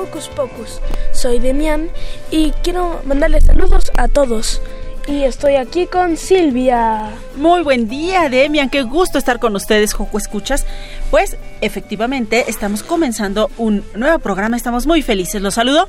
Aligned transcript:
Hocus 0.00 0.28
Pocus. 0.28 0.80
Soy 1.12 1.38
Demian 1.38 1.90
y 2.30 2.52
quiero 2.62 3.00
mandarles 3.04 3.44
saludos 3.44 3.92
a 3.96 4.08
todos. 4.08 4.60
Y 5.06 5.24
estoy 5.24 5.56
aquí 5.56 5.86
con 5.86 6.16
Silvia. 6.16 7.10
Muy 7.36 7.62
buen 7.62 7.88
día, 7.88 8.28
Demian. 8.28 8.70
Qué 8.70 8.82
gusto 8.82 9.18
estar 9.18 9.38
con 9.38 9.56
ustedes, 9.56 9.92
Joco 9.92 10.18
Escuchas. 10.18 10.66
Pues 11.10 11.36
efectivamente 11.60 12.44
estamos 12.48 12.82
comenzando 12.82 13.50
un 13.58 13.84
nuevo 13.94 14.18
programa. 14.20 14.56
Estamos 14.56 14.86
muy 14.86 15.02
felices. 15.02 15.42
Los 15.42 15.54
saludo 15.54 15.88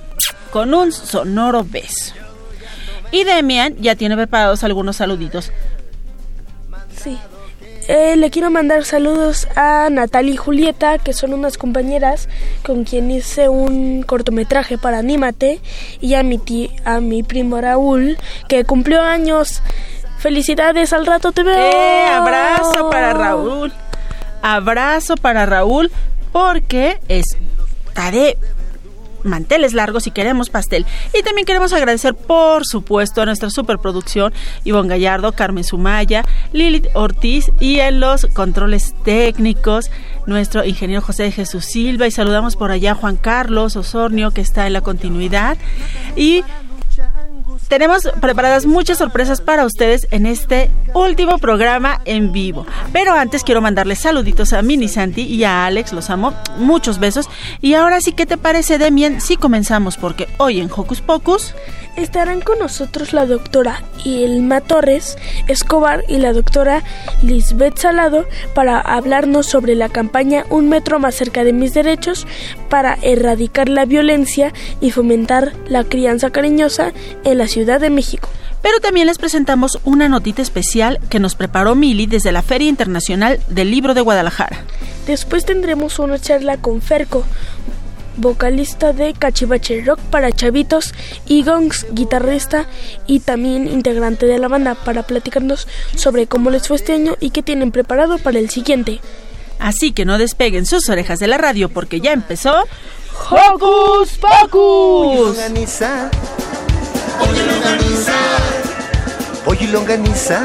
con 0.52 0.74
un 0.74 0.92
sonoro 0.92 1.64
beso. 1.64 2.14
Y 3.12 3.24
Demian 3.24 3.76
ya 3.78 3.96
tiene 3.96 4.16
preparados 4.16 4.64
algunos 4.64 4.98
saluditos. 4.98 5.52
Sí. 7.02 7.18
Eh, 7.88 8.16
le 8.16 8.30
quiero 8.30 8.52
mandar 8.52 8.86
saludos 8.86 9.48
a 9.56 9.90
Natalia 9.90 10.34
y 10.34 10.38
Julieta, 10.38 10.98
que 10.98 11.14
son 11.14 11.34
unas 11.34 11.58
compañeras 11.58 12.30
con 12.64 12.84
quien 12.84 13.10
hice 13.12 13.50
un 13.50 14.04
cortometraje 14.04 14.78
para 14.78 15.00
Anímate, 15.00 15.60
y 16.00 16.14
a 16.14 16.24
mi, 16.24 16.40
a 16.86 17.00
mi 17.00 17.24
primo 17.24 17.60
Raúl, 17.60 18.18
que 18.48 18.64
cumplió 18.64 19.02
años. 19.02 19.62
Felicidades, 20.20 20.94
al 20.94 21.06
rato 21.06 21.32
te 21.32 21.44
veo. 21.44 21.56
Eh, 21.56 22.06
abrazo 22.12 22.90
para 22.92 23.14
Raúl. 23.14 23.74
Abrazo 24.42 25.16
para 25.18 25.46
Raúl, 25.46 25.92
porque 26.32 27.00
es 27.08 27.26
de 28.12 28.38
manteles 29.24 29.74
largos 29.74 30.08
y 30.08 30.12
queremos 30.12 30.50
pastel. 30.50 30.86
Y 31.18 31.24
también 31.24 31.46
queremos 31.46 31.74
agradecer, 31.74 32.14
por 32.16 32.66
supuesto, 32.66 33.22
a 33.22 33.26
nuestra 33.26 33.50
superproducción, 33.50 34.34
Ivonne 34.64 34.90
Gallardo, 34.90 35.32
Carmen 35.34 35.64
Sumaya, 35.64 36.24
Lilith 36.54 36.88
Ortiz 36.94 37.52
y 37.60 37.80
en 37.80 38.00
los 38.00 38.26
controles 38.28 38.94
técnicos, 39.04 39.92
nuestro 40.26 40.64
ingeniero 40.66 41.02
José 41.02 41.24
de 41.24 41.32
Jesús 41.32 41.66
Silva. 41.66 42.08
Y 42.08 42.12
saludamos 42.12 42.56
por 42.56 42.72
allá 42.72 42.92
a 42.92 42.96
Juan 42.96 43.18
Carlos 43.18 43.76
Osornio, 43.76 44.32
que 44.32 44.42
está 44.42 44.68
en 44.68 44.74
la 44.74 44.82
continuidad. 44.82 45.58
Y 46.16 46.44
tenemos 47.72 48.10
preparadas 48.20 48.66
muchas 48.66 48.98
sorpresas 48.98 49.40
para 49.40 49.66
ustedes 49.66 50.06
en 50.12 50.26
este 50.26 50.70
último 50.94 51.38
programa 51.38 52.02
en 52.04 52.34
vivo. 52.34 52.66
Pero 52.92 53.14
antes 53.14 53.46
quiero 53.46 53.62
mandarles 53.62 54.00
saluditos 54.00 54.52
a 54.52 54.62
Mini 54.62 54.90
Santi 54.90 55.22
y 55.22 55.46
a 55.46 55.66
Alex, 55.68 55.94
los 55.94 56.10
amo, 56.10 56.34
muchos 56.58 57.00
besos. 57.00 57.30
Y 57.62 57.76
ahora 57.76 58.02
sí, 58.02 58.12
¿qué 58.12 58.26
te 58.26 58.36
parece, 58.36 58.78
Demien? 58.78 59.22
Si 59.22 59.38
comenzamos, 59.38 59.96
porque 59.96 60.28
hoy 60.38 60.60
en 60.60 60.70
Hocus 60.70 61.00
Pocus 61.00 61.56
estarán 61.96 62.42
con 62.42 62.60
nosotros 62.60 63.14
la 63.14 63.26
doctora 63.26 63.84
Ilma 64.06 64.62
Torres 64.62 65.18
Escobar 65.50 66.06
y 66.08 66.18
la 66.18 66.32
doctora 66.32 66.84
Lisbeth 67.22 67.78
Salado 67.78 68.26
para 68.54 68.80
hablarnos 68.80 69.46
sobre 69.46 69.76
la 69.76 69.90
campaña 69.90 70.46
Un 70.50 70.70
metro 70.70 71.00
más 71.00 71.16
cerca 71.16 71.44
de 71.44 71.52
mis 71.52 71.74
derechos 71.74 72.26
para 72.70 72.98
erradicar 73.02 73.68
la 73.68 73.84
violencia 73.84 74.54
y 74.80 74.92
fomentar 74.92 75.52
la 75.68 75.84
crianza 75.84 76.30
cariñosa 76.30 76.94
en 77.26 77.38
la 77.38 77.48
ciudad 77.48 77.61
de 77.66 77.90
México. 77.90 78.30
Pero 78.62 78.80
también 78.80 79.08
les 79.08 79.18
presentamos 79.18 79.80
una 79.84 80.08
notita 80.08 80.42
especial 80.42 81.00
que 81.10 81.20
nos 81.20 81.36
preparó 81.36 81.76
Mili 81.76 82.06
desde 82.06 82.32
la 82.32 82.42
Feria 82.42 82.70
Internacional 82.70 83.40
del 83.50 83.72
Libro 83.72 83.94
de 83.94 84.02
Guadalajara. 84.02 84.62
Después 85.08 85.46
tendremos 85.46 85.98
una 86.00 86.20
charla 86.20 86.58
con 86.58 86.82
Ferco, 86.82 87.24
vocalista 88.18 88.94
de 88.94 89.14
Cachivache 89.14 89.84
Rock 89.84 90.00
para 90.12 90.32
Chavitos, 90.32 90.94
y 91.26 91.44
Gongs, 91.44 91.88
guitarrista 91.92 92.68
y 93.08 93.22
también 93.22 93.68
integrante 93.68 94.28
de 94.28 94.38
la 94.38 94.48
banda, 94.48 94.76
para 94.76 95.04
platicarnos 95.04 95.68
sobre 95.96 96.28
cómo 96.28 96.52
les 96.52 96.68
fue 96.68 96.78
este 96.78 96.94
año 96.94 97.16
y 97.20 97.32
qué 97.32 97.42
tienen 97.42 97.72
preparado 97.72 98.20
para 98.20 98.38
el 98.38 98.50
siguiente. 98.50 99.00
Así 99.60 99.92
que 99.92 100.06
no 100.06 100.18
despeguen 100.18 100.66
sus 100.66 100.90
orejas 100.90 101.20
de 101.20 101.28
la 101.28 101.38
radio 101.38 101.70
porque 101.70 102.02
ya 102.02 102.14
empezó 102.14 102.64
Hocus 103.30 104.18
Pocus. 104.18 105.38
Pollo 107.20 107.46
longaniza. 107.46 108.14
Pollo 109.46 109.62
y 109.62 109.68
longaniza. 109.68 110.42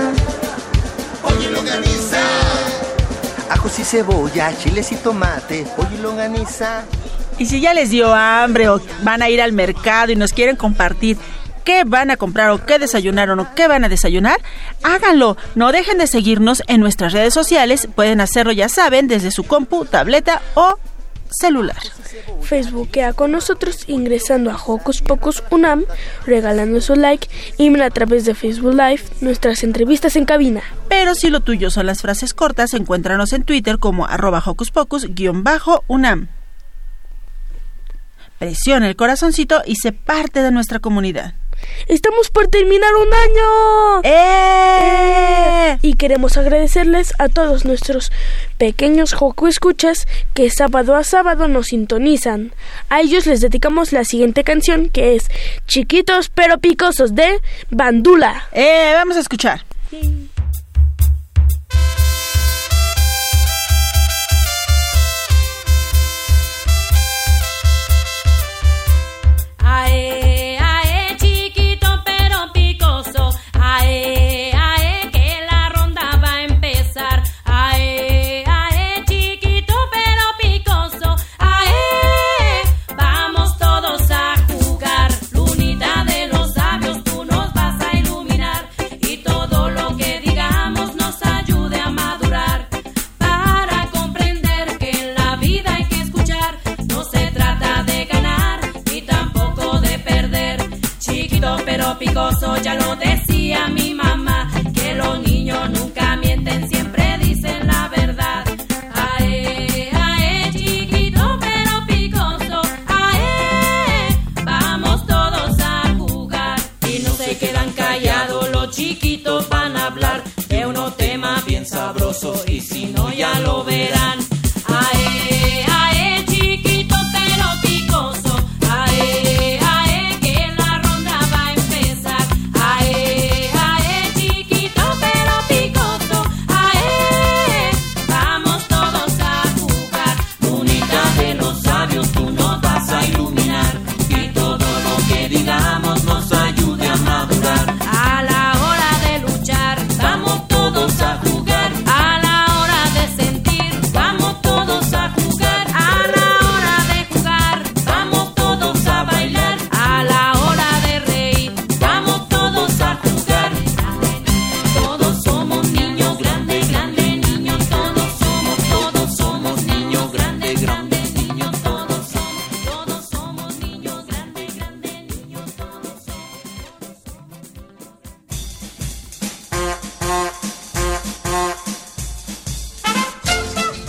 Pollo 1.22 1.42
y 1.42 1.52
longaniza. 1.52 2.20
Ajos 3.50 3.78
y 3.78 3.84
cebolla, 3.84 4.56
chiles 4.58 4.92
y 4.92 4.96
tomate. 4.96 5.66
Pollo 5.76 5.90
y 5.94 6.02
longaniza. 6.02 6.84
Y 7.38 7.46
si 7.46 7.60
ya 7.60 7.74
les 7.74 7.90
dio 7.90 8.14
hambre 8.14 8.68
o 8.68 8.80
van 9.02 9.22
a 9.22 9.28
ir 9.28 9.42
al 9.42 9.52
mercado 9.52 10.12
y 10.12 10.16
nos 10.16 10.32
quieren 10.32 10.56
compartir 10.56 11.18
qué 11.64 11.82
van 11.84 12.10
a 12.10 12.16
comprar 12.16 12.50
o 12.50 12.64
qué 12.64 12.78
desayunaron 12.78 13.40
o 13.40 13.54
qué 13.54 13.68
van 13.68 13.84
a 13.84 13.88
desayunar, 13.88 14.40
háganlo. 14.82 15.36
No 15.54 15.72
dejen 15.72 15.98
de 15.98 16.06
seguirnos 16.06 16.62
en 16.68 16.80
nuestras 16.80 17.12
redes 17.12 17.34
sociales. 17.34 17.88
Pueden 17.94 18.20
hacerlo, 18.20 18.52
ya 18.52 18.68
saben, 18.68 19.08
desde 19.08 19.30
su 19.30 19.44
compu, 19.44 19.84
tableta 19.84 20.40
o 20.54 20.78
celular. 21.30 21.78
Facebookea 22.42 23.12
con 23.12 23.32
nosotros 23.32 23.84
ingresando 23.88 24.50
a 24.50 24.56
Hocus 24.56 25.02
Pocus 25.02 25.42
Unam, 25.50 25.84
regalando 26.24 26.80
su 26.80 26.94
like 26.94 27.28
y 27.58 27.76
a 27.80 27.90
través 27.90 28.24
de 28.24 28.34
Facebook 28.34 28.74
Live 28.74 29.02
nuestras 29.20 29.62
entrevistas 29.64 30.16
en 30.16 30.24
cabina. 30.24 30.62
Pero 30.88 31.14
si 31.14 31.30
lo 31.30 31.40
tuyo 31.40 31.70
son 31.70 31.86
las 31.86 32.02
frases 32.02 32.34
cortas, 32.34 32.74
encuéntranos 32.74 33.32
en 33.32 33.44
Twitter 33.44 33.78
como 33.78 34.06
arroba 34.06 34.42
Hocus 34.44 34.70
Pocus-Unam. 34.70 36.28
Presiona 38.38 38.88
el 38.88 38.96
corazoncito 38.96 39.62
y 39.64 39.76
sé 39.76 39.92
parte 39.92 40.42
de 40.42 40.50
nuestra 40.50 40.78
comunidad. 40.78 41.34
Estamos 41.88 42.30
por 42.30 42.48
terminar 42.48 42.90
un 42.94 43.12
año. 43.12 44.00
¡Eh! 44.04 45.78
Y 45.82 45.94
queremos 45.94 46.36
agradecerles 46.36 47.14
a 47.18 47.28
todos 47.28 47.64
nuestros 47.64 48.10
pequeños 48.58 49.12
Joco 49.12 49.48
Escuchas 49.48 50.06
que 50.34 50.50
sábado 50.50 50.94
a 50.94 51.04
sábado 51.04 51.48
nos 51.48 51.66
sintonizan. 51.66 52.52
A 52.88 53.00
ellos 53.00 53.26
les 53.26 53.40
dedicamos 53.40 53.92
la 53.92 54.04
siguiente 54.04 54.44
canción 54.44 54.90
que 54.90 55.16
es 55.16 55.28
Chiquitos 55.66 56.28
pero 56.28 56.58
picosos 56.58 57.14
de 57.14 57.40
Bandula. 57.70 58.48
¡Eh! 58.52 58.92
Vamos 58.94 59.16
a 59.16 59.20
escuchar. 59.20 59.64
y 59.92 60.35
ya 102.62 102.74
lo 102.76 102.96
decía 102.96 103.68
mi 103.68 103.92
mamá, 103.92 104.48
que 104.74 104.94
los 104.94 105.20
niños 105.20 105.68
no 105.70 105.85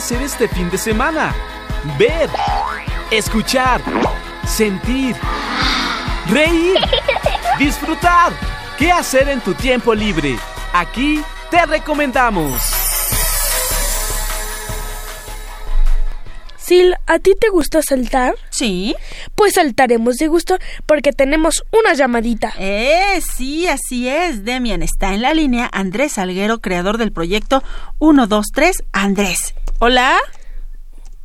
Hacer 0.00 0.22
este 0.22 0.48
fin 0.48 0.70
de 0.70 0.78
semana? 0.78 1.34
Ver, 1.98 2.30
escuchar, 3.10 3.82
sentir, 4.46 5.14
reír, 6.26 6.78
disfrutar. 7.58 8.32
¿Qué 8.78 8.90
hacer 8.90 9.28
en 9.28 9.42
tu 9.42 9.52
tiempo 9.52 9.94
libre? 9.94 10.38
Aquí 10.72 11.22
te 11.50 11.66
recomendamos. 11.66 12.62
Sil, 16.56 16.96
¿a 17.06 17.18
ti 17.18 17.32
te 17.38 17.50
gusta 17.50 17.82
saltar? 17.82 18.36
Sí. 18.48 18.94
Pues 19.34 19.54
saltaremos 19.54 20.16
de 20.16 20.28
gusto 20.28 20.56
porque 20.86 21.12
tenemos 21.12 21.62
una 21.78 21.92
llamadita. 21.92 22.54
Eh, 22.58 23.20
sí, 23.20 23.66
así 23.66 24.08
es. 24.08 24.46
Demian 24.46 24.82
está 24.82 25.12
en 25.12 25.20
la 25.20 25.34
línea 25.34 25.68
Andrés 25.70 26.12
Salguero, 26.12 26.60
creador 26.60 26.96
del 26.96 27.12
proyecto 27.12 27.62
123 27.98 28.84
Andrés. 28.92 29.54
Hola. 29.82 30.18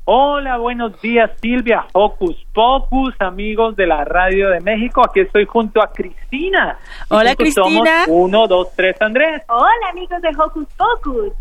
Hola, 0.05 0.57
buenos 0.57 1.01
días 1.01 1.29
Silvia, 1.41 1.87
Hocus 1.91 2.37
Pocus, 2.53 3.13
amigos 3.19 3.75
de 3.75 3.85
la 3.85 4.05
Radio 4.05 4.49
de 4.49 4.61
México. 4.61 5.01
Aquí 5.05 5.19
estoy 5.19 5.45
junto 5.45 5.83
a 5.83 5.91
Cristina. 5.91 6.79
Hola 7.09 7.35
Cristina. 7.35 8.05
uno, 8.07 8.47
dos, 8.47 8.69
tres, 8.73 8.95
Andrés. 9.01 9.41
Hola 9.49 9.89
amigos 9.91 10.21
de 10.21 10.29
Hocus 10.41 10.67
Pocus. 10.77 11.33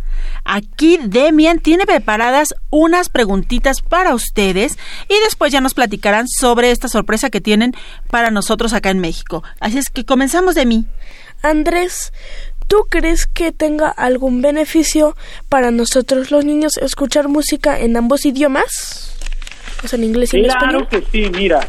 Aquí 0.45 0.99
Demian 1.05 1.61
tiene 1.61 1.87
preparadas 1.87 2.53
unas 2.71 3.11
preguntitas 3.11 3.81
para 3.81 4.13
ustedes 4.13 4.77
y 5.09 5.15
después 5.23 5.53
ya 5.53 5.61
nos 5.61 5.75
platicarán 5.75 6.27
sobre 6.27 6.73
esta 6.73 6.89
sorpresa 6.89 7.31
que 7.31 7.41
tienen 7.41 7.75
para 8.11 8.33
nosotros 8.33 8.75
acá 8.75 8.91
en 8.91 8.99
México. 8.99 9.45
Así 9.61 9.79
es 9.79 9.89
que 9.89 10.05
comenzamos 10.05 10.57
de 10.57 10.67
mí. 10.67 10.85
Andrés, 11.45 12.13
¿Tú 12.69 12.87
crees 12.89 13.27
que 13.27 13.53
tenga 13.53 13.89
algún 13.89 14.43
beneficio 14.43 15.17
para 15.49 15.71
nosotros 15.71 16.31
los 16.31 16.45
niños 16.45 16.77
escuchar 16.79 17.29
música 17.29 17.79
en 17.79 17.97
ambos 17.97 18.25
idiomas? 18.25 19.17
O 19.85 19.89
sea, 19.89 19.99
en 19.99 20.05
inglés 20.05 20.33
y 20.35 20.39
en 20.39 20.47
español. 20.47 20.87
Claro 20.89 20.89
que 20.89 21.11
sí, 21.11 21.31
mira. 21.31 21.61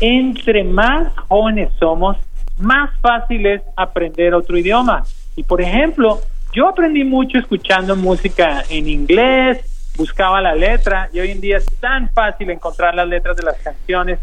Entre 0.00 0.64
más 0.64 1.12
jóvenes 1.28 1.70
somos, 1.78 2.16
más 2.58 2.90
fácil 3.00 3.46
es 3.46 3.62
aprender 3.76 4.34
otro 4.34 4.58
idioma. 4.58 5.04
Y 5.36 5.42
por 5.42 5.60
ejemplo, 5.60 6.20
yo 6.52 6.68
aprendí 6.68 7.04
mucho 7.04 7.38
escuchando 7.38 7.96
música 7.96 8.62
en 8.68 8.88
inglés, 8.88 9.92
buscaba 9.96 10.40
la 10.40 10.54
letra 10.54 11.08
y 11.12 11.20
hoy 11.20 11.30
en 11.30 11.40
día 11.40 11.56
es 11.56 11.66
tan 11.80 12.08
fácil 12.10 12.50
encontrar 12.50 12.94
las 12.94 13.08
letras 13.08 13.36
de 13.36 13.42
las 13.42 13.56
canciones. 13.58 14.18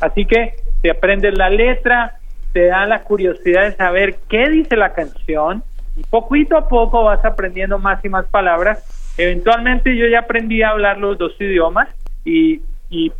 Así 0.00 0.24
que 0.24 0.54
te 0.82 0.90
aprendes 0.90 1.36
la 1.36 1.48
letra, 1.48 2.18
te 2.56 2.68
da 2.68 2.86
la 2.86 3.02
curiosidad 3.02 3.64
de 3.64 3.76
saber 3.76 4.16
qué 4.30 4.48
dice 4.48 4.76
la 4.76 4.94
canción 4.94 5.62
y 5.94 6.02
poquito 6.04 6.56
a 6.56 6.70
poco 6.70 7.04
vas 7.04 7.22
aprendiendo 7.22 7.78
más 7.78 8.02
y 8.02 8.08
más 8.08 8.24
palabras. 8.28 8.82
Eventualmente 9.18 9.94
yo 9.94 10.06
ya 10.06 10.20
aprendí 10.20 10.62
a 10.62 10.70
hablar 10.70 10.96
los 10.96 11.18
dos 11.18 11.32
idiomas 11.38 11.90
y, 12.24 12.62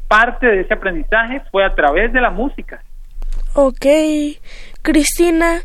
parte 0.08 0.46
de 0.46 0.60
ese 0.62 0.72
aprendizaje 0.72 1.42
fue 1.50 1.66
a 1.66 1.74
través 1.74 2.14
de 2.14 2.20
la 2.22 2.30
música. 2.30 2.82
Ok, 3.52 3.84
Cristina, 4.80 5.60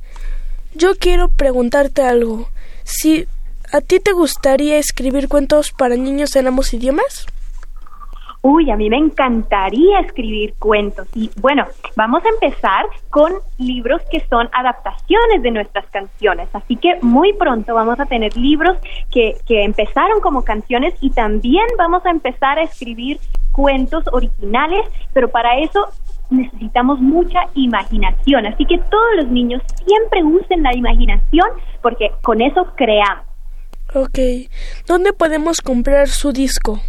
yo 0.73 0.95
quiero 0.99 1.29
preguntarte 1.29 2.01
algo. 2.01 2.49
Si 2.83 3.25
a 3.71 3.79
ti 3.79 4.01
te 4.01 4.11
gustaría 4.11 4.79
escribir 4.79 5.29
cuentos 5.29 5.71
para 5.71 5.95
niños 5.95 6.35
en 6.35 6.47
ambos 6.47 6.73
idiomas? 6.73 7.25
Uy, 8.43 8.71
a 8.71 8.75
mí 8.75 8.89
me 8.89 8.97
encantaría 8.97 9.99
escribir 9.99 10.55
cuentos. 10.57 11.07
Y 11.13 11.29
bueno, 11.39 11.65
vamos 11.95 12.23
a 12.25 12.29
empezar 12.29 12.85
con 13.11 13.33
libros 13.59 14.01
que 14.09 14.19
son 14.29 14.49
adaptaciones 14.51 15.43
de 15.43 15.51
nuestras 15.51 15.85
canciones. 15.91 16.49
Así 16.53 16.75
que 16.75 16.97
muy 17.01 17.33
pronto 17.33 17.75
vamos 17.75 17.99
a 17.99 18.05
tener 18.07 18.35
libros 18.35 18.79
que, 19.11 19.35
que 19.45 19.63
empezaron 19.63 20.21
como 20.21 20.43
canciones 20.43 20.95
y 21.01 21.11
también 21.11 21.65
vamos 21.77 22.03
a 22.05 22.09
empezar 22.09 22.57
a 22.57 22.63
escribir 22.63 23.19
cuentos 23.51 24.05
originales, 24.11 24.87
pero 25.13 25.29
para 25.29 25.59
eso 25.59 25.89
necesitamos 26.31 26.99
mucha 26.99 27.41
imaginación. 27.53 28.47
Así 28.47 28.65
que 28.65 28.79
todos 28.79 29.15
los 29.17 29.27
niños 29.27 29.61
siempre 29.85 30.23
usen 30.23 30.63
la 30.63 30.75
imaginación 30.75 31.47
porque 31.81 32.11
con 32.23 32.41
eso 32.41 32.65
creamos. 32.75 33.25
Ok, 33.93 34.17
¿dónde 34.87 35.13
podemos 35.13 35.61
comprar 35.61 36.07
su 36.07 36.31
disco? 36.31 36.79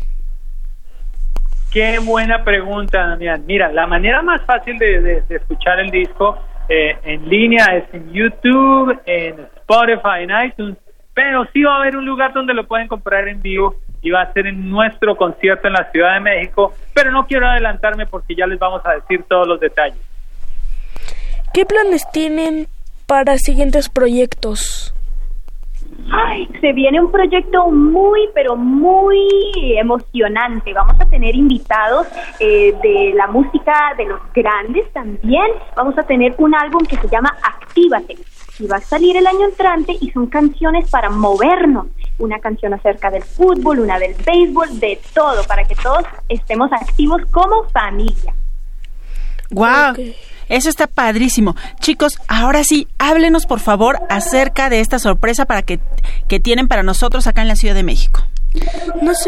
Qué 1.73 1.99
buena 2.01 2.45
pregunta, 2.45 3.07
Damián. 3.07 3.45
Mira, 3.47 3.73
la 3.73 3.87
manera 3.87 4.21
más 4.21 4.43
fácil 4.43 4.77
de, 4.79 5.25
escuchar 5.31 5.81
el 5.81 5.91
disco 5.91 6.39
eh, 6.69 6.99
en 7.03 7.27
línea 7.29 7.65
es 7.77 7.85
en 7.95 8.13
YouTube, 8.13 9.01
en 9.07 9.41
Spotify, 9.57 10.21
en 10.21 10.47
iTunes, 10.47 10.77
pero 11.15 11.47
sí 11.53 11.63
va 11.63 11.77
a 11.77 11.81
haber 11.81 11.97
un 11.97 12.05
lugar 12.05 12.35
donde 12.35 12.53
lo 12.53 12.67
pueden 12.67 12.89
comprar 12.89 13.27
en 13.27 13.41
vivo 13.41 13.77
y 14.03 14.11
va 14.11 14.21
a 14.21 14.33
ser 14.35 14.49
en 14.49 14.69
nuestro 14.69 15.17
concierto 15.17 15.67
en 15.69 15.73
la 15.73 15.91
Ciudad 15.91 16.15
de 16.15 16.21
México, 16.21 16.75
pero 16.93 17.11
no 17.11 17.27
quiero 17.27 17.49
adelantarme 17.49 18.07
porque 18.07 18.35
ya 18.35 18.47
les 18.47 18.59
vamos 18.59 18.83
a 18.85 18.93
decir 18.93 19.25
todos 19.27 19.49
los 19.49 19.59
detalles. 19.59 19.99
¿Qué 21.55 21.65
planes 21.65 22.07
tienen 22.13 22.67
para 23.07 23.39
siguientes 23.39 23.89
proyectos? 23.89 24.95
Ay, 26.11 26.49
se 26.61 26.73
viene 26.73 27.01
un 27.01 27.11
proyecto 27.11 27.71
muy, 27.71 28.29
pero 28.35 28.57
muy 28.57 29.29
emocionante. 29.79 30.73
Vamos 30.73 31.01
a 31.01 31.07
tener 31.07 31.35
invitados 31.35 32.07
eh, 32.41 32.75
de 32.83 33.13
la 33.15 33.29
música 33.29 33.95
de 33.97 34.07
los 34.07 34.21
grandes 34.35 34.91
también. 34.93 35.47
Vamos 35.77 35.97
a 35.99 36.03
tener 36.03 36.35
un 36.39 36.55
álbum 36.55 36.85
que 36.85 36.97
se 36.97 37.09
llama 37.09 37.37
Actívate. 37.43 38.17
Y 38.59 38.67
va 38.67 38.77
a 38.77 38.81
salir 38.81 39.17
el 39.17 39.27
año 39.27 39.47
entrante 39.47 39.97
y 40.01 40.11
son 40.11 40.27
canciones 40.27 40.91
para 40.91 41.09
movernos. 41.09 41.87
Una 42.19 42.39
canción 42.39 42.75
acerca 42.75 43.11
del 43.11 43.23
fútbol, 43.23 43.81
una 43.81 43.99
del 43.99 44.15
béisbol, 44.15 44.79
de 44.79 45.01
todo, 45.15 45.43
para 45.45 45.65
que 45.65 45.75
todos 45.75 46.05
estemos 46.29 46.71
activos 46.73 47.23
como 47.31 47.65
familia. 47.71 48.35
¡Guau! 49.51 49.95
Eso 50.49 50.69
está 50.69 50.87
padrísimo. 50.87 51.55
Chicos, 51.81 52.19
ahora 52.29 52.65
sí, 52.65 52.89
háblenos 52.99 53.47
por 53.47 53.61
favor 53.61 53.99
acerca 54.09 54.69
de 54.71 54.81
esta 54.81 54.99
sorpresa 54.99 55.47
para 55.47 55.63
que, 55.63 55.81
que 56.29 56.41
tienen 56.41 56.69
para 56.69 56.83
nosotros 56.83 57.27
acá 57.27 57.43
en 57.43 57.49
la 57.49 57.57
Ciudad 57.57 57.75
de 57.75 57.83
México. 57.83 58.23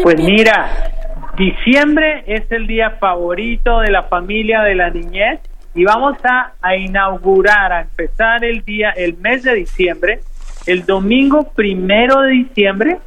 pues 0.03 0.17
mira, 0.17 0.91
diciembre 1.37 2.23
es 2.27 2.51
el 2.51 2.67
día 2.67 2.91
favorito 2.99 3.79
de 3.79 3.91
la 3.91 4.03
familia 4.03 4.61
de 4.61 4.75
la 4.75 4.89
niñez 4.89 5.39
y 5.73 5.83
vamos 5.83 6.17
a, 6.23 6.53
a 6.61 6.75
inaugurar, 6.75 7.73
a 7.73 7.81
empezar 7.81 8.45
el 8.45 8.63
día, 8.63 8.91
el 8.91 9.17
mes 9.17 9.43
de 9.43 9.55
diciembre, 9.55 10.21
el 10.65 10.85
domingo 10.85 11.51
primero 11.53 12.21
de 12.21 12.31
diciembre, 12.31 12.97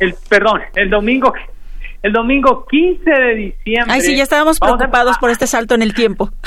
el 0.00 0.14
perdón, 0.28 0.62
el 0.74 0.88
domingo 0.88 1.34
el 2.02 2.12
domingo 2.12 2.66
15 2.66 3.10
de 3.10 3.34
diciembre. 3.34 3.92
Ay, 3.92 4.00
sí, 4.00 4.16
ya 4.16 4.22
estábamos 4.22 4.58
preocupados 4.58 5.18
por 5.18 5.30
este 5.30 5.46
salto 5.46 5.74
en 5.74 5.82
el 5.82 5.94
tiempo. 5.94 6.28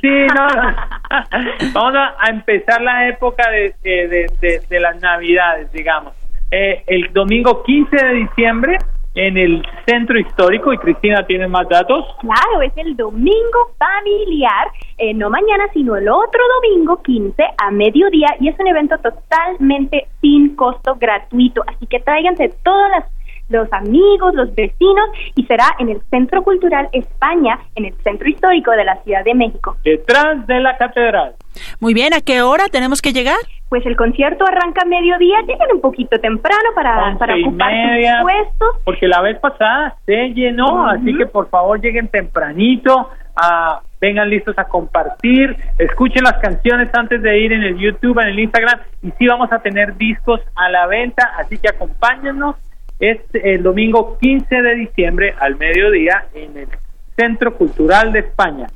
Sí, 0.00 0.08
no, 0.08 0.46
vamos 1.74 1.94
a, 2.18 2.30
empezar 2.30 2.80
la 2.82 3.08
época 3.08 3.44
de, 3.50 3.74
de, 3.82 4.80
las 4.80 5.00
Navidades, 5.00 5.72
digamos. 5.72 6.12
Eh, 6.50 6.84
el 6.86 7.12
domingo 7.12 7.62
15 7.64 7.96
de 7.96 8.14
diciembre 8.14 8.78
en 9.16 9.36
el 9.36 9.66
centro 9.86 10.18
histórico 10.18 10.72
y 10.72 10.78
Cristina 10.78 11.26
tiene 11.26 11.48
más 11.48 11.68
datos. 11.68 12.04
Claro, 12.20 12.62
es 12.62 12.72
el 12.76 12.96
domingo 12.96 13.72
familiar, 13.78 14.68
eh, 14.98 15.14
no 15.14 15.30
mañana, 15.30 15.64
sino 15.72 15.96
el 15.96 16.08
otro 16.08 16.40
domingo 16.60 17.02
15 17.02 17.42
a 17.56 17.70
mediodía 17.70 18.28
y 18.38 18.48
es 18.48 18.58
un 18.60 18.68
evento 18.68 18.96
totalmente 18.98 20.08
sin 20.20 20.54
costo 20.54 20.96
gratuito, 20.96 21.62
así 21.66 21.86
que 21.86 22.00
tráiganse 22.00 22.54
todas 22.62 22.90
las 22.90 23.15
los 23.48 23.72
amigos, 23.72 24.34
los 24.34 24.54
vecinos 24.54 25.08
y 25.34 25.44
será 25.44 25.64
en 25.78 25.90
el 25.90 26.00
Centro 26.10 26.42
Cultural 26.42 26.88
España, 26.92 27.58
en 27.74 27.86
el 27.86 27.94
Centro 28.02 28.28
Histórico 28.28 28.72
de 28.72 28.84
la 28.84 28.96
Ciudad 29.02 29.24
de 29.24 29.34
México. 29.34 29.76
Detrás 29.84 30.46
de 30.46 30.60
la 30.60 30.76
catedral. 30.76 31.34
Muy 31.80 31.94
bien, 31.94 32.12
¿a 32.14 32.20
qué 32.20 32.42
hora 32.42 32.64
tenemos 32.70 33.00
que 33.00 33.12
llegar? 33.12 33.36
Pues 33.68 33.84
el 33.84 33.96
concierto 33.96 34.44
arranca 34.46 34.82
a 34.82 34.84
mediodía, 34.84 35.40
lleguen 35.40 35.68
un 35.74 35.80
poquito 35.80 36.18
temprano 36.18 36.70
para, 36.74 37.16
para 37.18 37.34
ocupar 37.34 37.72
sus 37.72 38.22
puestos. 38.22 38.82
Porque 38.84 39.08
la 39.08 39.20
vez 39.22 39.38
pasada 39.38 39.96
se 40.06 40.28
llenó, 40.34 40.88
así 40.88 41.16
que 41.16 41.26
por 41.26 41.48
favor 41.48 41.80
lleguen 41.80 42.08
tempranito, 42.08 43.10
a, 43.34 43.80
vengan 44.00 44.30
listos 44.30 44.56
a 44.58 44.64
compartir, 44.64 45.56
escuchen 45.78 46.22
las 46.22 46.38
canciones 46.38 46.90
antes 46.94 47.20
de 47.22 47.40
ir 47.40 47.52
en 47.52 47.62
el 47.62 47.76
YouTube, 47.76 48.20
en 48.20 48.28
el 48.28 48.38
Instagram, 48.38 48.80
y 49.02 49.10
sí 49.12 49.26
vamos 49.26 49.50
a 49.52 49.58
tener 49.58 49.96
discos 49.96 50.40
a 50.54 50.70
la 50.70 50.86
venta, 50.86 51.32
así 51.36 51.58
que 51.58 51.68
acompáñennos 51.68 52.56
es 52.98 53.18
el 53.32 53.62
domingo 53.62 54.18
15 54.18 54.54
de 54.54 54.74
diciembre 54.76 55.34
al 55.38 55.56
mediodía 55.56 56.26
en 56.34 56.56
el 56.56 56.68
Centro 57.16 57.56
Cultural 57.56 58.12
de 58.12 58.20
España. 58.20 58.66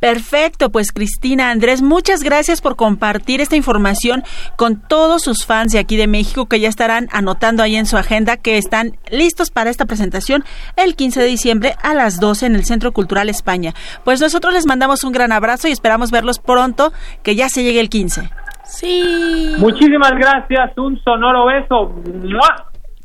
Perfecto, 0.00 0.70
pues 0.70 0.92
Cristina 0.92 1.50
Andrés, 1.50 1.80
muchas 1.80 2.22
gracias 2.22 2.60
por 2.60 2.76
compartir 2.76 3.40
esta 3.40 3.56
información 3.56 4.24
con 4.56 4.82
todos 4.86 5.22
sus 5.22 5.46
fans 5.46 5.72
de 5.72 5.78
aquí 5.78 5.96
de 5.96 6.06
México 6.06 6.46
que 6.46 6.60
ya 6.60 6.68
estarán 6.68 7.08
anotando 7.12 7.62
ahí 7.62 7.76
en 7.76 7.86
su 7.86 7.96
agenda 7.96 8.36
que 8.36 8.58
están 8.58 8.92
listos 9.10 9.50
para 9.50 9.70
esta 9.70 9.86
presentación 9.86 10.44
el 10.76 10.96
15 10.96 11.22
de 11.22 11.26
diciembre 11.26 11.74
a 11.82 11.94
las 11.94 12.20
12 12.20 12.44
en 12.44 12.56
el 12.56 12.64
Centro 12.64 12.92
Cultural 12.92 13.30
España. 13.30 13.72
Pues 14.04 14.20
nosotros 14.20 14.52
les 14.52 14.66
mandamos 14.66 15.02
un 15.02 15.12
gran 15.12 15.32
abrazo 15.32 15.66
y 15.66 15.72
esperamos 15.72 16.10
verlos 16.10 16.40
pronto, 16.40 16.92
que 17.22 17.34
ya 17.34 17.48
se 17.48 17.62
llegue 17.62 17.80
el 17.80 17.88
15. 17.88 18.28
Sí. 18.64 19.54
Muchísimas 19.58 20.12
gracias, 20.12 20.76
un 20.76 21.00
sonoro 21.02 21.46
beso. 21.46 21.94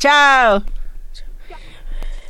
Chao. 0.02 0.64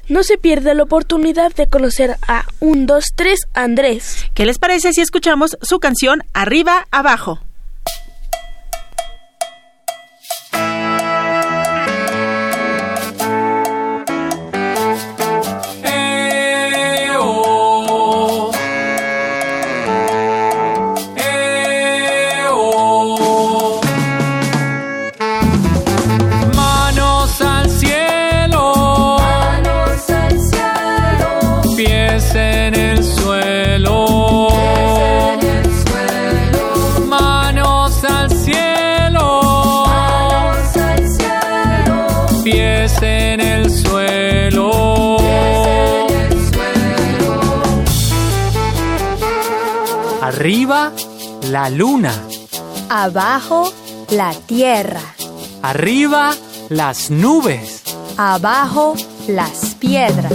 No 0.10 0.24
se 0.24 0.38
pierda 0.38 0.74
la 0.74 0.84
oportunidad 0.84 1.54
de 1.56 1.68
conocer 1.68 2.18
a 2.28 2.44
un, 2.60 2.86
dos, 2.86 3.06
tres 3.16 3.40
Andrés. 3.54 4.26
¿Qué 4.34 4.46
les 4.46 4.60
parece 4.60 4.92
si 4.92 5.00
escuchamos 5.00 5.58
su 5.62 5.80
canción 5.80 6.22
Arriba, 6.34 6.86
Abajo? 6.92 7.40
Arriba, 50.42 50.92
la 51.52 51.70
luna. 51.70 52.12
Abajo, 52.90 53.72
la 54.10 54.34
tierra. 54.34 55.00
Arriba, 55.62 56.34
las 56.68 57.12
nubes. 57.12 57.84
Abajo, 58.18 58.96
las 59.28 59.76
piedras. 59.76 60.34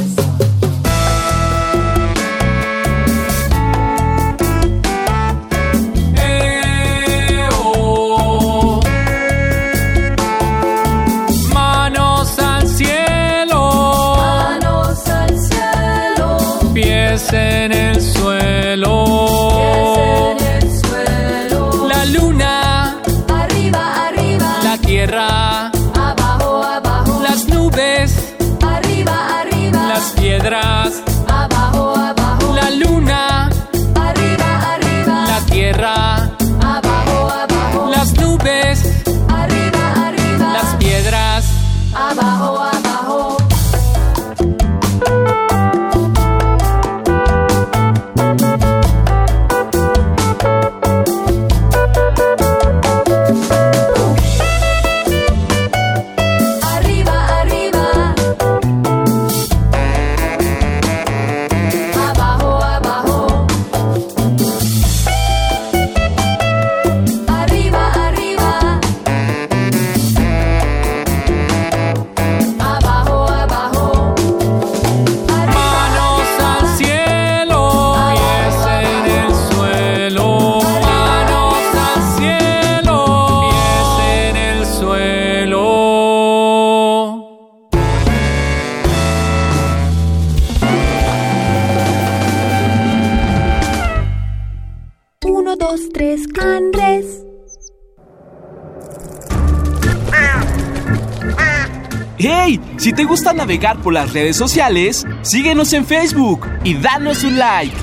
Si 102.86 102.92
te 102.92 103.02
gusta 103.02 103.32
navegar 103.32 103.78
por 103.78 103.92
las 103.92 104.12
redes 104.12 104.36
sociales, 104.36 105.04
síguenos 105.22 105.72
en 105.72 105.84
Facebook 105.84 106.48
y 106.62 106.74
danos 106.74 107.24
un 107.24 107.36
like. 107.36 107.76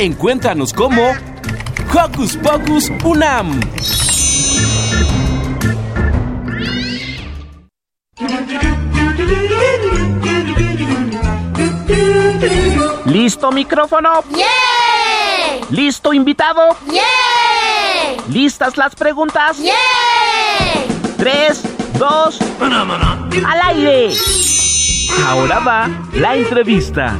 Encuéntranos 0.00 0.72
como 0.72 1.12
Hocus 1.94 2.36
Pocus 2.38 2.90
Unam. 3.04 3.60
¿Listo 13.04 13.52
micrófono? 13.52 14.24
¡Yeah! 14.34 15.68
¿Listo 15.70 16.12
invitado? 16.12 16.76
¡Yeah! 16.90 18.24
¿Listas 18.28 18.76
las 18.76 18.96
preguntas? 18.96 19.56
¡Yeah! 19.58 19.72
Tres, 21.16 21.62
dos, 21.96 22.40
al 23.42 23.76
aire. 23.76 24.14
Ahora 25.26 25.58
va 25.60 25.88
la 26.14 26.36
entrevista. 26.36 27.16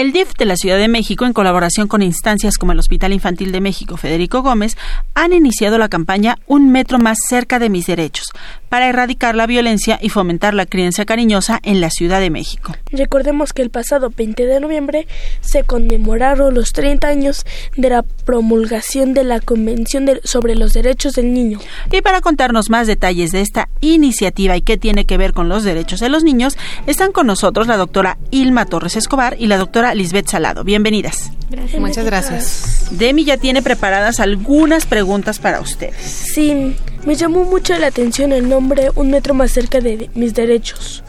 El 0.00 0.12
DIF 0.12 0.34
de 0.38 0.44
la 0.44 0.54
Ciudad 0.54 0.78
de 0.78 0.86
México, 0.86 1.24
en 1.26 1.32
colaboración 1.32 1.88
con 1.88 2.02
instancias 2.02 2.56
como 2.56 2.70
el 2.70 2.78
Hospital 2.78 3.12
Infantil 3.12 3.50
de 3.50 3.60
México 3.60 3.96
Federico 3.96 4.42
Gómez, 4.42 4.76
han 5.16 5.32
iniciado 5.32 5.76
la 5.76 5.88
campaña 5.88 6.36
Un 6.46 6.70
metro 6.70 7.00
más 7.00 7.18
cerca 7.28 7.58
de 7.58 7.68
mis 7.68 7.86
derechos, 7.86 8.26
para 8.68 8.88
erradicar 8.88 9.34
la 9.34 9.48
violencia 9.48 9.98
y 10.00 10.10
fomentar 10.10 10.54
la 10.54 10.66
crianza 10.66 11.04
cariñosa 11.04 11.58
en 11.64 11.80
la 11.80 11.90
Ciudad 11.90 12.20
de 12.20 12.30
México. 12.30 12.76
Recordemos 12.92 13.52
que 13.52 13.62
el 13.62 13.70
pasado 13.70 14.12
20 14.16 14.46
de 14.46 14.60
noviembre 14.60 15.08
se 15.40 15.64
conmemoraron 15.64 16.54
los 16.54 16.72
30 16.72 17.08
años 17.08 17.44
de 17.76 17.88
la 17.90 18.02
promulgación 18.24 19.14
de 19.14 19.24
la 19.24 19.40
Convención 19.40 20.06
de- 20.06 20.20
sobre 20.22 20.54
los 20.54 20.74
Derechos 20.74 21.14
del 21.14 21.34
Niño. 21.34 21.58
Y 21.90 22.02
para 22.02 22.20
contarnos 22.20 22.70
más 22.70 22.86
detalles 22.86 23.32
de 23.32 23.40
esta 23.40 23.68
iniciativa 23.80 24.56
y 24.56 24.60
qué 24.62 24.76
tiene 24.76 25.06
que 25.06 25.16
ver 25.18 25.32
con 25.32 25.48
los 25.48 25.64
derechos 25.64 25.98
de 25.98 26.08
los 26.08 26.22
niños, 26.22 26.56
están 26.86 27.10
con 27.10 27.26
nosotros 27.26 27.66
la 27.66 27.76
doctora 27.76 28.16
Ilma 28.30 28.64
Torres 28.64 28.94
Escobar 28.94 29.34
y 29.40 29.48
la 29.48 29.56
doctora 29.56 29.87
Lisbeth 29.94 30.28
Salado. 30.28 30.64
Bienvenidas. 30.64 31.32
Muchas 31.78 32.04
gracias. 32.04 32.86
Demi 32.90 33.24
ya 33.24 33.36
tiene 33.36 33.62
preparadas 33.62 34.20
algunas 34.20 34.86
preguntas 34.86 35.38
para 35.38 35.60
ustedes. 35.60 35.96
Sí, 36.00 36.76
me 37.04 37.14
llamó 37.14 37.44
mucho 37.44 37.76
la 37.78 37.86
atención 37.88 38.32
el 38.32 38.48
nombre 38.48 38.90
Un 38.94 39.10
metro 39.10 39.34
más 39.34 39.50
cerca 39.52 39.80
de 39.80 39.88
de 39.96 40.10
mis 40.14 40.34
derechos. 40.34 41.02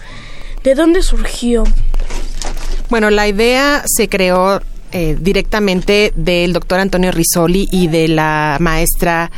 ¿De 0.63 0.75
dónde 0.75 1.01
surgió? 1.01 1.63
Bueno, 2.89 3.09
la 3.09 3.27
idea 3.27 3.83
se 3.85 4.09
creó 4.09 4.61
eh, 4.91 5.17
directamente 5.19 6.13
del 6.15 6.53
doctor 6.53 6.79
Antonio 6.79 7.11
Risoli 7.11 7.67
y 7.71 7.87
de 7.87 8.07
la 8.07 8.57
maestra 8.59 9.31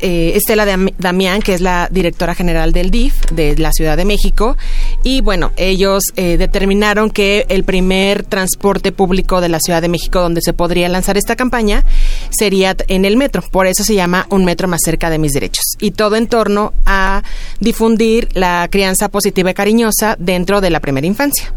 eh, 0.00 0.32
Estela 0.36 0.64
Dam- 0.66 0.92
Damián, 0.98 1.42
que 1.42 1.54
es 1.54 1.60
la 1.60 1.88
directora 1.90 2.34
general 2.34 2.72
del 2.72 2.90
DIF 2.90 3.14
de 3.30 3.56
la 3.58 3.72
Ciudad 3.72 3.96
de 3.96 4.04
México. 4.04 4.56
Y 5.04 5.20
bueno, 5.20 5.52
ellos 5.56 6.04
eh, 6.16 6.36
determinaron 6.36 7.10
que 7.10 7.46
el 7.48 7.64
primer 7.64 8.24
transporte 8.24 8.92
público 8.92 9.40
de 9.40 9.48
la 9.48 9.60
Ciudad 9.60 9.82
de 9.82 9.88
México 9.88 10.20
donde 10.20 10.40
se 10.42 10.52
podría 10.52 10.88
lanzar 10.88 11.16
esta 11.16 11.36
campaña 11.36 11.84
sería 12.30 12.76
en 12.88 13.04
el 13.04 13.16
metro. 13.16 13.42
Por 13.50 13.66
eso 13.66 13.84
se 13.84 13.94
llama 13.94 14.26
Un 14.30 14.44
metro 14.44 14.68
más 14.68 14.80
cerca 14.84 15.10
de 15.10 15.18
mis 15.18 15.32
derechos. 15.32 15.64
Y 15.80 15.92
todo 15.92 16.16
en 16.16 16.26
torno 16.26 16.72
a 16.86 17.22
difundir 17.60 18.28
la 18.34 18.68
crianza 18.70 19.08
positiva 19.08 19.50
y 19.50 19.54
cariñosa 19.54 20.16
dentro 20.18 20.60
de 20.60 20.70
la 20.70 20.80
primera 20.80 21.06
infancia. 21.06 21.52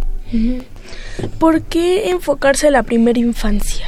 ¿Por 1.40 1.62
qué 1.64 2.10
enfocarse 2.10 2.68
en 2.68 2.74
la 2.74 2.84
primera 2.84 3.20
infancia? 3.20 3.86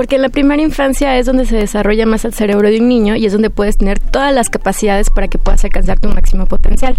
Porque 0.00 0.16
en 0.16 0.22
la 0.22 0.30
primera 0.30 0.62
infancia 0.62 1.18
es 1.18 1.26
donde 1.26 1.44
se 1.44 1.56
desarrolla 1.56 2.06
más 2.06 2.24
el 2.24 2.32
cerebro 2.32 2.70
de 2.70 2.80
un 2.80 2.88
niño 2.88 3.16
y 3.16 3.26
es 3.26 3.34
donde 3.34 3.50
puedes 3.50 3.76
tener 3.76 3.98
todas 3.98 4.34
las 4.34 4.48
capacidades 4.48 5.10
para 5.10 5.28
que 5.28 5.36
puedas 5.36 5.62
alcanzar 5.62 6.00
tu 6.00 6.08
máximo 6.08 6.46
potencial. 6.46 6.96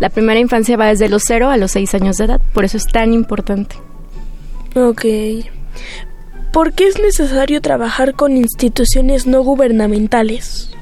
La 0.00 0.10
primera 0.10 0.38
infancia 0.38 0.76
va 0.76 0.88
desde 0.88 1.08
los 1.08 1.22
0 1.26 1.48
a 1.48 1.56
los 1.56 1.70
6 1.70 1.94
años 1.94 2.18
de 2.18 2.26
edad, 2.26 2.42
por 2.52 2.66
eso 2.66 2.76
es 2.76 2.84
tan 2.84 3.14
importante. 3.14 3.76
Ok. 4.74 5.06
¿Por 6.52 6.74
qué 6.74 6.88
es 6.88 7.00
necesario 7.00 7.62
trabajar 7.62 8.12
con 8.12 8.36
instituciones 8.36 9.26
no 9.26 9.40
gubernamentales? 9.40 10.76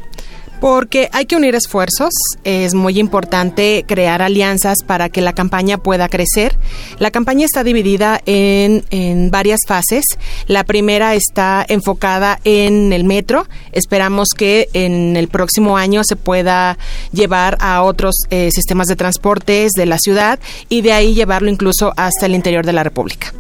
Porque 0.60 1.08
hay 1.12 1.24
que 1.24 1.36
unir 1.36 1.54
esfuerzos, 1.54 2.10
es 2.44 2.74
muy 2.74 2.98
importante 2.98 3.84
crear 3.88 4.20
alianzas 4.20 4.76
para 4.86 5.08
que 5.08 5.22
la 5.22 5.32
campaña 5.32 5.78
pueda 5.78 6.08
crecer. 6.10 6.54
La 6.98 7.10
campaña 7.10 7.46
está 7.46 7.64
dividida 7.64 8.20
en, 8.26 9.30
varias 9.30 9.60
fases. 9.66 10.04
La 10.48 10.64
primera 10.64 11.14
está 11.14 11.64
enfocada 11.66 12.40
en 12.44 12.92
el 12.92 13.04
metro. 13.04 13.46
Esperamos 13.72 14.28
que 14.36 14.68
en 14.74 15.16
el 15.16 15.28
próximo 15.28 15.78
año 15.78 16.04
se 16.04 16.16
pueda 16.16 16.76
llevar 17.12 17.56
a 17.60 17.82
otros 17.82 18.16
eh, 18.28 18.50
sistemas 18.52 18.86
de 18.88 18.96
transportes 18.96 19.72
de 19.72 19.86
la 19.86 19.98
ciudad 19.98 20.38
y 20.68 20.82
de 20.82 20.92
ahí 20.92 21.14
llevarlo 21.14 21.48
incluso 21.48 21.94
hasta 21.96 22.26
el 22.26 22.34
interior 22.34 22.66
de 22.66 22.74
la 22.74 22.84
República. 22.84 23.32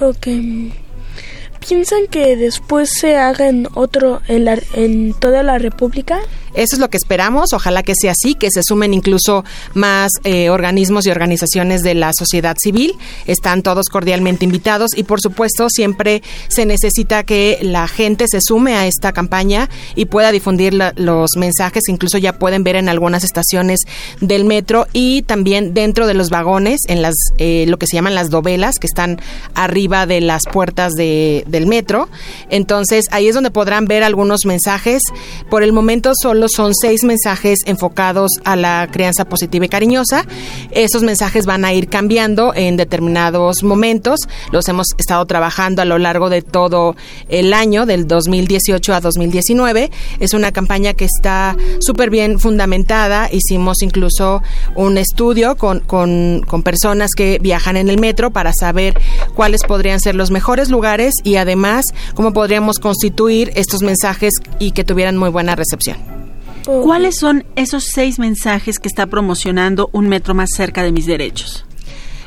Ok. 0.00 0.26
¿Piensan 1.68 2.06
que 2.08 2.36
después 2.36 2.88
se 2.98 3.16
haga 3.16 3.48
en 3.48 3.68
otro 3.74 4.22
en, 4.28 4.44
la- 4.44 4.58
en 4.74 5.12
toda 5.12 5.42
la 5.42 5.58
República? 5.58 6.20
Eso 6.54 6.76
es 6.76 6.80
lo 6.80 6.88
que 6.90 6.96
esperamos, 6.96 7.52
ojalá 7.52 7.82
que 7.82 7.94
sea 8.00 8.12
así, 8.12 8.34
que 8.34 8.50
se 8.50 8.62
sumen 8.62 8.94
incluso 8.94 9.44
más 9.74 10.10
eh, 10.24 10.50
organismos 10.50 11.06
y 11.06 11.10
organizaciones 11.10 11.82
de 11.82 11.94
la 11.94 12.10
sociedad 12.16 12.56
civil. 12.58 12.92
Están 13.26 13.62
todos 13.62 13.88
cordialmente 13.88 14.44
invitados 14.44 14.90
y 14.96 15.02
por 15.04 15.20
supuesto 15.20 15.68
siempre 15.70 16.22
se 16.48 16.66
necesita 16.66 17.22
que 17.24 17.58
la 17.62 17.86
gente 17.88 18.26
se 18.28 18.40
sume 18.40 18.74
a 18.76 18.86
esta 18.86 19.12
campaña 19.12 19.68
y 19.94 20.06
pueda 20.06 20.32
difundir 20.32 20.74
los 20.96 21.30
mensajes 21.36 21.84
incluso 21.88 22.18
ya 22.18 22.38
pueden 22.38 22.64
ver 22.64 22.76
en 22.76 22.88
algunas 22.88 23.24
estaciones 23.24 23.80
del 24.20 24.44
metro 24.44 24.86
y 24.92 25.22
también 25.22 25.74
dentro 25.74 26.06
de 26.06 26.14
los 26.14 26.30
vagones, 26.30 26.80
en 26.88 27.02
las 27.02 27.14
eh, 27.38 27.64
lo 27.68 27.78
que 27.78 27.86
se 27.86 27.96
llaman 27.96 28.14
las 28.14 28.30
dovelas 28.30 28.76
que 28.80 28.86
están 28.86 29.20
arriba 29.54 30.06
de 30.06 30.20
las 30.20 30.42
puertas 30.50 30.94
de- 30.94 31.44
del 31.46 31.66
metro. 31.66 32.08
Entonces 32.50 33.04
ahí 33.10 33.28
es 33.28 33.34
donde 33.34 33.50
podrán 33.50 33.86
ver 33.86 34.02
algunos 34.02 34.40
mensajes. 34.44 35.02
Por 35.50 35.62
el 35.62 35.72
momento 35.72 36.12
solo 36.20 36.46
son 36.48 36.74
seis 36.74 37.04
mensajes 37.04 37.60
enfocados 37.66 38.32
a 38.44 38.56
la 38.56 38.88
crianza 38.90 39.24
positiva 39.24 39.66
y 39.66 39.68
cariñosa. 39.68 40.24
Esos 40.70 41.02
mensajes 41.02 41.46
van 41.46 41.64
a 41.64 41.72
ir 41.72 41.88
cambiando 41.88 42.54
en 42.54 42.76
determinados 42.76 43.62
momentos. 43.62 44.20
Los 44.52 44.68
hemos 44.68 44.88
estado 44.98 45.24
trabajando 45.26 45.82
a 45.82 45.84
lo 45.84 45.98
largo 45.98 46.30
de 46.30 46.42
todo 46.42 46.96
el 47.28 47.52
año, 47.52 47.86
del 47.86 48.06
2018 48.06 48.94
a 48.94 49.00
2019. 49.00 49.90
Es 50.20 50.34
una 50.34 50.52
campaña 50.52 50.94
que 50.94 51.04
está 51.04 51.56
súper 51.80 52.10
bien 52.10 52.38
fundamentada. 52.38 53.28
Hicimos 53.32 53.82
incluso 53.82 54.42
un 54.74 54.98
estudio 54.98 55.56
con, 55.56 55.80
con, 55.80 56.44
personas 56.62 57.10
que 57.16 57.38
viajan 57.40 57.76
en 57.76 57.88
el 57.88 57.98
metro 57.98 58.30
para 58.30 58.52
saber 58.52 59.00
cuáles 59.34 59.62
podrían 59.62 60.00
ser 60.00 60.14
los 60.14 60.30
mejores 60.30 60.70
lugares 60.70 61.14
y 61.22 61.36
además 61.36 61.86
cómo 62.14 62.32
podríamos 62.32 62.78
constituir 62.78 63.52
estos 63.54 63.82
mensajes 63.82 64.34
y 64.58 64.72
que 64.72 64.84
tuvieran 64.84 65.16
muy 65.16 65.30
buena 65.30 65.54
recepción. 65.54 65.96
¿Cuáles 66.68 67.16
son 67.18 67.46
esos 67.56 67.84
seis 67.84 68.18
mensajes 68.18 68.78
que 68.78 68.88
está 68.88 69.06
promocionando 69.06 69.88
un 69.94 70.06
metro 70.06 70.34
más 70.34 70.50
cerca 70.54 70.82
de 70.82 70.92
mis 70.92 71.06
derechos? 71.06 71.64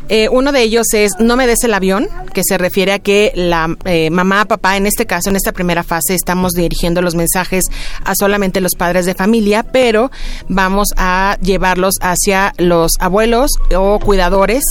Eh, 0.10 0.30
uno 0.30 0.52
de 0.52 0.62
ellos 0.62 0.88
es 0.94 1.14
No 1.20 1.36
me 1.36 1.48
des 1.48 1.64
el 1.64 1.74
avión, 1.74 2.08
que 2.34 2.42
se 2.44 2.58
refiere 2.58 2.94
a 2.94 3.00
que 3.00 3.32
la 3.36 3.76
eh, 3.86 4.10
mamá, 4.10 4.46
papá, 4.46 4.78
en 4.78 4.86
este 4.86 5.06
caso, 5.06 5.30
en 5.30 5.36
esta 5.36 5.52
primera 5.52 5.84
fase, 5.84 6.16
estamos 6.16 6.52
dirigiendo 6.54 7.02
los 7.02 7.16
mensajes 7.16 7.66
a 8.04 8.16
solamente 8.16 8.62
los 8.62 8.76
padres 8.76 9.06
de 9.06 9.14
familia, 9.14 9.64
pero 9.64 10.12
vamos 10.48 10.90
a 10.98 11.38
llevarlos 11.42 11.96
hacia 12.02 12.54
los 12.58 12.94
abuelos 13.00 13.52
o 13.76 14.00
cuidadores 14.00 14.64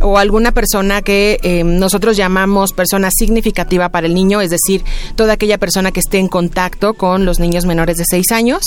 o 0.00 0.18
alguna 0.18 0.52
persona 0.52 1.02
que 1.02 1.38
eh, 1.42 1.64
nosotros 1.64 2.16
llamamos 2.16 2.72
persona 2.72 3.10
significativa 3.10 3.90
para 3.90 4.06
el 4.06 4.14
niño, 4.14 4.40
es 4.40 4.50
decir, 4.50 4.84
toda 5.16 5.34
aquella 5.34 5.58
persona 5.58 5.92
que 5.92 6.00
esté 6.00 6.18
en 6.18 6.28
contacto 6.28 6.94
con 6.94 7.24
los 7.24 7.38
niños 7.38 7.66
menores 7.66 7.96
de 7.96 8.04
6 8.08 8.32
años. 8.32 8.62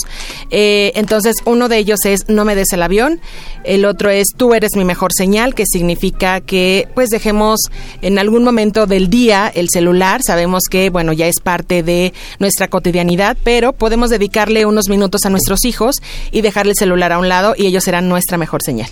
Eh, 0.50 0.92
entonces, 0.96 1.38
uno 1.46 1.70
de 1.70 1.78
ellos 1.78 2.00
es 2.06 2.30
No 2.30 2.46
me 2.46 2.56
des 2.56 2.72
el 2.74 2.84
avión, 2.84 3.20
el 3.64 3.86
otro 3.86 4.10
es 4.10 4.28
Tú 4.36 4.54
eres 4.54 4.76
mi 4.76 4.86
mejor 4.86 5.12
señal, 5.14 5.56
que 5.56 5.66
significa 5.66 6.05
que 6.12 6.88
pues 6.96 7.10
dejemos 7.10 7.60
en 8.02 8.20
algún 8.20 8.44
momento 8.44 8.86
del 8.86 9.10
día 9.10 9.52
el 9.54 9.70
celular. 9.70 10.22
Sabemos 10.26 10.64
que, 10.70 10.90
bueno, 10.90 11.14
ya 11.14 11.28
es 11.28 11.40
parte 11.42 11.84
de 11.84 12.14
nuestra 12.40 12.68
cotidianidad, 12.68 13.38
pero 13.44 13.74
podemos 13.74 14.10
dedicarle 14.10 14.66
unos 14.66 14.90
minutos 14.90 15.26
a 15.26 15.30
nuestros 15.30 15.66
hijos 15.66 15.96
y 16.32 16.42
dejarle 16.42 16.72
el 16.72 16.78
celular 16.78 17.12
a 17.12 17.20
un 17.20 17.30
lado 17.30 17.54
y 17.58 17.68
ellos 17.68 17.84
serán 17.84 18.10
nuestra 18.10 18.38
mejor 18.38 18.62
señal. 18.64 18.90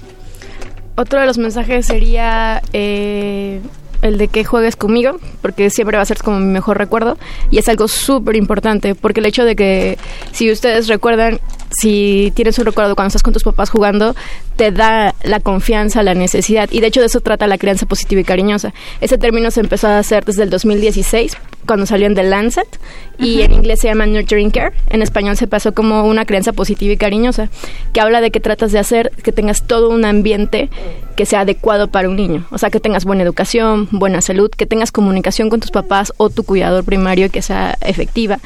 Otro 0.95 1.19
de 1.19 1.25
los 1.25 1.37
mensajes 1.37 1.87
sería 1.87 2.61
eh, 2.71 3.59
el 4.03 4.17
de 4.17 4.27
que 4.27 4.43
juegues 4.43 4.75
conmigo, 4.75 5.17
porque 5.41 5.69
siempre 5.69 5.97
va 5.97 6.03
a 6.03 6.05
ser 6.05 6.17
como 6.19 6.39
mi 6.39 6.51
mejor 6.51 6.77
recuerdo. 6.77 7.17
Y 7.49 7.57
es 7.57 7.69
algo 7.69 7.87
súper 7.87 8.35
importante, 8.35 8.93
porque 8.95 9.21
el 9.21 9.25
hecho 9.25 9.45
de 9.45 9.55
que, 9.55 9.97
si 10.31 10.51
ustedes 10.51 10.87
recuerdan, 10.87 11.39
si 11.71 12.31
tienes 12.35 12.59
un 12.59 12.65
recuerdo 12.65 12.95
cuando 12.95 13.07
estás 13.07 13.23
con 13.23 13.33
tus 13.33 13.43
papás 13.43 13.69
jugando, 13.69 14.15
te 14.55 14.71
da 14.71 15.15
la 15.23 15.39
confianza, 15.39 16.03
la 16.03 16.13
necesidad. 16.13 16.69
Y 16.71 16.81
de 16.81 16.87
hecho 16.87 16.99
de 16.99 17.07
eso 17.07 17.21
trata 17.21 17.47
la 17.47 17.57
crianza 17.57 17.85
positiva 17.85 18.21
y 18.21 18.25
cariñosa. 18.25 18.73
Ese 19.01 19.17
término 19.17 19.49
se 19.49 19.61
empezó 19.61 19.87
a 19.87 19.99
hacer 19.99 20.25
desde 20.25 20.43
el 20.43 20.49
2016, 20.49 21.37
cuando 21.65 21.85
salió 21.85 22.07
en 22.07 22.15
The 22.15 22.23
Lancet, 22.23 22.67
y 23.17 23.41
en 23.41 23.53
inglés 23.53 23.81
se 23.81 23.87
llama 23.87 24.05
Nurturing 24.05 24.51
Care. 24.51 24.73
En 24.89 25.01
español 25.01 25.37
se 25.37 25.47
pasó 25.47 25.73
como 25.73 26.03
una 26.03 26.25
crianza 26.25 26.53
positiva 26.53 26.93
y 26.93 26.97
cariñosa, 26.97 27.49
que 27.93 28.01
habla 28.01 28.21
de 28.21 28.31
que 28.31 28.39
tratas 28.39 28.71
de 28.71 28.79
hacer 28.79 29.11
que 29.23 29.31
tengas 29.31 29.63
todo 29.63 29.89
un 29.89 30.05
ambiente 30.05 30.69
que 31.15 31.25
sea 31.25 31.41
adecuado 31.41 31.87
para 31.87 32.09
un 32.09 32.15
niño. 32.15 32.45
O 32.51 32.57
sea, 32.57 32.69
que 32.69 32.79
tengas 32.79 33.05
buena 33.05 33.23
educación, 33.23 33.87
buena 33.91 34.21
salud, 34.21 34.49
que 34.49 34.65
tengas 34.65 34.91
comunicación 34.91 35.49
con 35.49 35.59
tus 35.59 35.71
papás 35.71 36.13
o 36.17 36.29
tu 36.29 36.43
cuidador 36.43 36.83
primario 36.83 37.29
que 37.29 37.41
sea 37.41 37.77
efectiva. 37.81 38.39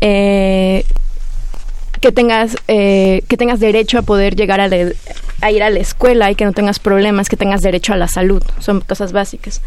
Eh, 0.00 0.84
que 2.00 2.12
tengas 2.12 2.56
eh, 2.68 3.22
que 3.28 3.36
tengas 3.36 3.60
derecho 3.60 3.98
a 3.98 4.02
poder 4.02 4.36
llegar 4.36 4.60
a, 4.60 4.68
ir 5.50 5.62
a 5.62 5.70
la 5.70 5.78
escuela 5.78 6.30
y 6.30 6.34
que 6.34 6.44
no 6.44 6.52
tengas 6.52 6.78
problemas, 6.78 7.28
que 7.28 7.36
tengas 7.36 7.60
derecho 7.62 7.92
a 7.92 7.96
la 7.96 8.08
salud, 8.08 8.42
son 8.60 8.80
cosas 8.80 9.12
básicas. 9.12 9.60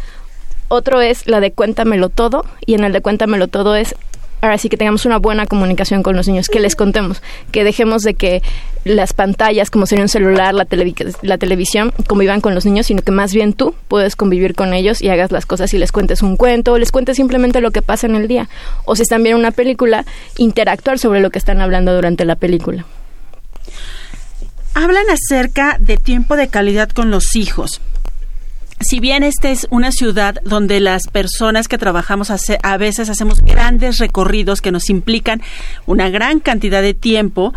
Otro 0.74 1.02
es 1.02 1.26
la 1.26 1.40
de 1.40 1.52
cuéntamelo 1.52 2.08
todo 2.08 2.46
y 2.64 2.72
en 2.72 2.84
el 2.84 2.94
de 2.94 3.02
cuéntamelo 3.02 3.46
todo 3.46 3.76
es 3.76 3.94
ahora 4.40 4.56
sí 4.56 4.70
que 4.70 4.78
tengamos 4.78 5.04
una 5.04 5.18
buena 5.18 5.44
comunicación 5.46 6.02
con 6.02 6.16
los 6.16 6.26
niños, 6.26 6.48
que 6.48 6.60
les 6.60 6.76
contemos, 6.76 7.20
que 7.50 7.62
dejemos 7.62 8.02
de 8.02 8.14
que 8.14 8.42
las 8.84 9.12
pantallas, 9.12 9.70
como 9.70 9.84
sería 9.84 10.02
un 10.02 10.08
celular, 10.08 10.54
la, 10.54 10.66
televi- 10.66 11.14
la 11.20 11.36
televisión, 11.36 11.92
convivan 12.08 12.40
con 12.40 12.54
los 12.54 12.64
niños, 12.64 12.86
sino 12.86 13.02
que 13.02 13.12
más 13.12 13.34
bien 13.34 13.52
tú 13.52 13.74
puedes 13.86 14.16
convivir 14.16 14.54
con 14.54 14.72
ellos 14.72 15.02
y 15.02 15.10
hagas 15.10 15.30
las 15.30 15.44
cosas 15.44 15.74
y 15.74 15.78
les 15.78 15.92
cuentes 15.92 16.22
un 16.22 16.38
cuento 16.38 16.72
o 16.72 16.78
les 16.78 16.90
cuentes 16.90 17.16
simplemente 17.18 17.60
lo 17.60 17.70
que 17.70 17.82
pasa 17.82 18.06
en 18.06 18.16
el 18.16 18.26
día. 18.26 18.48
O 18.86 18.96
si 18.96 19.02
están 19.02 19.22
viendo 19.22 19.38
una 19.38 19.50
película, 19.50 20.06
interactuar 20.38 20.98
sobre 20.98 21.20
lo 21.20 21.28
que 21.28 21.38
están 21.38 21.60
hablando 21.60 21.94
durante 21.94 22.24
la 22.24 22.36
película. 22.36 22.86
Hablan 24.72 25.04
acerca 25.10 25.76
de 25.78 25.98
tiempo 25.98 26.34
de 26.34 26.48
calidad 26.48 26.88
con 26.88 27.10
los 27.10 27.36
hijos. 27.36 27.82
Si 28.82 28.98
bien 28.98 29.22
esta 29.22 29.48
es 29.50 29.68
una 29.70 29.92
ciudad 29.92 30.36
donde 30.44 30.80
las 30.80 31.06
personas 31.06 31.68
que 31.68 31.78
trabajamos 31.78 32.30
a 32.30 32.76
veces 32.78 33.08
hacemos 33.08 33.40
grandes 33.40 33.98
recorridos 33.98 34.60
que 34.60 34.72
nos 34.72 34.90
implican 34.90 35.40
una 35.86 36.10
gran 36.10 36.40
cantidad 36.40 36.82
de 36.82 36.92
tiempo, 36.92 37.54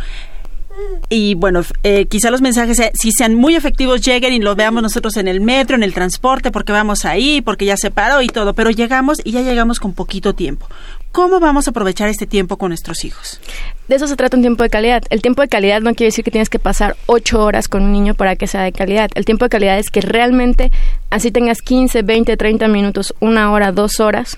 y 1.10 1.36
bueno, 1.36 1.62
eh, 1.84 2.06
quizá 2.06 2.32
los 2.32 2.42
mensajes, 2.42 2.82
si 2.94 3.12
sean 3.12 3.36
muy 3.36 3.56
efectivos, 3.56 4.02
lleguen 4.02 4.34
y 4.34 4.40
los 4.40 4.56
veamos 4.56 4.82
nosotros 4.82 5.18
en 5.18 5.28
el 5.28 5.42
metro, 5.42 5.76
en 5.76 5.84
el 5.84 5.94
transporte, 5.94 6.52
porque 6.52 6.72
vamos 6.72 7.06
ahí, 7.06 7.42
porque 7.42 7.66
ya 7.66 7.78
se 7.78 7.92
paró 7.92 8.22
y 8.22 8.28
todo, 8.28 8.54
pero 8.54 8.72
llegamos 8.72 9.20
y 9.24 9.32
ya 9.32 9.42
llegamos 9.42 9.80
con 9.80 9.94
poquito 9.94 10.34
tiempo. 10.34 10.68
¿Cómo 11.12 11.40
vamos 11.40 11.68
a 11.68 11.70
aprovechar 11.70 12.10
este 12.10 12.28
tiempo 12.28 12.58
con 12.58 12.72
nuestros 12.72 13.06
hijos? 13.06 13.40
De 13.88 13.96
eso 13.96 14.06
se 14.06 14.18
trata 14.18 14.36
un 14.36 14.44
tiempo 14.44 14.64
de 14.64 14.70
calidad. 14.70 15.04
El 15.10 15.22
tiempo 15.22 15.42
de 15.42 15.48
calidad 15.48 15.80
no 15.80 15.94
quiere 15.94 16.08
decir 16.08 16.26
que 16.26 16.32
tienes 16.32 16.50
que 16.50 16.60
pasar 16.60 16.98
ocho 17.06 17.42
horas 17.42 17.70
con 17.70 17.84
un 17.84 17.94
niño 17.94 18.16
para 18.16 18.36
que 18.36 18.48
sea 18.48 18.64
de 18.64 18.74
calidad. 18.74 19.10
El 19.16 19.24
tiempo 19.24 19.46
de 19.46 19.50
calidad 19.50 19.80
es 19.80 19.90
que 19.90 20.02
realmente, 20.02 20.72
así 21.12 21.32
tengas 21.32 21.62
15, 21.62 22.02
20, 22.02 22.36
30 22.36 22.68
minutos, 22.68 23.16
una 23.22 23.50
hora, 23.54 23.72
dos 23.72 24.02
horas, 24.02 24.38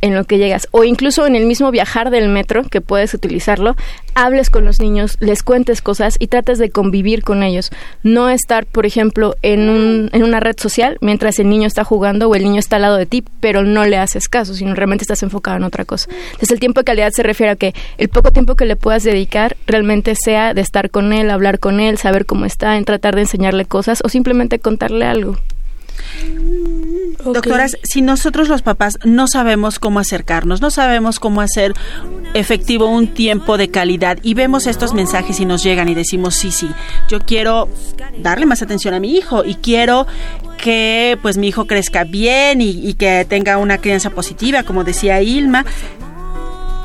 en 0.00 0.14
lo 0.14 0.24
que 0.24 0.38
llegas. 0.38 0.68
O 0.70 0.84
incluso 0.84 1.26
en 1.26 1.36
el 1.36 1.46
mismo 1.46 1.70
viajar 1.70 2.10
del 2.10 2.28
metro, 2.28 2.64
que 2.64 2.80
puedes 2.80 3.14
utilizarlo, 3.14 3.76
hables 4.14 4.50
con 4.50 4.64
los 4.64 4.80
niños, 4.80 5.16
les 5.20 5.42
cuentes 5.42 5.82
cosas 5.82 6.16
y 6.18 6.26
trates 6.26 6.58
de 6.58 6.70
convivir 6.70 7.22
con 7.22 7.42
ellos. 7.42 7.70
No 8.02 8.28
estar, 8.28 8.66
por 8.66 8.86
ejemplo, 8.86 9.36
en, 9.42 9.68
un, 9.68 10.10
en 10.12 10.22
una 10.22 10.40
red 10.40 10.56
social 10.58 10.98
mientras 11.00 11.38
el 11.38 11.48
niño 11.48 11.66
está 11.66 11.84
jugando 11.84 12.28
o 12.28 12.34
el 12.34 12.42
niño 12.42 12.58
está 12.58 12.76
al 12.76 12.82
lado 12.82 12.96
de 12.96 13.06
ti, 13.06 13.24
pero 13.40 13.62
no 13.62 13.84
le 13.84 13.96
haces 13.96 14.28
caso, 14.28 14.54
sino 14.54 14.74
realmente 14.74 15.02
estás 15.02 15.22
enfocado 15.22 15.56
en 15.56 15.64
otra 15.64 15.84
cosa. 15.84 16.08
Entonces 16.10 16.50
el 16.50 16.60
tiempo 16.60 16.80
de 16.80 16.84
calidad 16.84 17.12
se 17.12 17.22
refiere 17.22 17.52
a 17.52 17.56
que 17.56 17.74
el 17.96 18.08
poco 18.08 18.32
tiempo 18.32 18.56
que 18.56 18.64
le 18.64 18.76
puedas 18.76 19.04
dedicar 19.04 19.56
realmente 19.66 20.14
sea 20.14 20.54
de 20.54 20.60
estar 20.60 20.90
con 20.90 21.12
él, 21.12 21.30
hablar 21.30 21.58
con 21.58 21.80
él, 21.80 21.98
saber 21.98 22.26
cómo 22.26 22.44
está, 22.44 22.76
en 22.76 22.84
tratar 22.84 23.14
de 23.14 23.22
enseñarle 23.22 23.64
cosas 23.64 24.00
o 24.04 24.08
simplemente 24.08 24.58
contarle 24.58 25.04
algo. 25.04 25.36
Doctoras, 27.24 27.76
si 27.82 28.00
nosotros 28.00 28.48
los 28.48 28.62
papás 28.62 28.98
no 29.04 29.26
sabemos 29.26 29.78
cómo 29.78 29.98
acercarnos, 29.98 30.60
no 30.60 30.70
sabemos 30.70 31.18
cómo 31.18 31.40
hacer 31.40 31.74
efectivo 32.34 32.86
un 32.86 33.08
tiempo 33.08 33.56
de 33.58 33.70
calidad 33.70 34.18
y 34.22 34.34
vemos 34.34 34.66
estos 34.66 34.94
mensajes 34.94 35.40
y 35.40 35.44
nos 35.44 35.62
llegan 35.62 35.88
y 35.88 35.94
decimos, 35.94 36.36
sí, 36.36 36.50
sí, 36.50 36.68
yo 37.08 37.20
quiero 37.20 37.68
darle 38.18 38.46
más 38.46 38.62
atención 38.62 38.94
a 38.94 39.00
mi 39.00 39.16
hijo 39.16 39.44
y 39.44 39.56
quiero 39.56 40.06
que 40.58 41.18
pues 41.22 41.38
mi 41.38 41.48
hijo 41.48 41.66
crezca 41.66 42.04
bien 42.04 42.60
y, 42.60 42.70
y 42.70 42.94
que 42.94 43.24
tenga 43.28 43.58
una 43.58 43.78
crianza 43.78 44.10
positiva, 44.10 44.62
como 44.62 44.84
decía 44.84 45.20
Ilma, 45.22 45.64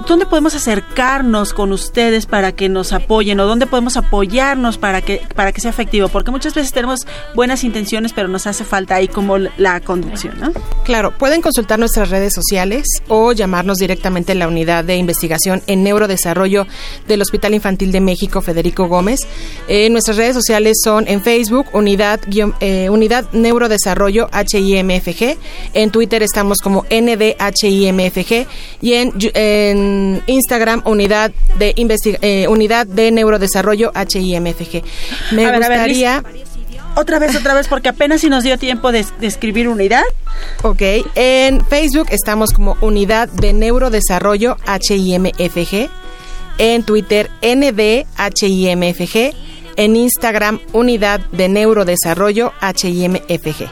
¿dónde 0.08 0.26
podemos 0.26 0.56
acercarnos 0.56 1.54
con 1.54 1.72
ustedes 1.72 2.26
para 2.26 2.52
que 2.52 2.70
nos 2.70 2.94
apoyen 2.94 3.40
o 3.40 3.46
dónde 3.46 3.66
podemos 3.68 3.98
apoyarnos 3.98 4.78
para 4.78 5.02
que 5.02 5.22
para 5.36 5.52
que 5.52 5.62
sea 5.62 5.72
efectivo? 5.72 6.08
Porque 6.10 6.32
muchas 6.32 6.54
veces 6.54 6.72
tenemos 6.72 7.02
buenas 7.36 7.64
intenciones, 7.64 8.14
pero 8.14 8.28
nos 8.28 8.48
hace 8.48 8.64
falta 8.64 8.96
ahí 8.96 9.08
como 9.08 9.38
la 9.38 9.80
conducción, 9.82 10.40
¿no? 10.40 10.52
Claro, 10.84 11.12
pueden 11.18 11.42
consultar 11.42 11.80
nuestras 11.80 12.10
redes 12.10 12.34
sociales 12.34 12.86
o 13.08 13.32
llamarnos 13.32 13.78
directamente 13.78 14.34
a 14.34 14.36
la 14.36 14.48
unidad 14.48 14.84
de 14.84 14.96
investigación 14.98 15.62
en 15.68 15.84
neurodesarrollo 15.84 16.68
del 17.08 17.22
Hospital 17.22 17.54
Infantil 17.54 17.92
de 17.92 18.02
México 18.02 18.42
Federico 18.42 18.88
Gómez. 18.88 19.22
Eh, 19.68 19.90
nuestras 19.90 20.18
redes 20.18 20.34
sociales 20.36 20.78
son 20.84 21.08
en 21.08 21.22
Facebook 21.22 21.68
Unidad 21.74 22.20
eh, 22.60 22.90
Unidad 22.90 23.26
Neurodesarrollo 23.32 24.30
HIMFG, 24.34 25.38
en 25.74 25.92
Twitter 25.92 26.22
estamos 26.24 26.60
como 26.60 26.86
NDHIMFG 26.90 28.48
y 28.82 28.94
en, 28.94 29.12
yu- 29.14 29.32
en 29.94 30.24
Instagram 30.28 30.82
Unidad 30.86 31.32
de 31.60 31.74
investiga- 31.78 32.20
eh, 32.22 32.48
Unidad 32.48 32.86
de 32.88 33.12
Neurodesarrollo 33.12 33.92
HIMFG. 33.96 34.84
Me 35.32 35.46
A 35.46 35.52
ver, 35.52 35.64
a 35.64 35.70
ver, 35.70 35.80
gustaría 35.80 36.24
Otra 36.96 37.18
vez, 37.20 37.36
otra 37.36 37.54
vez, 37.56 37.68
porque 37.68 37.90
apenas 37.90 38.22
si 38.22 38.30
nos 38.30 38.44
dio 38.44 38.58
tiempo 38.60 38.92
de, 38.92 39.04
de 39.20 39.28
escribir 39.28 39.68
unidad. 39.68 40.04
Ok, 40.62 40.82
en 41.16 41.66
Facebook 41.66 42.08
estamos 42.12 42.52
como 42.52 42.78
Unidad 42.82 43.30
de 43.30 43.52
Neurodesarrollo 43.54 44.58
HIMFG, 44.68 45.90
en 46.60 46.84
Twitter 46.84 47.32
NDHIMFG, 47.42 49.34
en 49.76 49.96
Instagram 49.96 50.60
Unidad 50.72 51.20
de 51.32 51.50
Neurodesarrollo 51.50 52.54
HIMFG. 52.62 53.70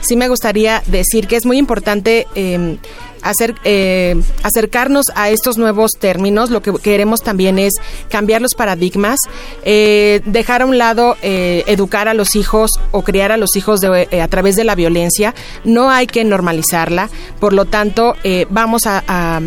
Sí 0.00 0.16
me 0.16 0.28
gustaría 0.28 0.82
decir 0.86 1.26
que 1.28 1.36
es 1.36 1.44
muy 1.46 1.58
importante 1.58 2.26
eh, 2.34 2.76
hacer, 3.22 3.54
eh, 3.64 4.20
acercarnos 4.42 5.06
a 5.14 5.30
estos 5.30 5.58
nuevos 5.58 5.92
términos. 5.98 6.50
Lo 6.50 6.62
que 6.62 6.72
queremos 6.74 7.22
también 7.22 7.58
es 7.58 7.74
cambiar 8.10 8.42
los 8.42 8.54
paradigmas, 8.54 9.18
eh, 9.64 10.20
dejar 10.24 10.62
a 10.62 10.66
un 10.66 10.78
lado 10.78 11.16
eh, 11.22 11.64
educar 11.66 12.08
a 12.08 12.14
los 12.14 12.36
hijos 12.36 12.70
o 12.90 13.02
criar 13.02 13.32
a 13.32 13.36
los 13.36 13.56
hijos 13.56 13.80
de, 13.80 14.08
eh, 14.10 14.22
a 14.22 14.28
través 14.28 14.56
de 14.56 14.64
la 14.64 14.74
violencia. 14.74 15.34
No 15.64 15.90
hay 15.90 16.06
que 16.06 16.24
normalizarla. 16.24 17.08
Por 17.40 17.52
lo 17.52 17.64
tanto, 17.64 18.14
vamos 18.50 18.82
a 18.86 19.40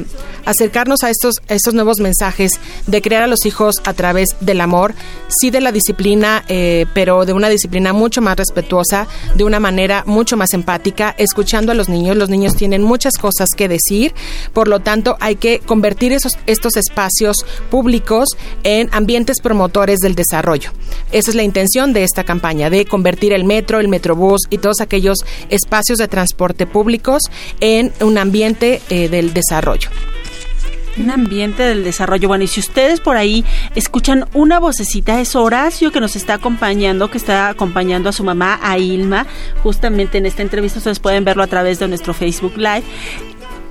acercarnos 0.45 1.04
a 1.04 1.10
estos, 1.10 1.36
estos 1.47 1.73
nuevos 1.73 1.99
mensajes 1.99 2.54
de 2.88 3.01
crear 3.01 3.23
a 3.23 3.27
los 3.27 3.45
hijos 3.45 3.75
a 3.84 3.93
través 3.93 4.30
del 4.39 4.62
amor, 4.62 4.93
sí 5.27 5.49
de 5.49 5.62
la 5.62 5.71
disciplina, 5.71 6.43
eh, 6.47 6.86
pero 6.93 7.25
de 7.25 7.34
una 7.34 7.49
disciplina 7.49 7.93
mucho 7.93 8.21
más 8.21 8.38
respetuosa, 8.38 9.08
de 9.36 9.43
una 9.43 9.60
manera 9.60 10.04
mucho 10.06 10.38
más 10.38 10.54
empática, 10.54 11.15
escuchando 11.17 11.71
a 11.71 11.75
los 11.75 11.89
niños. 11.89 12.17
Los 12.17 12.30
niños 12.30 12.56
tienen 12.56 12.84
muchas 12.84 13.13
cosas 13.17 13.49
que 13.56 13.67
decir, 13.67 14.13
por 14.54 14.67
lo 14.67 14.80
tanto 14.80 15.17
hay 15.19 15.36
que 15.36 15.60
convertir 15.60 16.13
esos, 16.13 16.34
estos 16.47 16.75
espacios 16.77 17.38
públicos 17.69 18.30
en 18.63 18.89
ambientes 18.91 19.41
promotores 19.41 19.99
del 19.99 20.15
desarrollo. 20.15 20.71
Esa 21.12 21.32
es 21.32 21.36
la 21.36 21.43
intención 21.43 21.93
de 21.93 22.04
esta 22.04 22.23
campaña, 22.23 22.69
de 22.69 22.86
convertir 22.86 23.34
el 23.34 23.43
metro, 23.43 23.80
el 23.80 23.88
metrobús 23.88 24.41
y 24.49 24.58
todos 24.58 24.82
aquellos 24.82 25.19
espacios 25.49 25.97
de 25.97 26.08
transporte 26.08 26.67
públicos 26.67 27.23
en 27.60 27.91
un 28.01 28.17
ambiente 28.17 28.82
eh, 28.89 29.10
del 29.10 29.34
desarrollo. 29.34 29.89
Un 30.97 31.10
ambiente 31.10 31.63
del 31.63 31.84
desarrollo. 31.84 32.27
Bueno, 32.27 32.43
y 32.43 32.47
si 32.47 32.60
ustedes 32.60 32.99
por 32.99 33.17
ahí 33.17 33.45
escuchan 33.75 34.27
una 34.34 34.60
vocecita, 34.60 35.19
es 35.21 35.36
Horacio 35.36 35.91
que 35.91 35.99
nos 35.99 36.15
está 36.15 36.36
acompañando, 36.36 37.10
que 37.10 37.17
está 37.17 37.49
acompañando 37.49 38.10
a 38.10 38.12
su 38.12 38.23
mamá, 38.23 38.60
a 38.62 38.77
Ilma, 38.77 39.25
justamente 39.63 40.17
en 40.17 40.25
esta 40.25 40.41
entrevista. 40.41 40.80
Ustedes 40.80 40.99
pueden 40.99 41.23
verlo 41.23 41.43
a 41.43 41.47
través 41.47 41.80
de 41.80 41.88
nuestro 41.88 42.13
Facebook 42.13 42.58
Live. 42.58 42.84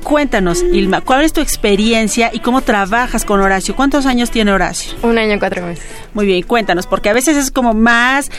Cuéntanos, 0.03 0.63
Ilma, 0.63 1.03
¿cuál 1.03 1.25
es 1.25 1.33
tu 1.33 1.41
experiencia 1.43 2.31
y 2.33 2.41
cómo 2.41 2.63
trabajas 2.63 3.27
con 3.27 3.39
Horacio? 3.41 3.77
¿Cuántos 3.77 4.07
años 4.07 4.31
tiene 4.31 4.51
Horacio? 4.51 4.95
Un 5.03 5.19
año, 5.19 5.39
cuatro 5.39 5.65
meses. 5.67 5.85
Muy 6.15 6.25
bien, 6.25 6.43
cuéntanos, 6.43 6.87
porque 6.87 7.11
a 7.11 7.13
veces 7.13 7.37
es 7.37 7.51
como 7.51 7.75
más 7.75 8.31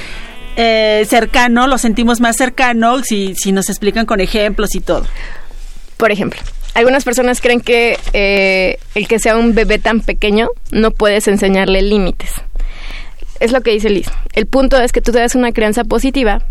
eh, 0.55 1.05
cercano, 1.07 1.67
lo 1.67 1.77
sentimos 1.77 2.19
más 2.19 2.35
cercano 2.35 3.03
si, 3.03 3.35
si 3.35 3.51
nos 3.51 3.69
explican 3.69 4.07
con 4.07 4.19
ejemplos 4.21 4.73
y 4.75 4.79
todo. 4.79 5.05
Por 5.97 6.11
ejemplo, 6.11 6.41
algunas 6.73 7.03
personas 7.03 7.41
creen 7.41 7.61
que 7.61 7.97
eh, 8.13 8.77
el 8.95 9.07
que 9.07 9.19
sea 9.19 9.37
un 9.37 9.53
bebé 9.53 9.79
tan 9.79 10.01
pequeño 10.01 10.49
no 10.71 10.91
puedes 10.91 11.27
enseñarle 11.27 11.81
límites. 11.81 12.31
Es 13.39 13.51
lo 13.51 13.61
que 13.61 13.71
dice 13.71 13.89
Liz. 13.89 14.07
El 14.33 14.45
punto 14.45 14.77
es 14.77 14.91
que 14.91 15.01
tú 15.01 15.11
te 15.11 15.19
das 15.19 15.35
una 15.35 15.51
crianza 15.51 15.83
positiva, 15.83 16.43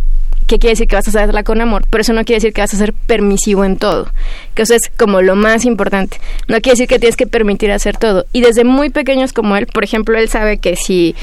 que 0.46 0.58
quiere 0.58 0.72
decir 0.72 0.88
que 0.88 0.96
vas 0.96 1.06
a 1.06 1.10
hacerla 1.10 1.44
con 1.44 1.60
amor, 1.60 1.84
pero 1.88 2.02
eso 2.02 2.12
no 2.12 2.24
quiere 2.24 2.38
decir 2.38 2.52
que 2.52 2.60
vas 2.60 2.74
a 2.74 2.76
ser 2.76 2.92
permisivo 2.92 3.64
en 3.64 3.76
todo, 3.76 4.10
que 4.54 4.62
eso 4.62 4.74
es 4.74 4.90
como 4.96 5.22
lo 5.22 5.36
más 5.36 5.64
importante. 5.64 6.20
No 6.48 6.60
quiere 6.60 6.72
decir 6.72 6.88
que 6.88 6.98
tienes 6.98 7.16
que 7.16 7.28
permitir 7.28 7.70
hacer 7.70 7.96
todo. 7.96 8.26
Y 8.32 8.40
desde 8.40 8.64
muy 8.64 8.90
pequeños 8.90 9.32
como 9.32 9.56
él, 9.56 9.66
por 9.66 9.84
ejemplo, 9.84 10.18
él 10.18 10.28
sabe 10.28 10.58
que 10.58 10.74
si 10.74 11.14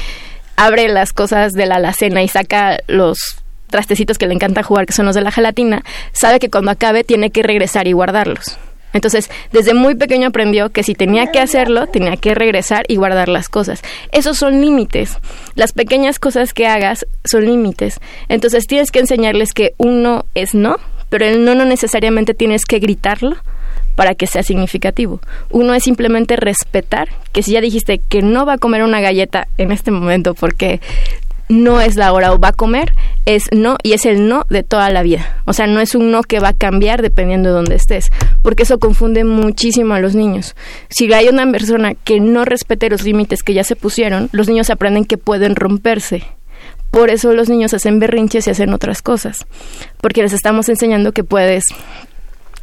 abre 0.56 0.88
las 0.88 1.12
cosas 1.12 1.52
de 1.52 1.66
la 1.66 1.76
alacena 1.76 2.22
y 2.22 2.28
saca 2.28 2.78
los 2.86 3.18
trastecitos 3.68 4.16
que 4.16 4.26
le 4.26 4.34
encanta 4.34 4.62
jugar, 4.62 4.86
que 4.86 4.94
son 4.94 5.04
los 5.04 5.14
de 5.14 5.20
la 5.20 5.30
gelatina, 5.30 5.84
sabe 6.12 6.38
que 6.38 6.48
cuando 6.48 6.70
acabe 6.70 7.04
tiene 7.04 7.30
que 7.30 7.42
regresar 7.42 7.86
y 7.86 7.92
guardarlos. 7.92 8.58
Entonces, 8.92 9.30
desde 9.52 9.74
muy 9.74 9.94
pequeño 9.94 10.28
aprendió 10.28 10.70
que 10.70 10.82
si 10.82 10.94
tenía 10.94 11.30
que 11.30 11.40
hacerlo, 11.40 11.86
tenía 11.86 12.16
que 12.16 12.34
regresar 12.34 12.84
y 12.88 12.96
guardar 12.96 13.28
las 13.28 13.48
cosas. 13.48 13.82
Esos 14.12 14.38
son 14.38 14.60
límites. 14.60 15.18
Las 15.54 15.72
pequeñas 15.72 16.18
cosas 16.18 16.54
que 16.54 16.66
hagas 16.66 17.06
son 17.24 17.46
límites. 17.46 18.00
Entonces, 18.28 18.66
tienes 18.66 18.90
que 18.90 19.00
enseñarles 19.00 19.52
que 19.52 19.74
un 19.76 20.02
no 20.02 20.24
es 20.34 20.54
no, 20.54 20.76
pero 21.08 21.26
el 21.26 21.44
no 21.44 21.54
no 21.54 21.64
necesariamente 21.64 22.34
tienes 22.34 22.64
que 22.64 22.78
gritarlo 22.78 23.36
para 23.94 24.14
que 24.14 24.28
sea 24.28 24.44
significativo. 24.44 25.20
Uno 25.50 25.74
es 25.74 25.82
simplemente 25.82 26.36
respetar 26.36 27.08
que 27.32 27.42
si 27.42 27.52
ya 27.52 27.60
dijiste 27.60 27.98
que 27.98 28.22
no 28.22 28.46
va 28.46 28.54
a 28.54 28.58
comer 28.58 28.84
una 28.84 29.00
galleta 29.00 29.48
en 29.58 29.72
este 29.72 29.90
momento 29.90 30.34
porque 30.34 30.80
no 31.48 31.80
es 31.80 31.96
la 31.96 32.12
hora 32.12 32.32
o 32.32 32.38
va 32.38 32.48
a 32.48 32.52
comer, 32.52 32.92
es 33.24 33.44
no 33.52 33.78
y 33.82 33.92
es 33.92 34.06
el 34.06 34.28
no 34.28 34.44
de 34.48 34.62
toda 34.62 34.90
la 34.90 35.02
vida. 35.02 35.42
O 35.44 35.52
sea, 35.52 35.66
no 35.66 35.80
es 35.80 35.94
un 35.94 36.10
no 36.10 36.22
que 36.22 36.40
va 36.40 36.48
a 36.48 36.52
cambiar 36.52 37.02
dependiendo 37.02 37.48
de 37.48 37.54
dónde 37.54 37.74
estés, 37.74 38.10
porque 38.42 38.64
eso 38.64 38.78
confunde 38.78 39.24
muchísimo 39.24 39.94
a 39.94 40.00
los 40.00 40.14
niños. 40.14 40.54
Si 40.88 41.12
hay 41.12 41.28
una 41.28 41.50
persona 41.50 41.94
que 41.94 42.20
no 42.20 42.44
respete 42.44 42.90
los 42.90 43.02
límites 43.02 43.42
que 43.42 43.54
ya 43.54 43.64
se 43.64 43.76
pusieron, 43.76 44.28
los 44.32 44.48
niños 44.48 44.70
aprenden 44.70 45.04
que 45.04 45.18
pueden 45.18 45.56
romperse. 45.56 46.24
Por 46.90 47.10
eso 47.10 47.34
los 47.34 47.48
niños 47.48 47.74
hacen 47.74 47.98
berrinches 47.98 48.46
y 48.46 48.50
hacen 48.50 48.72
otras 48.72 49.02
cosas, 49.02 49.46
porque 50.00 50.22
les 50.22 50.32
estamos 50.32 50.68
enseñando 50.68 51.12
que 51.12 51.24
puedes 51.24 51.64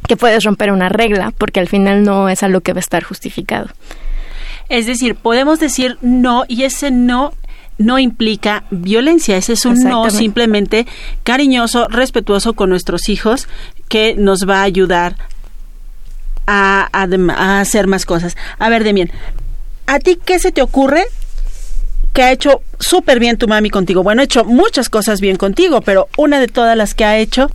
que 0.08 0.16
puedes 0.16 0.44
romper 0.44 0.70
una 0.70 0.88
regla, 0.88 1.32
porque 1.36 1.58
al 1.58 1.68
final 1.68 2.04
no 2.04 2.28
es 2.28 2.42
algo 2.44 2.60
que 2.60 2.72
va 2.72 2.78
a 2.78 2.80
estar 2.80 3.02
justificado. 3.02 3.68
Es 4.68 4.86
decir, 4.86 5.14
podemos 5.14 5.58
decir 5.60 5.98
no 6.00 6.44
y 6.48 6.62
ese 6.64 6.90
no 6.90 7.32
no 7.78 7.98
implica 7.98 8.64
violencia, 8.70 9.36
ese 9.36 9.52
es 9.52 9.64
un 9.64 9.78
no 9.82 10.10
simplemente 10.10 10.86
cariñoso, 11.24 11.86
respetuoso 11.88 12.54
con 12.54 12.70
nuestros 12.70 13.08
hijos 13.08 13.48
que 13.88 14.14
nos 14.16 14.48
va 14.48 14.60
a 14.60 14.62
ayudar 14.62 15.16
a, 16.46 16.88
a 16.92 17.60
hacer 17.60 17.86
más 17.86 18.06
cosas. 18.06 18.36
A 18.58 18.68
ver, 18.68 18.84
Demien, 18.84 19.10
¿a 19.86 19.98
ti 19.98 20.18
qué 20.24 20.38
se 20.38 20.52
te 20.52 20.62
ocurre 20.62 21.04
que 22.12 22.22
ha 22.22 22.32
hecho 22.32 22.62
súper 22.80 23.18
bien 23.20 23.36
tu 23.36 23.46
mami 23.46 23.68
contigo? 23.68 24.02
Bueno, 24.02 24.22
ha 24.22 24.24
hecho 24.24 24.44
muchas 24.44 24.88
cosas 24.88 25.20
bien 25.20 25.36
contigo, 25.36 25.82
pero 25.82 26.08
una 26.16 26.40
de 26.40 26.48
todas 26.48 26.76
las 26.76 26.94
que 26.94 27.04
ha 27.04 27.18
hecho, 27.18 27.50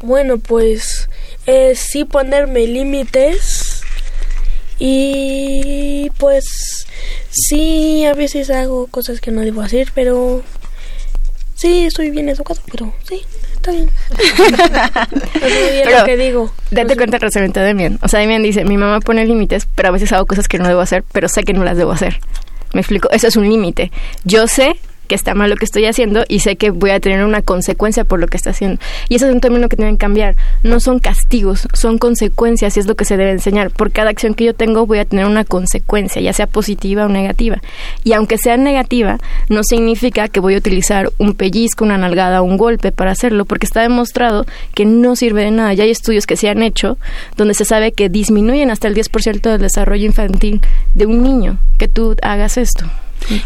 Bueno, 0.00 0.38
pues 0.38 1.08
eh, 1.46 1.74
sí 1.74 2.04
ponerme 2.04 2.66
límites 2.66 3.63
y 4.78 6.10
pues 6.18 6.86
sí 7.30 8.04
a 8.04 8.14
veces 8.14 8.50
hago 8.50 8.86
cosas 8.88 9.20
que 9.20 9.30
no 9.30 9.40
debo 9.40 9.62
hacer, 9.62 9.88
pero 9.94 10.42
sí, 11.54 11.86
estoy 11.86 12.10
bien 12.10 12.28
educado, 12.28 12.60
pero 12.70 12.92
sí, 13.08 13.22
está 13.54 13.72
bien. 13.72 13.90
Pero, 15.40 15.98
lo 15.98 16.04
que 16.04 16.16
digo. 16.16 16.52
Date 16.70 16.96
cuenta 16.96 17.18
del 17.18 17.22
razonamiento 17.22 17.60
de 17.60 17.66
Demian. 17.66 17.98
O 18.02 18.08
sea, 18.08 18.20
Demian 18.20 18.42
dice, 18.42 18.64
mi 18.64 18.76
mamá 18.76 19.00
pone 19.00 19.24
límites, 19.24 19.66
pero 19.74 19.88
a 19.88 19.92
veces 19.92 20.12
hago 20.12 20.26
cosas 20.26 20.48
que 20.48 20.58
no 20.58 20.68
debo 20.68 20.80
hacer, 20.80 21.04
pero 21.12 21.28
sé 21.28 21.44
que 21.44 21.52
no 21.52 21.64
las 21.64 21.76
debo 21.76 21.92
hacer. 21.92 22.20
¿Me 22.72 22.80
explico? 22.80 23.10
Eso 23.10 23.28
es 23.28 23.36
un 23.36 23.48
límite. 23.48 23.90
Yo 24.24 24.46
sé 24.46 24.76
que 25.06 25.14
está 25.14 25.34
mal 25.34 25.50
lo 25.50 25.56
que 25.56 25.64
estoy 25.64 25.86
haciendo 25.86 26.24
y 26.28 26.40
sé 26.40 26.56
que 26.56 26.70
voy 26.70 26.90
a 26.90 27.00
tener 27.00 27.24
una 27.24 27.42
consecuencia 27.42 28.04
por 28.04 28.20
lo 28.20 28.26
que 28.26 28.36
está 28.36 28.50
haciendo. 28.50 28.80
Y 29.08 29.16
eso 29.16 29.26
es 29.26 29.34
un 29.34 29.40
término 29.40 29.68
que 29.68 29.76
tienen 29.76 29.96
que 29.96 30.00
cambiar. 30.00 30.36
No 30.62 30.80
son 30.80 30.98
castigos, 30.98 31.68
son 31.72 31.98
consecuencias 31.98 32.76
y 32.76 32.80
es 32.80 32.86
lo 32.86 32.94
que 32.94 33.04
se 33.04 33.16
debe 33.16 33.30
enseñar. 33.30 33.70
Por 33.70 33.90
cada 33.90 34.10
acción 34.10 34.34
que 34.34 34.44
yo 34.44 34.54
tengo 34.54 34.86
voy 34.86 34.98
a 34.98 35.04
tener 35.04 35.26
una 35.26 35.44
consecuencia, 35.44 36.20
ya 36.20 36.32
sea 36.32 36.46
positiva 36.46 37.06
o 37.06 37.08
negativa. 37.08 37.60
Y 38.02 38.12
aunque 38.12 38.38
sea 38.38 38.56
negativa, 38.56 39.18
no 39.48 39.62
significa 39.64 40.28
que 40.28 40.40
voy 40.40 40.54
a 40.54 40.58
utilizar 40.58 41.10
un 41.18 41.34
pellizco, 41.34 41.84
una 41.84 41.98
nalgada 41.98 42.42
o 42.42 42.44
un 42.44 42.56
golpe 42.56 42.92
para 42.92 43.12
hacerlo, 43.12 43.44
porque 43.44 43.66
está 43.66 43.82
demostrado 43.82 44.46
que 44.74 44.84
no 44.84 45.16
sirve 45.16 45.42
de 45.42 45.50
nada. 45.50 45.74
Ya 45.74 45.84
hay 45.84 45.90
estudios 45.90 46.26
que 46.26 46.36
se 46.36 46.48
han 46.48 46.62
hecho 46.62 46.98
donde 47.36 47.54
se 47.54 47.64
sabe 47.64 47.92
que 47.92 48.08
disminuyen 48.08 48.70
hasta 48.70 48.88
el 48.88 48.94
10% 48.94 49.50
del 49.50 49.60
desarrollo 49.60 50.06
infantil 50.06 50.60
de 50.94 51.06
un 51.06 51.22
niño 51.22 51.58
que 51.78 51.88
tú 51.88 52.16
hagas 52.22 52.56
esto. 52.56 52.86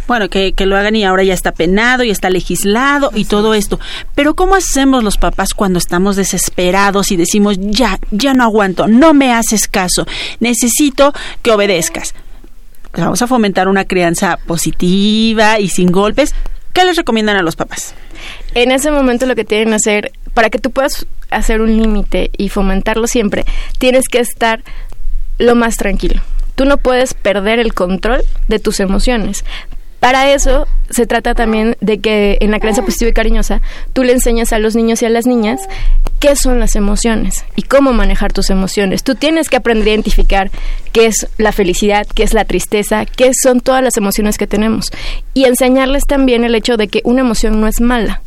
Bueno, 0.07 0.29
que, 0.29 0.53
que 0.53 0.67
lo 0.67 0.77
hagan 0.77 0.97
y 0.97 1.05
ahora 1.05 1.23
ya 1.23 1.35
está 1.35 1.53
penado 1.53 2.03
y 2.03 2.11
está 2.11 2.31
legislado 2.31 3.11
y 3.15 3.25
todo 3.25 3.55
esto. 3.55 3.79
Pero 4.15 4.35
¿cómo 4.35 4.55
hacemos 4.55 5.05
los 5.05 5.17
papás 5.17 5.55
cuando 5.55 5.79
estamos 5.79 6.17
desesperados 6.17 7.13
y 7.13 7.17
decimos, 7.17 7.57
ya, 7.61 7.99
ya 8.11 8.35
no 8.35 8.45
aguanto, 8.45 8.89
no 8.89 9.15
me 9.15 9.33
haces 9.33 9.69
caso, 9.69 10.07
necesito 10.41 11.13
que 11.43 11.53
obedezcas? 11.53 12.15
Vamos 12.97 13.23
a 13.23 13.27
fomentar 13.27 13.69
una 13.69 13.85
crianza 13.85 14.39
positiva 14.47 15.61
y 15.61 15.69
sin 15.69 15.93
golpes. 15.93 16.35
¿Qué 16.73 16.85
les 16.85 16.97
recomiendan 16.97 17.37
a 17.37 17.43
los 17.43 17.57
papás? 17.57 17.95
En 18.55 18.71
ese 18.73 18.91
momento 18.91 19.27
lo 19.27 19.37
que 19.37 19.45
tienen 19.45 19.69
que 19.69 19.75
hacer, 19.75 20.13
para 20.35 20.51
que 20.51 20.59
tú 20.59 20.71
puedas 20.71 21.07
hacer 21.31 21.61
un 21.61 21.77
límite 21.77 22.31
y 22.37 22.49
fomentarlo 22.49 23.07
siempre, 23.07 23.45
tienes 23.79 24.09
que 24.09 24.21
estar 24.21 24.63
lo 25.39 25.55
más 25.55 25.77
tranquilo. 25.77 26.21
Tú 26.59 26.65
no 26.65 26.77
puedes 26.77 27.15
perder 27.15 27.61
el 27.61 27.73
control 27.73 28.25
de 28.49 28.59
tus 28.59 28.81
emociones. 28.81 29.45
Para 30.01 30.33
eso 30.33 30.67
se 30.91 31.07
trata 31.07 31.37
también 31.37 31.77
de 31.81 32.01
que 32.01 32.37
en 32.41 32.51
la 32.51 32.59
creencia 32.59 32.85
positiva 32.85 33.11
y 33.11 33.13
cariñosa 33.13 33.63
tú 33.93 34.03
le 34.03 34.13
enseñas 34.13 34.53
a 34.53 34.59
los 34.59 34.75
niños 34.75 35.01
y 35.01 35.07
a 35.07 35.09
las 35.09 35.25
niñas 35.25 35.61
qué 36.19 36.35
son 36.35 36.59
las 36.59 36.75
emociones 36.75 37.45
y 37.55 37.63
cómo 37.63 37.93
manejar 37.93 38.33
tus 38.33 38.51
emociones. 38.51 39.05
Tú 39.05 39.15
tienes 39.15 39.49
que 39.49 39.57
aprender 39.57 39.87
a 39.87 39.91
identificar 39.93 40.51
qué 40.91 41.07
es 41.07 41.29
la 41.39 41.53
felicidad, 41.53 42.09
qué 42.13 42.25
es 42.25 42.35
la 42.35 42.45
tristeza, 42.45 43.07
qué 43.07 43.31
son 43.41 43.61
todas 43.61 43.85
las 43.85 43.97
emociones 43.97 44.37
que 44.37 44.49
tenemos 44.49 44.91
y 45.35 45.45
enseñarles 45.45 46.07
también 46.07 46.43
el 46.43 46.57
hecho 46.57 46.77
de 46.77 46.89
que 46.89 47.03
una 47.05 47.21
emoción 47.21 47.61
no 47.61 47.69
es 47.69 47.81
mala. 47.81 48.21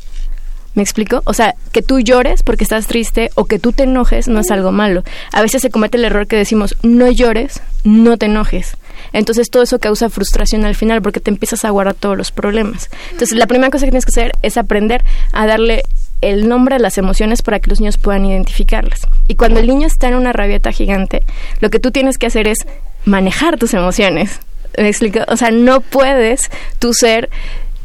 ¿Me 0.74 0.84
explico? 0.84 1.22
O 1.26 1.34
sea, 1.34 1.56
que 1.74 1.82
tú 1.82 2.00
llores 2.00 2.44
porque 2.44 2.64
estás 2.64 2.88
triste 2.88 3.30
o 3.36 3.46
que 3.46 3.60
tú 3.60 3.74
te 3.74 3.84
enojes 3.84 4.28
no 4.28 4.40
es 4.40 4.52
algo 4.52 4.72
malo. 4.72 5.04
A 5.34 5.42
veces 5.42 5.62
se 5.62 5.70
comete 5.70 5.98
el 5.98 6.06
error 6.06 6.28
que 6.28 6.38
decimos, 6.38 6.78
no 6.82 7.12
llores, 7.12 7.62
no 7.84 8.18
te 8.18 8.28
enojes. 8.28 8.78
Entonces 9.12 9.50
todo 9.50 9.64
eso 9.64 9.80
causa 9.80 10.10
frustración 10.10 10.64
al 10.64 10.76
final 10.76 11.02
porque 11.02 11.20
te 11.20 11.30
empiezas 11.30 11.66
a 11.66 11.70
guardar 11.72 11.96
todos 11.96 12.18
los 12.18 12.32
problemas. 12.32 12.90
Entonces 13.12 13.38
la 13.38 13.48
primera 13.48 13.70
cosa 13.70 13.86
que 13.86 13.92
tienes 13.92 14.06
que 14.06 14.12
hacer 14.12 14.32
es 14.42 14.58
aprender 14.58 15.04
a 15.34 15.46
darle 15.46 15.84
el 16.22 16.48
nombre 16.48 16.76
a 16.76 16.80
las 16.80 16.98
emociones 16.98 17.42
para 17.42 17.60
que 17.60 17.70
los 17.70 17.82
niños 17.82 17.98
puedan 17.98 18.26
identificarlas. 18.26 19.02
Y 19.28 19.36
cuando 19.36 19.60
el 19.60 19.68
niño 19.68 19.88
está 19.88 20.08
en 20.08 20.16
una 20.16 20.32
rabieta 20.32 20.72
gigante, 20.72 21.24
lo 21.60 21.70
que 21.70 21.80
tú 21.80 21.92
tienes 21.92 22.18
que 22.18 22.28
hacer 22.28 22.48
es 22.48 22.60
manejar 23.04 23.58
tus 23.58 23.74
emociones. 23.74 24.40
¿Me 24.78 24.88
explico? 24.88 25.20
O 25.28 25.36
sea, 25.36 25.52
no 25.52 25.82
puedes 25.82 26.50
tú 26.80 26.94
ser 26.94 27.30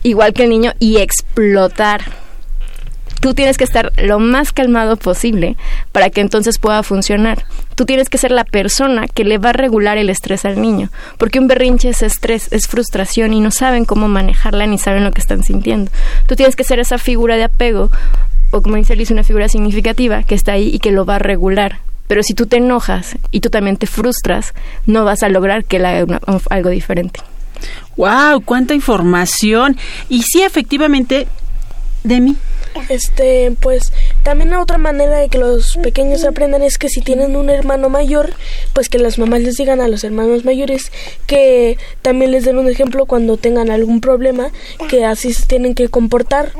igual 0.04 0.34
que 0.34 0.44
el 0.44 0.50
niño 0.50 0.74
y 0.78 0.98
explotar 0.98 2.25
tú 3.26 3.34
tienes 3.34 3.58
que 3.58 3.64
estar 3.64 3.90
lo 4.00 4.20
más 4.20 4.52
calmado 4.52 4.96
posible 4.96 5.56
para 5.90 6.10
que 6.10 6.20
entonces 6.20 6.60
pueda 6.60 6.84
funcionar. 6.84 7.44
Tú 7.74 7.84
tienes 7.84 8.08
que 8.08 8.18
ser 8.18 8.30
la 8.30 8.44
persona 8.44 9.08
que 9.08 9.24
le 9.24 9.38
va 9.38 9.50
a 9.50 9.52
regular 9.52 9.98
el 9.98 10.10
estrés 10.10 10.44
al 10.44 10.62
niño, 10.62 10.90
porque 11.18 11.40
un 11.40 11.48
berrinche 11.48 11.88
es 11.88 12.04
estrés, 12.04 12.46
es 12.52 12.68
frustración 12.68 13.32
y 13.32 13.40
no 13.40 13.50
saben 13.50 13.84
cómo 13.84 14.06
manejarla 14.06 14.68
ni 14.68 14.78
saben 14.78 15.02
lo 15.02 15.10
que 15.10 15.20
están 15.20 15.42
sintiendo. 15.42 15.90
Tú 16.28 16.36
tienes 16.36 16.54
que 16.54 16.62
ser 16.62 16.78
esa 16.78 16.98
figura 16.98 17.34
de 17.34 17.42
apego, 17.42 17.90
o 18.52 18.62
como 18.62 18.76
dice 18.76 18.94
Liz, 18.94 19.10
una 19.10 19.24
figura 19.24 19.48
significativa 19.48 20.22
que 20.22 20.36
está 20.36 20.52
ahí 20.52 20.70
y 20.72 20.78
que 20.78 20.92
lo 20.92 21.04
va 21.04 21.16
a 21.16 21.18
regular. 21.18 21.80
Pero 22.06 22.22
si 22.22 22.32
tú 22.32 22.46
te 22.46 22.58
enojas 22.58 23.18
y 23.32 23.40
tú 23.40 23.50
también 23.50 23.76
te 23.76 23.88
frustras, 23.88 24.54
no 24.86 25.04
vas 25.04 25.24
a 25.24 25.28
lograr 25.28 25.64
que 25.64 25.78
él 25.78 25.86
haga 25.86 26.20
algo 26.48 26.70
diferente. 26.70 27.18
¡Wow! 27.96 28.42
¡Cuánta 28.44 28.72
información! 28.72 29.76
Y 30.08 30.22
sí, 30.22 30.42
efectivamente, 30.42 31.26
Demi. 32.04 32.36
Este, 32.88 33.52
pues 33.60 33.92
también 34.22 34.50
la 34.50 34.60
otra 34.60 34.78
manera 34.78 35.18
de 35.18 35.28
que 35.28 35.38
los 35.38 35.76
pequeños 35.76 36.24
aprendan 36.24 36.62
es 36.62 36.78
que 36.78 36.88
si 36.88 37.00
tienen 37.00 37.36
un 37.36 37.50
hermano 37.50 37.88
mayor, 37.88 38.34
pues 38.72 38.88
que 38.88 38.98
las 38.98 39.18
mamás 39.18 39.40
les 39.40 39.56
digan 39.56 39.80
a 39.80 39.88
los 39.88 40.04
hermanos 40.04 40.44
mayores 40.44 40.92
que 41.26 41.78
también 42.02 42.30
les 42.30 42.44
den 42.44 42.58
un 42.58 42.68
ejemplo 42.68 43.06
cuando 43.06 43.36
tengan 43.36 43.70
algún 43.70 44.00
problema, 44.00 44.50
que 44.88 45.04
así 45.04 45.32
se 45.32 45.46
tienen 45.46 45.74
que 45.74 45.88
comportar. 45.88 46.52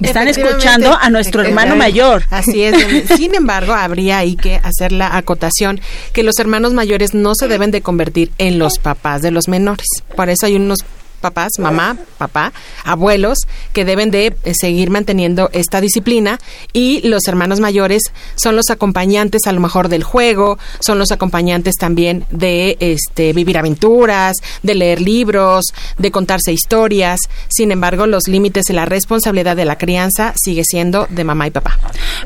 Están 0.00 0.28
escuchando 0.28 0.96
a 1.00 1.08
nuestro 1.10 1.42
hermano 1.42 1.74
mayor. 1.74 2.24
Así 2.30 2.62
es. 2.62 2.76
Sin 3.16 3.34
embargo, 3.34 3.72
habría 3.72 4.18
ahí 4.18 4.36
que 4.36 4.60
hacer 4.62 4.92
la 4.92 5.16
acotación 5.16 5.80
que 6.12 6.22
los 6.22 6.38
hermanos 6.38 6.74
mayores 6.74 7.14
no 7.14 7.34
se 7.34 7.48
deben 7.48 7.70
de 7.70 7.80
convertir 7.80 8.30
en 8.38 8.58
los 8.58 8.78
papás 8.78 9.22
de 9.22 9.30
los 9.30 9.48
menores. 9.48 9.86
Por 10.14 10.28
eso 10.28 10.46
hay 10.46 10.56
unos 10.56 10.80
papás, 11.26 11.58
mamá, 11.58 11.96
papá, 12.18 12.52
abuelos, 12.84 13.38
que 13.72 13.84
deben 13.84 14.12
de 14.12 14.26
eh, 14.44 14.52
seguir 14.54 14.90
manteniendo 14.90 15.50
esta 15.52 15.80
disciplina 15.80 16.38
y 16.72 17.00
los 17.08 17.26
hermanos 17.26 17.58
mayores 17.58 18.02
son 18.36 18.54
los 18.54 18.70
acompañantes 18.70 19.42
a 19.48 19.52
lo 19.52 19.60
mejor 19.60 19.88
del 19.88 20.04
juego, 20.04 20.56
son 20.78 21.00
los 21.00 21.10
acompañantes 21.10 21.74
también 21.74 22.24
de 22.30 22.76
este 22.78 23.32
vivir 23.32 23.58
aventuras, 23.58 24.36
de 24.62 24.76
leer 24.76 25.00
libros, 25.00 25.64
de 25.98 26.12
contarse 26.12 26.52
historias. 26.52 27.18
Sin 27.48 27.72
embargo, 27.72 28.06
los 28.06 28.28
límites 28.28 28.70
y 28.70 28.72
la 28.72 28.84
responsabilidad 28.84 29.56
de 29.56 29.64
la 29.64 29.78
crianza 29.78 30.32
sigue 30.36 30.62
siendo 30.64 31.08
de 31.10 31.24
mamá 31.24 31.48
y 31.48 31.50
papá. 31.50 31.76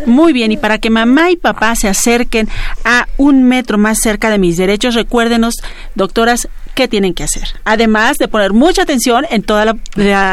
Muy 0.04 0.34
bien, 0.34 0.52
y 0.52 0.58
para 0.58 0.76
que 0.76 0.90
mamá 0.90 1.30
y 1.30 1.36
papá 1.36 1.74
se 1.74 1.88
acerquen 1.88 2.50
a 2.84 3.08
un 3.16 3.44
metro 3.44 3.78
más 3.78 3.98
cerca 4.02 4.28
de 4.28 4.38
mis 4.38 4.58
derechos, 4.58 4.94
recuérdenos, 4.94 5.54
doctoras, 5.94 6.48
qué 6.74 6.88
tienen 6.88 7.14
que 7.14 7.24
hacer. 7.24 7.48
Además 7.64 8.16
de 8.18 8.28
poner 8.28 8.52
mucha 8.52 8.83
atención 8.83 9.26
en 9.30 9.42
todo 9.42 9.64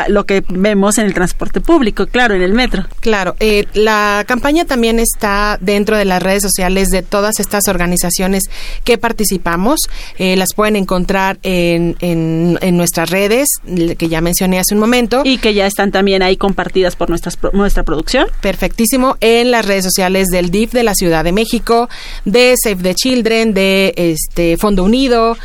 lo 0.08 0.26
que 0.26 0.44
vemos 0.50 0.98
en 0.98 1.06
el 1.06 1.14
transporte 1.14 1.62
público, 1.62 2.08
claro, 2.08 2.36
en 2.36 2.42
el 2.42 2.54
metro. 2.54 2.86
Claro, 3.00 3.36
eh, 3.40 3.66
la 3.74 4.24
campaña 4.28 4.66
también 4.66 5.00
está 5.00 5.58
dentro 5.62 5.98
de 5.98 6.06
las 6.06 6.22
redes 6.22 6.44
sociales 6.44 6.90
de 6.90 7.04
todas 7.04 7.40
estas 7.40 7.68
organizaciones 7.68 8.44
que 8.84 8.98
participamos. 8.98 9.82
Eh, 10.18 10.36
las 10.36 10.50
pueden 10.56 10.76
encontrar 10.76 11.40
en, 11.44 11.96
en, 12.02 12.58
en 12.62 12.78
nuestras 12.78 13.10
redes, 13.10 13.50
que 13.98 14.08
ya 14.08 14.22
mencioné 14.22 14.60
hace 14.60 14.74
un 14.74 14.80
momento. 14.80 15.22
Y 15.24 15.38
que 15.38 15.54
ya 15.54 15.66
están 15.66 15.92
también 15.92 16.22
ahí 16.24 16.38
compartidas 16.38 16.96
por 16.96 17.10
nuestras, 17.10 17.38
nuestra 17.54 17.84
producción. 17.84 18.28
Perfectísimo, 18.42 19.18
en 19.22 19.52
las 19.52 19.66
redes 19.66 19.84
sociales 19.84 20.28
del 20.28 20.50
DIF 20.50 20.72
de 20.72 20.84
la 20.84 20.94
Ciudad 20.96 21.24
de 21.24 21.32
México, 21.32 21.90
de 22.26 22.56
Save 22.62 22.84
the 22.84 22.96
Children, 22.96 23.54
de 23.54 23.94
este 23.96 24.58
Fondo 24.58 24.84
Unido, 24.84 25.38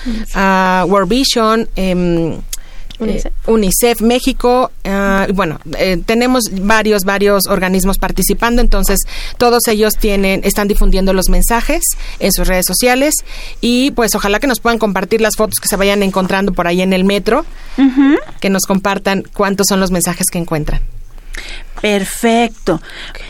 World 0.85 1.09
Vision, 1.09 1.68
em, 1.77 2.38
UNICEF. 2.99 3.33
eh, 3.33 3.51
UNICEF 3.51 4.01
México, 4.01 4.71
ah, 4.85 5.27
bueno, 5.35 5.59
eh, 5.79 5.99
tenemos 6.05 6.45
varios, 6.53 7.05
varios 7.05 7.47
organismos 7.49 7.99
participando, 7.99 8.62
entonces 8.62 9.01
todos 9.38 9.66
ellos 9.68 9.97
tienen, 9.97 10.42
están 10.45 10.68
difundiendo 10.68 11.12
los 11.12 11.29
mensajes 11.29 11.83
en 12.18 12.33
sus 12.33 12.47
redes 12.47 12.66
sociales 12.66 13.14
y 13.61 13.90
pues 13.92 14.14
ojalá 14.14 14.40
que 14.40 14.47
nos 14.47 14.61
puedan 14.61 14.79
compartir 14.79 15.21
las 15.21 15.37
fotos 15.37 15.59
que 15.61 15.68
se 15.68 15.77
vayan 15.77 16.03
encontrando 16.03 16.53
por 16.53 16.66
ahí 16.66 16.83
en 16.83 16.92
el 16.92 17.05
metro, 17.05 17.45
que 18.40 18.51
nos 18.51 18.62
compartan 18.62 19.25
cuántos 19.35 19.66
son 19.68 19.81
los 19.81 19.90
mensajes 19.90 20.27
que 20.31 20.38
encuentran. 20.38 20.81
Perfecto. 21.81 22.81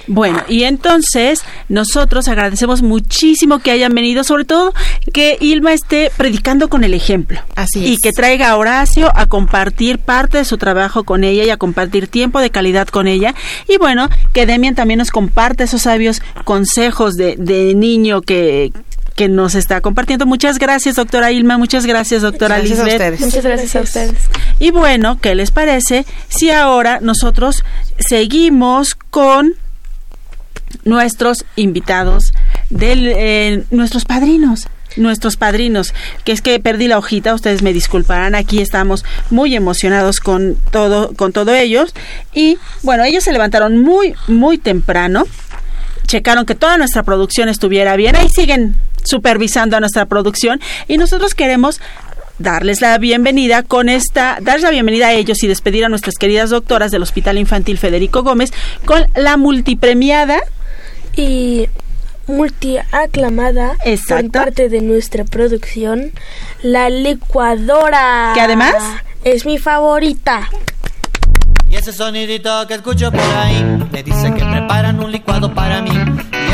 Bueno, 0.07 0.43
y 0.47 0.65
entonces 0.65 1.43
nosotros 1.71 2.29
agradecemos 2.29 2.83
muchísimo 2.83 3.61
que 3.61 3.71
hayan 3.71 3.95
venido, 3.95 4.25
sobre 4.25 4.45
todo 4.45 4.75
que 5.15 5.39
Ilma 5.41 5.73
esté 5.73 6.13
predicando 6.19 6.69
con 6.69 6.85
el 6.85 6.93
ejemplo. 6.93 7.41
Así 7.57 7.81
Y 7.81 7.93
es. 7.95 7.99
que 8.03 8.13
traiga 8.13 8.51
a 8.51 8.57
Horacio 8.59 9.11
a 9.15 9.25
compartir 9.27 9.99
parte 9.99 10.37
de 10.37 10.45
su 10.45 10.59
trabajo 10.59 11.05
con 11.05 11.25
ella 11.25 11.45
y 11.45 11.51
a 11.51 11.57
compartir 11.57 12.09
tiempo 12.09 12.41
de 12.41 12.51
calidad 12.51 12.89
con 12.89 13.09
ella. 13.09 13.35
Y 13.69 13.79
bueno, 13.79 14.11
que 14.35 14.45
Demian 14.45 14.75
también 14.75 14.99
nos 14.99 15.11
comparte 15.11 15.65
esos 15.65 15.83
sabios 15.83 16.21
consejos 16.45 17.15
de, 17.15 17.37
de 17.39 17.75
niño 17.75 18.21
que 18.21 18.71
que 19.15 19.29
nos 19.29 19.55
está 19.55 19.81
compartiendo. 19.81 20.27
Muchas 20.27 20.59
gracias, 20.59 20.97
doctora 20.97 21.33
Ilma. 21.33 21.59
Muchas 21.59 21.87
gracias, 21.87 22.23
doctora 22.23 22.59
Gracias 22.59 22.81
a 22.81 22.85
Lisbeth. 22.85 23.01
ustedes. 23.01 23.21
Muchas 23.21 23.45
gracias 23.45 23.77
a 23.77 23.81
ustedes. 23.81 24.15
Y 24.59 24.71
bueno, 24.71 25.19
¿qué 25.21 25.35
les 25.35 25.51
parece 25.51 26.07
si 26.29 26.51
ahora 26.51 27.01
nosotros 27.01 27.65
seguimos 27.99 28.95
con 28.95 29.55
nuestros 30.85 31.45
invitados, 31.57 32.33
del, 32.71 33.07
eh, 33.09 33.65
nuestros 33.71 34.05
padrinos? 34.05 34.69
nuestros 34.97 35.37
padrinos, 35.39 35.95
que 36.23 36.33
es 36.33 36.43
que 36.43 36.61
perdí 36.61 36.87
la 36.87 36.99
hojita, 36.99 37.35
ustedes 37.35 37.63
me 37.63 37.73
disculparán, 37.73 38.35
aquí 38.35 38.61
estamos 38.61 39.07
muy 39.31 39.57
emocionados 39.57 40.21
con 40.21 40.57
todo, 40.71 41.15
con 41.15 41.33
todo 41.33 41.55
ellos. 41.55 41.95
Y 42.35 42.59
bueno, 42.83 43.03
ellos 43.05 43.25
se 43.25 43.33
levantaron 43.33 43.81
muy, 43.81 44.15
muy 44.29 44.59
temprano, 44.59 45.25
checaron 46.07 46.45
que 46.45 46.55
toda 46.55 46.77
nuestra 46.77 47.05
producción 47.05 47.49
estuviera 47.49 47.97
bien, 47.97 48.17
ahí 48.17 48.29
siguen 48.29 48.77
supervisando 49.05 49.77
a 49.77 49.81
nuestra 49.81 50.07
producción 50.07 50.61
y 50.89 50.99
nosotros 50.99 51.35
queremos 51.35 51.81
darles 52.39 52.81
la 52.81 52.99
bienvenida 52.99 53.63
con 53.63 53.89
esta, 53.89 54.39
darles 54.41 54.63
la 54.63 54.71
bienvenida 54.71 55.09
a 55.09 55.13
ellos 55.13 55.43
y 55.43 55.49
despedir 55.49 55.85
a 55.85 55.89
nuestras 55.89 56.17
queridas 56.17 56.51
doctoras 56.51 56.91
del 56.91 57.03
Hospital 57.03 57.39
Infantil 57.39 57.79
Federico 57.79 58.23
Gómez 58.23 58.53
con 58.85 59.05
la 59.15 59.37
multipremiada 59.37 60.39
y 61.17 61.69
multiaclamada 62.27 63.77
por 64.09 64.31
parte 64.31 64.69
de 64.69 64.81
nuestra 64.81 65.25
producción, 65.25 66.13
la 66.63 66.91
licuadora. 66.91 68.33
Que 68.35 68.41
además 68.41 68.75
es 69.25 69.45
mi 69.47 69.59
favorita. 69.59 70.49
Y 71.69 71.77
ese 71.77 71.93
sonidito 71.93 72.67
que 72.67 72.75
escucho 72.75 73.11
por 73.11 73.21
ahí 73.21 73.63
me 73.91 74.03
dice 74.03 74.33
que 74.35 74.45
preparan 74.45 75.01
un 75.01 75.11
licuado 75.11 75.55
para 75.55 75.81
mí. 75.81 75.91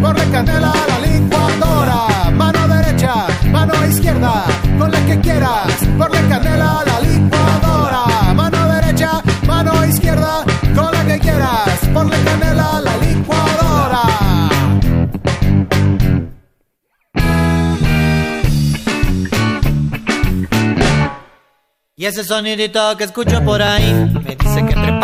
Ponle 0.00 0.24
canela 0.30 0.72
a 0.72 0.86
la 0.90 0.98
licuadora. 1.06 2.30
Mano 2.30 2.68
derecha, 2.68 3.26
mano 3.50 3.74
izquierda, 3.86 4.44
con 4.78 4.90
la 4.90 5.00
que 5.06 5.20
quieras. 5.20 5.72
Ponle 5.98 6.20
canela 6.28 6.80
a 6.80 6.84
la 6.84 7.00
licuadora. 7.00 8.32
Mano 8.34 8.72
derecha, 8.74 9.22
mano 9.46 9.84
izquierda, 9.84 10.44
con 10.74 10.92
la 10.92 11.04
que 11.06 11.18
quieras. 11.18 11.78
Ponle 11.94 12.16
canela 12.24 12.76
a 12.76 12.80
la 12.80 12.96
licuadora. 12.98 14.02
Y 21.98 22.04
ese 22.04 22.24
sonidito 22.24 22.96
que 22.98 23.04
escucho 23.04 23.42
por 23.42 23.62
ahí 23.62 24.12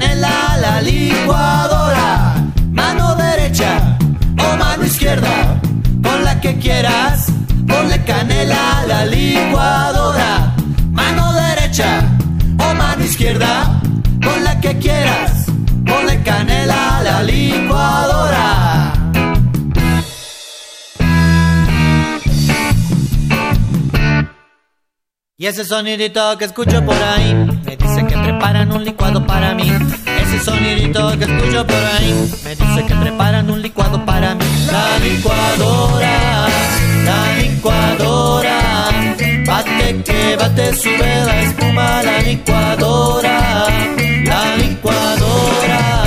Canela 0.00 0.54
a 0.54 0.56
la 0.56 0.80
licuadora. 0.80 2.34
Mano 2.72 3.14
derecha 3.16 3.98
o 4.38 4.56
mano 4.56 4.84
izquierda, 4.84 5.60
con 6.02 6.24
la 6.24 6.40
que 6.40 6.58
quieras. 6.58 7.26
Ponle 7.66 8.02
canela 8.04 8.80
a 8.80 8.86
la 8.86 9.04
licuadora. 9.04 10.54
Mano 10.90 11.32
derecha 11.34 12.02
o 12.58 12.74
mano 12.74 13.04
izquierda, 13.04 13.80
con 14.22 14.42
la 14.42 14.58
que 14.60 14.78
quieras. 14.78 15.46
Ponle 15.84 16.22
canela 16.22 16.98
a 16.98 17.02
la 17.02 17.22
licuadora. 17.22 18.92
Y 25.36 25.46
ese 25.46 25.64
sonidito 25.64 26.36
que 26.38 26.44
escucho 26.44 26.84
por 26.84 27.02
ahí 27.02 27.49
un 28.68 28.84
licuado 28.84 29.26
para 29.26 29.54
mí. 29.54 29.72
Ese 30.22 30.44
sonidito 30.44 31.18
que 31.18 31.24
escucho 31.24 31.66
por 31.66 31.76
ahí 31.76 32.30
me 32.44 32.54
dice 32.54 32.86
que 32.86 32.94
preparan 32.94 33.50
un 33.50 33.62
licuado 33.62 34.04
para 34.04 34.34
mí. 34.34 34.44
La 34.70 34.98
licuadora, 34.98 36.46
la 37.04 37.42
licuadora. 37.42 38.58
Bate 39.46 40.02
que 40.04 40.36
bate, 40.36 40.74
sube 40.74 41.24
la 41.26 41.42
espuma, 41.42 42.02
la 42.02 42.18
licuadora. 42.20 43.66
La 44.24 44.56
licuadora, 44.56 46.04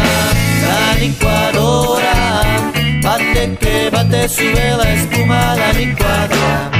la 0.67 0.99
licuadora. 0.99 2.13
Bate 3.01 3.57
que 3.59 3.89
bate, 3.89 4.29
sube 4.29 4.77
la 4.77 4.93
espuma, 4.93 5.55
la 5.55 5.73
licuadora. 5.73 6.72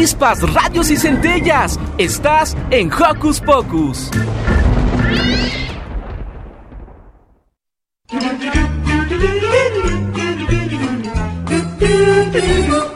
Chispas, 0.00 0.40
radios 0.54 0.88
y 0.88 0.96
centellas. 0.96 1.78
Estás 1.98 2.56
en 2.70 2.90
Hocus 2.90 3.38
Pocus. 3.38 4.10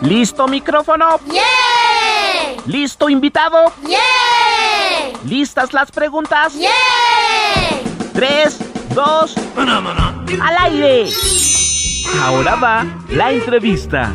¿Listo 0.00 0.48
micrófono? 0.48 1.20
¿Listo 2.64 3.10
invitado? 3.10 3.70
¿Listas 5.26 5.74
las 5.74 5.92
preguntas? 5.92 6.54
Tres, 8.14 8.58
dos, 8.94 9.34
al 10.40 10.56
aire. 10.58 11.10
Ahora 12.22 12.54
va 12.54 12.86
la 13.10 13.30
entrevista. 13.30 14.14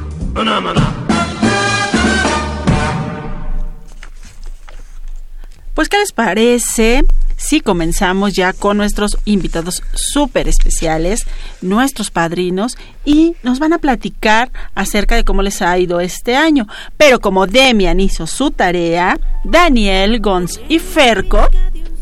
Pues, 5.80 5.88
¿qué 5.88 5.97
les 5.97 6.11
parece 6.11 7.05
si 7.38 7.61
comenzamos 7.61 8.34
ya 8.34 8.51
con 8.51 8.75
nuestros 8.75 9.17
invitados 9.23 9.82
súper 9.95 10.49
especiales, 10.49 11.25
nuestros 11.61 12.11
padrinos, 12.11 12.77
y 13.05 13.38
nos 13.43 13.59
van 13.59 13.71
a 13.71 13.77
platicar 13.77 14.51
acerca 14.75 15.15
de 15.15 15.23
cómo 15.23 15.41
les 15.41 15.61
ha 15.61 15.77
ido 15.77 16.01
este 16.01 16.36
año? 16.36 16.67
Pero 16.97 17.21
como 17.21 17.47
Demian 17.47 18.01
hizo 18.01 18.27
su 18.27 18.51
tarea, 18.51 19.17
Daniel, 19.45 20.19
Gons 20.19 20.59
y 20.67 20.80
Ferco 20.80 21.47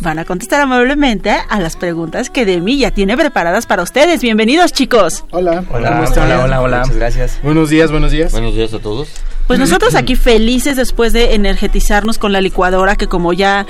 van 0.02 0.18
a 0.18 0.26
contestar 0.26 0.62
amablemente 0.62 1.30
a 1.48 1.60
las 1.60 1.76
preguntas 1.76 2.32
que 2.32 2.46
Demi 2.46 2.80
ya 2.80 2.90
tiene 2.90 3.16
preparadas 3.16 3.68
para 3.68 3.84
ustedes. 3.84 4.24
Bienvenidos, 4.24 4.74
chicos. 4.74 5.24
Hola. 5.30 5.64
Hola, 5.72 5.90
¿Cómo 5.90 6.04
están? 6.04 6.24
hola, 6.24 6.44
hola, 6.44 6.62
hola. 6.62 6.80
Muchas 6.80 6.96
gracias. 6.96 7.40
Buenos 7.44 7.70
días, 7.70 7.92
buenos 7.92 8.12
días. 8.12 8.32
Buenos 8.32 8.56
días 8.56 8.74
a 8.74 8.80
todos. 8.80 9.08
Pues 9.48 9.60
nosotros 9.60 9.96
aquí 9.96 10.16
felices 10.16 10.76
después 10.76 11.14
de 11.14 11.34
energetizarnos 11.34 12.18
con 12.18 12.34
la 12.34 12.42
licuadora 12.42 12.96
que 12.96 13.08
como 13.08 13.32
ya 13.34 13.66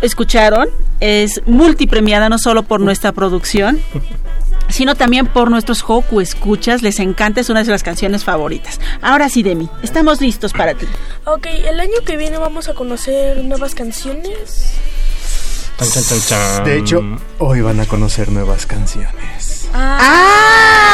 escucharon 0.00 0.68
es 1.00 1.42
multipremiada 1.46 2.28
no 2.30 2.38
solo 2.38 2.62
por 2.62 2.80
nuestra 2.80 3.12
producción, 3.12 3.80
sino 4.68 4.94
también 4.94 5.26
por 5.26 5.50
nuestros 5.50 5.82
Hoku 5.86 6.20
escuchas. 6.20 6.82
Les 6.82 6.98
encanta, 6.98 7.40
es 7.40 7.50
una 7.50 7.62
de 7.62 7.70
las 7.70 7.82
canciones 7.82 8.24
favoritas. 8.24 8.80
Ahora 9.02 9.28
sí, 9.28 9.42
Demi, 9.42 9.68
estamos 9.82 10.20
listos 10.20 10.52
para 10.52 10.74
ti. 10.74 10.86
Ok, 11.24 11.46
el 11.46 11.80
año 11.80 12.00
que 12.04 12.16
viene 12.16 12.38
vamos 12.38 12.68
a 12.68 12.74
conocer 12.74 13.44
nuevas 13.44 13.74
canciones. 13.74 14.74
De 16.64 16.78
hecho, 16.78 17.02
hoy 17.38 17.62
van 17.62 17.80
a 17.80 17.86
conocer 17.86 18.30
nuevas 18.30 18.66
canciones. 18.66 19.68
¡Ah! 19.72 20.90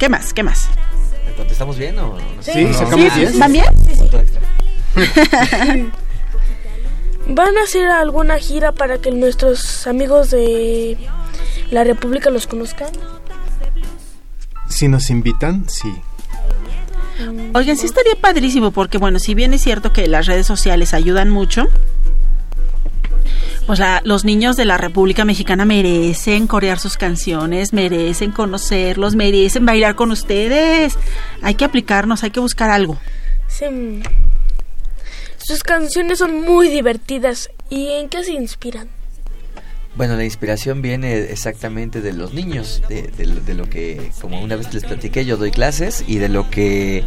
¿Qué 0.00 0.08
más? 0.08 0.32
¿Qué 0.32 0.42
más? 0.42 0.66
¿Contestamos 1.36 1.76
bien 1.76 1.98
o 1.98 2.16
no? 2.18 2.42
Sí, 2.42 2.72
sacamos 2.72 3.14
10. 3.14 3.38
¿Van 3.38 3.52
bien? 3.52 3.64
¿Van 7.28 7.58
a 7.58 7.62
hacer 7.62 7.86
alguna 7.86 8.38
gira 8.38 8.72
para 8.72 8.96
que 8.96 9.10
nuestros 9.10 9.86
amigos 9.86 10.30
de 10.30 10.96
la 11.70 11.84
República 11.84 12.30
los 12.30 12.46
conozcan? 12.46 12.88
Si 14.70 14.88
nos 14.88 15.10
invitan, 15.10 15.68
sí. 15.68 15.94
Oigan, 17.52 17.76
sí 17.76 17.84
estaría 17.84 18.16
padrísimo 18.18 18.70
porque, 18.70 18.96
bueno, 18.96 19.18
si 19.18 19.34
bien 19.34 19.52
es 19.52 19.60
cierto 19.60 19.92
que 19.92 20.08
las 20.08 20.24
redes 20.24 20.46
sociales 20.46 20.94
ayudan 20.94 21.28
mucho, 21.28 21.68
pues 23.66 23.78
la- 23.78 24.00
los 24.04 24.24
niños 24.24 24.56
de 24.56 24.64
la 24.64 24.76
República 24.78 25.24
Mexicana 25.24 25.64
merecen 25.64 26.46
corear 26.46 26.78
sus 26.78 26.96
canciones, 26.96 27.72
merecen 27.72 28.32
conocerlos, 28.32 29.14
merecen 29.14 29.64
bailar 29.66 29.94
con 29.94 30.10
ustedes. 30.10 30.96
Hay 31.42 31.54
que 31.54 31.64
aplicarnos, 31.64 32.22
hay 32.24 32.30
que 32.30 32.40
buscar 32.40 32.70
algo. 32.70 32.98
Sí. 33.48 34.02
Sus 35.38 35.62
canciones 35.62 36.18
son 36.18 36.42
muy 36.42 36.68
divertidas. 36.68 37.50
¿Y 37.70 37.88
en 37.88 38.08
qué 38.08 38.22
se 38.24 38.32
inspiran? 38.32 38.88
Bueno, 39.96 40.16
la 40.16 40.24
inspiración 40.24 40.82
viene 40.82 41.18
exactamente 41.30 42.00
de 42.00 42.12
los 42.12 42.32
niños, 42.32 42.82
de, 42.88 43.02
de 43.02 43.26
lo- 43.26 43.40
de 43.40 43.54
lo 43.54 43.68
que, 43.68 44.12
como 44.20 44.40
una 44.40 44.56
vez 44.56 44.72
les 44.72 44.84
platiqué, 44.84 45.24
yo 45.24 45.36
doy 45.36 45.50
clases 45.50 46.04
y 46.06 46.16
de 46.18 46.28
lo 46.28 46.48
que 46.48 47.02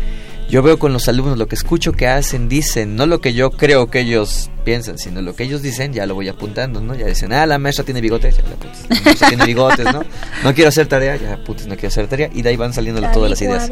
yo 0.50 0.62
veo 0.62 0.78
con 0.78 0.94
los 0.94 1.08
alumnos, 1.08 1.38
lo 1.38 1.48
que 1.48 1.56
escucho 1.56 1.92
que 1.92 2.08
hacen, 2.08 2.50
dicen, 2.50 2.96
no 2.96 3.06
lo 3.06 3.22
que 3.22 3.34
yo 3.34 3.52
creo 3.52 3.90
que 3.90 4.02
ellos 4.02 4.50
piensan, 4.64 4.98
sino 4.98 5.22
lo 5.22 5.36
que 5.36 5.44
ellos 5.44 5.62
dicen, 5.62 5.94
ya 5.94 6.06
lo 6.06 6.16
voy 6.16 6.28
apuntando, 6.28 6.82
¿no? 6.82 6.96
Ya 6.96 7.08
dicen, 7.08 7.34
ah, 7.34 7.46
la 7.46 7.58
maestra 7.58 7.84
tiene 7.84 8.02
bigotes, 8.02 8.38
ya 8.38 8.44
la 8.44 8.56
apuntas. 8.56 8.86
La 8.90 9.02
maestra 9.02 9.28
tiene 9.30 9.46
bigotes, 9.46 9.86
¿no? 9.86 10.04
No 10.44 10.54
quiero 10.54 10.70
hacer 10.70 10.88
tarea, 10.88 11.16
ya 11.16 11.34
apuntes, 11.34 11.68
no 11.68 11.76
quiero 11.76 11.88
hacer 11.88 12.08
tarea, 12.08 12.30
y 12.34 12.42
de 12.42 12.50
ahí 12.50 12.56
van 12.56 12.74
saliendo 12.74 13.02
todas 13.12 13.30
las 13.30 13.42
ideas. 13.42 13.72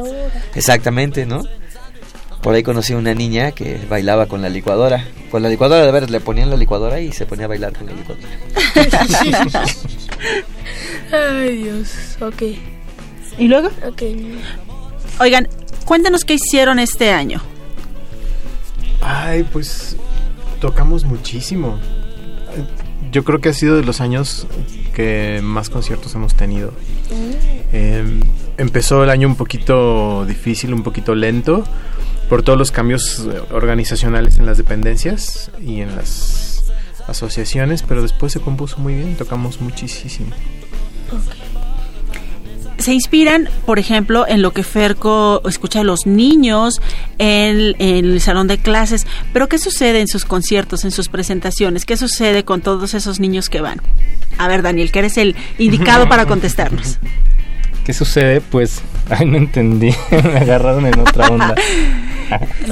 Exactamente, 0.55 1.26
¿no? 1.26 1.43
Por 2.41 2.55
ahí 2.55 2.63
conocí 2.63 2.93
a 2.93 2.97
una 2.97 3.13
niña 3.13 3.51
que 3.51 3.80
bailaba 3.88 4.26
con 4.26 4.41
la 4.41 4.49
licuadora. 4.49 5.05
Con 5.30 5.43
la 5.43 5.49
licuadora, 5.49 5.86
de 5.86 5.91
veras, 5.91 6.09
le 6.09 6.19
ponían 6.19 6.49
la 6.49 6.57
licuadora 6.57 6.99
y 6.99 7.11
se 7.11 7.28
ponía 7.28 7.45
a 7.45 7.47
bailar 7.49 7.74
con 7.74 7.86
la 7.86 7.93
licuadora. 7.93 8.28
Ay, 11.11 11.57
Dios. 11.57 12.17
Ok. 12.19 12.41
¿Y 13.38 13.47
luego? 13.47 13.69
Ok. 13.88 14.01
Oigan, 15.19 15.47
cuéntanos 15.86 16.26
qué 16.26 16.36
hicieron 16.36 16.80
este 16.80 17.12
año. 17.12 17.42
Ay, 19.02 19.44
pues 19.44 19.96
tocamos 20.60 21.06
muchísimo. 21.06 21.80
Yo 23.12 23.24
creo 23.24 23.42
que 23.42 23.50
ha 23.50 23.54
sido 23.54 23.76
de 23.76 23.84
los 23.84 24.00
años 24.00 24.48
que 24.94 25.42
más 25.44 25.70
conciertos 25.70 26.14
hemos 26.16 26.36
tenido. 26.36 26.74
Eh, 27.74 28.22
empezó 28.58 29.04
el 29.04 29.10
año 29.10 29.28
un 29.28 29.36
poquito 29.36 30.26
difícil, 30.26 30.74
un 30.74 30.84
poquito 30.84 31.16
lento, 31.16 31.64
por 32.30 32.44
todos 32.44 32.58
los 32.58 32.72
cambios 32.72 33.28
organizacionales 33.52 34.38
en 34.38 34.46
las 34.46 34.58
dependencias 34.58 35.52
y 35.60 35.82
en 35.82 35.96
las 35.96 36.72
asociaciones, 37.08 37.84
pero 37.84 38.02
después 38.02 38.32
se 38.32 38.40
compuso 38.40 38.78
muy 38.78 38.96
bien, 38.96 39.16
tocamos 39.18 39.60
muchísimo. 39.60 40.32
Se 42.82 42.94
inspiran, 42.94 43.50
por 43.66 43.80
ejemplo, 43.80 44.26
en 44.28 44.42
lo 44.42 44.52
que 44.52 44.64
Ferco 44.64 45.42
escucha 45.48 45.82
a 45.82 45.84
los 45.84 46.06
niños 46.06 46.82
en, 47.18 47.76
en 47.80 48.06
el 48.06 48.22
salón 48.22 48.48
de 48.48 48.58
clases. 48.58 49.06
Pero 49.34 49.48
¿qué 49.48 49.58
sucede 49.58 50.00
en 50.02 50.08
sus 50.08 50.26
conciertos, 50.26 50.84
en 50.86 50.92
sus 50.92 51.08
presentaciones? 51.10 51.86
¿Qué 51.86 51.98
sucede 51.98 52.44
con 52.44 52.62
todos 52.62 52.94
esos 52.94 53.20
niños 53.20 53.50
que 53.50 53.62
van? 53.62 53.82
A 54.38 54.48
ver, 54.48 54.62
Daniel, 54.62 54.92
que 54.92 55.00
eres 55.00 55.18
el 55.18 55.36
indicado 55.58 56.08
para 56.10 56.26
contestarnos. 56.26 56.98
¿Qué 57.86 57.94
sucede? 57.94 58.42
Pues, 58.42 58.82
ay, 59.10 59.26
no 59.26 59.38
entendí. 59.38 59.92
Me 60.12 60.38
agarraron 60.40 60.86
en 60.86 61.00
otra 61.00 61.28
onda. 61.28 61.56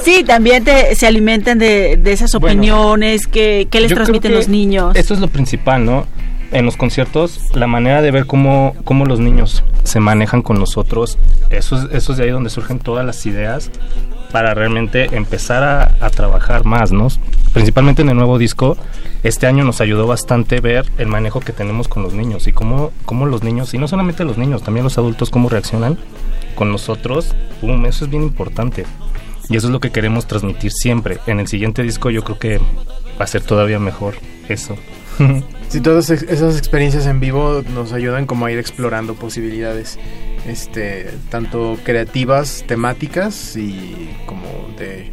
Sí, 0.06 0.24
también 0.24 0.64
te- 0.64 0.96
se 0.96 1.06
alimentan 1.06 1.60
de, 1.60 1.98
de 1.98 2.14
esas 2.14 2.34
opiniones 2.34 3.28
que, 3.28 3.68
que 3.70 3.82
les 3.82 3.94
transmiten 3.94 4.32
que 4.32 4.38
los 4.38 4.48
niños. 4.48 4.96
Esto 4.96 5.14
es 5.14 5.20
lo 5.20 5.28
principal, 5.28 5.84
¿no? 5.84 6.08
En 6.52 6.66
los 6.66 6.78
conciertos, 6.78 7.54
la 7.54 7.68
manera 7.68 8.02
de 8.02 8.12
ver 8.12 8.26
cómo, 8.26 8.76
cómo 8.84 9.06
los 9.06 9.20
niños 9.20 9.64
se 9.84 10.00
manejan 10.00 10.42
con 10.42 10.58
nosotros, 10.58 11.18
eso 11.50 11.78
es, 11.78 11.94
eso 11.94 12.12
es 12.12 12.18
de 12.18 12.24
ahí 12.24 12.32
donde 12.32 12.50
surgen 12.50 12.80
todas 12.80 13.06
las 13.06 13.26
ideas 13.26 13.70
para 14.32 14.54
realmente 14.54 15.16
empezar 15.16 15.64
a, 15.64 16.06
a 16.06 16.10
trabajar 16.10 16.66
más, 16.66 16.92
¿no? 16.92 17.08
Principalmente 17.54 18.02
en 18.02 18.10
el 18.10 18.16
nuevo 18.16 18.38
disco, 18.38 18.78
este 19.24 19.48
año 19.48 19.64
nos 19.64 19.82
ayudó 19.82 20.08
bastante 20.08 20.60
ver 20.60 20.86
el 20.98 21.08
manejo 21.08 21.40
que 21.40 21.52
tenemos 21.52 21.88
con 21.88 22.04
los 22.04 22.14
niños 22.14 22.48
y 22.48 22.54
cómo, 22.54 22.92
cómo 23.06 23.26
los 23.26 23.44
niños, 23.44 23.74
y 23.74 23.78
no 23.78 23.88
solamente 23.88 24.24
los 24.24 24.38
niños, 24.38 24.64
también 24.64 24.84
los 24.84 24.98
adultos, 24.98 25.30
cómo 25.30 25.50
reaccionan 25.50 25.98
con 26.56 26.72
nosotros. 26.72 27.36
Pum, 27.62 27.86
eso 27.86 28.06
es 28.06 28.12
bien 28.12 28.24
importante. 28.24 28.86
Y 29.50 29.58
eso 29.58 29.68
es 29.68 29.74
lo 29.74 29.80
que 29.80 29.92
queremos 29.92 30.28
transmitir 30.28 30.72
siempre. 30.72 31.18
En 31.26 31.40
el 31.40 31.48
siguiente 31.48 31.82
disco 31.84 32.12
yo 32.12 32.24
creo 32.24 32.38
que 32.38 32.58
va 32.60 33.24
a 33.24 33.28
ser 33.28 33.42
todavía 33.42 33.80
mejor 33.80 34.16
eso. 34.48 34.76
Sí, 35.70 35.82
todas 35.82 36.10
esas 36.10 36.58
experiencias 36.58 37.06
en 37.06 37.20
vivo 37.20 37.62
nos 37.76 37.94
ayudan 37.94 38.26
como 38.26 38.48
a 38.48 38.52
ir 38.52 38.58
explorando 38.58 39.14
posibilidades, 39.14 40.00
este, 40.48 41.12
tanto 41.30 41.78
creativas, 41.84 42.64
temáticas 42.66 43.56
y 43.56 44.10
como 44.26 44.42
de, 44.80 45.12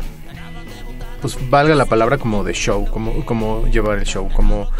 pues 1.20 1.36
valga 1.50 1.74
la 1.74 1.84
palabra 1.84 2.16
como 2.16 2.42
de 2.42 2.54
show, 2.54 2.86
como, 2.86 3.22
como 3.26 3.66
llevar 3.66 3.98
el 3.98 4.06
show, 4.06 4.30
como 4.34 4.70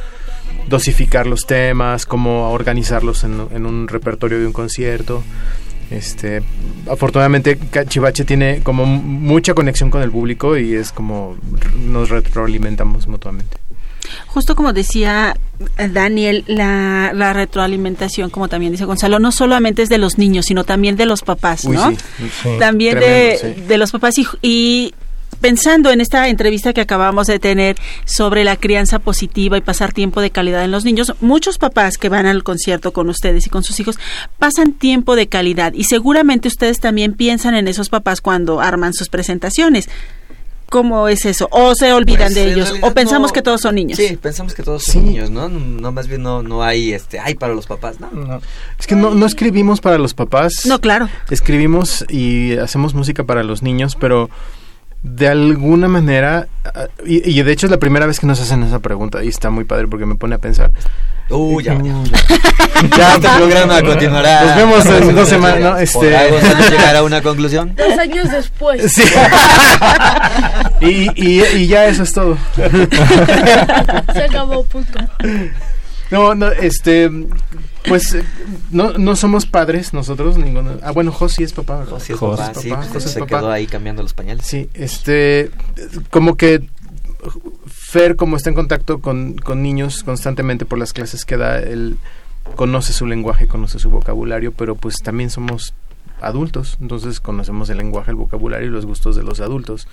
dosificar 0.67 1.27
los 1.27 1.45
temas, 1.47 2.07
como 2.07 2.53
organizarlos 2.53 3.23
en, 3.25 3.47
en 3.51 3.67
un 3.67 3.87
repertorio 3.87 4.39
de 4.39 4.47
un 4.47 4.55
concierto. 4.55 5.23
Este, 5.91 6.43
afortunadamente 6.91 7.59
Cachivache 7.59 8.25
tiene 8.25 8.61
como 8.63 8.87
mucha 8.87 9.53
conexión 9.53 9.91
con 9.91 10.01
el 10.01 10.11
público 10.11 10.57
y 10.57 10.75
es 10.75 10.91
como 10.91 11.37
nos 11.87 12.09
retroalimentamos 12.09 13.07
mutuamente. 13.07 13.66
Justo 14.27 14.57
como 14.57 14.73
decía 14.73 15.37
eh, 15.79 15.89
Daniel, 15.89 16.45
la, 16.47 17.13
la 17.15 17.33
retroalimentación, 17.33 18.31
como 18.31 18.49
también 18.49 18.73
dice 18.73 18.85
Gonzalo, 18.85 19.19
no 19.19 19.33
solamente 19.33 19.83
es 19.83 19.89
de 19.89 19.99
los 19.99 20.19
niños, 20.19 20.47
sino 20.47 20.65
también 20.65 20.97
de 20.97 21.07
los 21.07 21.23
papás, 21.23 21.65
Uy, 21.65 21.77
¿no? 21.77 21.91
sí, 21.91 21.97
sí. 22.43 22.49
También 22.59 22.99
Tremendo, 22.99 23.47
de, 23.47 23.55
sí. 23.55 23.61
de 23.63 23.79
los 23.79 23.93
papás 23.93 24.19
y, 24.19 24.27
y 24.43 24.95
pensando 25.41 25.91
en 25.91 26.01
esta 26.01 26.29
entrevista 26.29 26.73
que 26.73 26.81
acabamos 26.81 27.27
de 27.27 27.39
tener 27.39 27.77
sobre 28.05 28.45
la 28.45 28.57
crianza 28.57 28.99
positiva 28.99 29.57
y 29.57 29.61
pasar 29.61 29.93
tiempo 29.93 30.21
de 30.21 30.31
calidad 30.31 30.65
en 30.65 30.71
los 30.71 30.85
niños, 30.85 31.15
muchos 31.21 31.59
papás 31.59 31.99
que 31.99 32.09
van 32.09 32.27
al 32.27 32.43
concierto 32.43 32.93
con 32.93 33.09
ustedes 33.09 33.47
y 33.47 33.51
con 33.51 33.63
sus 33.63 33.79
hijos 33.81 33.99
pasan 34.39 34.73
tiempo 34.73 35.17
de 35.17 35.29
calidad 35.29 35.73
y 35.75 35.85
seguramente 35.85 36.49
ustedes 36.49 36.81
también 36.81 37.15
piensan 37.15 37.55
en 37.55 37.69
esos 37.69 37.89
papás 37.89 38.21
cuando 38.21 38.61
arman 38.61 38.93
sus 38.95 39.09
presentaciones. 39.09 39.89
¿Cómo 40.69 41.07
es 41.09 41.25
eso? 41.27 41.49
¿O 41.53 41.75
se 41.77 41.93
olvidan 41.93 42.33
Pues, 42.33 42.35
de 42.35 42.53
ellos? 42.53 42.75
¿O 42.83 42.93
pensamos 42.93 43.31
no- 43.31 43.33
que 43.35 43.43
todos 43.43 43.61
son 43.61 43.77
niños? 43.77 43.97
Sí, 43.99 44.19
pensamos 44.21 44.53
que 44.53 44.63
todos 44.65 44.83
son 44.85 45.05
niños, 45.05 45.31
¿no? 45.31 45.49
No, 45.49 45.93
más 45.93 46.09
bien 46.09 46.23
no, 46.23 46.43
no 46.43 46.63
hay, 46.65 46.93
este, 46.93 47.21
hay 47.21 47.35
para 47.37 47.55
los 47.55 47.67
papás, 47.67 48.01
¿no? 48.01 48.41
Es 48.79 48.87
que 48.87 48.97
no, 48.97 49.15
no 49.15 49.27
escribimos 49.27 49.81
para 49.81 49.97
los 49.99 50.13
papás. 50.15 50.67
No, 50.67 50.81
claro. 50.81 51.09
Escribimos 51.31 52.05
y 52.09 52.57
hacemos 52.57 52.95
música 52.95 53.23
para 53.25 53.45
los 53.45 53.63
niños, 53.63 53.97
pero 53.99 54.29
de 55.03 55.29
alguna 55.29 55.89
manera, 55.89 56.49
ah, 56.65 56.87
y, 57.05 57.39
y 57.39 57.43
de 57.43 57.53
hecho 57.53 57.67
es 57.67 57.71
la 57.71 57.79
primera 57.79 58.07
vez 58.07 58.19
que 58.21 58.27
nos 58.27 58.41
hacen 58.41 58.63
esa 58.63 58.81
pregunta 58.81 59.23
y 59.23 59.29
está 59.29 59.51
muy 59.51 59.65
padre 59.65 59.87
porque 59.89 60.07
me 60.07 60.17
pone 60.17 60.35
a 60.35 60.39
pensar. 60.39 60.73
Uh, 61.31 61.61
ya, 61.61 61.75
ya. 61.83 61.95
Ya, 62.97 63.15
este 63.15 63.29
programa 63.39 63.81
continuará. 63.83 64.45
Nos 64.45 64.57
vemos 64.57 64.87
en 64.87 65.15
dos 65.15 65.29
semanas, 65.29 65.61
¿no? 65.61 65.77
Este... 65.79 65.99
¿Podrá 65.99 66.29
Gonzalo 66.29 66.69
llegar 66.69 66.97
a 66.97 67.03
una 67.03 67.23
conclusión? 67.23 67.75
Dos 67.75 67.99
años 67.99 68.31
después. 68.31 68.93
Sí. 68.93 69.03
y, 70.83 71.11
y, 71.17 71.43
y 71.43 71.67
ya 71.69 71.87
eso 71.87 72.03
es 72.03 72.13
todo. 72.13 72.37
Se 74.13 74.23
acabó, 74.25 74.63
punto. 74.65 74.99
No, 76.11 76.35
no, 76.35 76.49
este, 76.51 77.11
pues 77.89 78.17
no, 78.71 78.93
no 78.93 79.17
somos 79.17 79.47
padres 79.47 79.93
nosotros, 79.93 80.39
ninguno. 80.39 80.79
Ah, 80.83 80.93
bueno, 80.93 81.11
Josi 81.13 81.43
es 81.43 81.53
papá, 81.53 81.79
¿verdad? 81.79 81.93
Josi 81.95 82.13
es 82.13 82.19
papá, 82.19 82.55
sí, 82.55 82.69
pues, 82.71 82.89
Josi 82.89 83.07
es 83.07 83.13
se 83.13 83.21
papá. 83.21 83.39
quedó 83.39 83.51
ahí 83.51 83.67
cambiando 83.67 84.03
los 84.03 84.15
pañales. 84.15 84.47
Sí, 84.47 84.69
este, 84.75 85.51
como 86.11 86.37
que 86.37 86.69
Fer, 87.67 88.17
como 88.17 88.37
está 88.37 88.51
en 88.51 88.57
contacto 88.57 89.01
con, 89.01 89.37
con 89.37 89.63
niños 89.63 90.03
constantemente 90.05 90.65
por 90.65 90.79
las 90.79 90.93
clases 90.93 91.25
que 91.25 91.37
da, 91.37 91.59
él 91.59 91.97
conoce 92.55 92.93
su 92.93 93.07
lenguaje, 93.07 93.49
conoce 93.49 93.79
su 93.79 93.91
vocabulario, 93.91 94.53
pero 94.53 94.77
pues 94.77 94.97
también 95.03 95.31
somos 95.31 95.75
adultos, 96.21 96.79
entonces 96.81 97.21
conocemos 97.21 97.69
el 97.71 97.79
lenguaje, 97.79 98.11
el 98.11 98.17
vocabulario 98.17 98.69
y 98.69 98.71
los 98.71 98.87
gustos 98.87 99.17
de 99.17 99.23
los 99.23 99.41
adultos. 99.41 99.87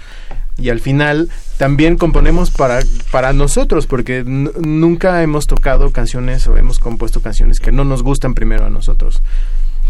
Y 0.58 0.70
al 0.70 0.80
final 0.80 1.30
también 1.58 1.98
componemos 1.98 2.52
para, 2.52 2.82
para 3.12 3.34
nosotros, 3.34 3.88
porque 3.88 4.24
nunca 4.24 5.22
hemos 5.22 5.48
tocado 5.48 5.92
canciones 5.92 6.48
o 6.48 6.58
hemos 6.58 6.80
compuesto 6.80 7.22
canciones 7.22 7.60
que 7.60 7.72
no 7.72 7.84
nos 7.84 8.04
gustan 8.04 8.34
primero 8.34 8.66
a 8.66 8.70
nosotros. 8.70 9.22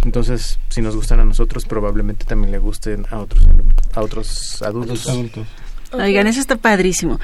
Entonces, 0.03 0.59
si 0.69 0.81
nos 0.81 0.95
gustan 0.95 1.19
a 1.19 1.25
nosotros, 1.25 1.65
probablemente 1.65 2.25
también 2.25 2.51
le 2.51 2.57
gusten 2.57 3.05
a 3.09 3.19
otros 3.19 3.47
a 3.93 4.01
otros 4.01 4.61
adultos. 4.61 5.07
Oigan, 5.93 6.27
eso 6.27 6.39
está 6.39 6.57
padrísimo. 6.57 7.19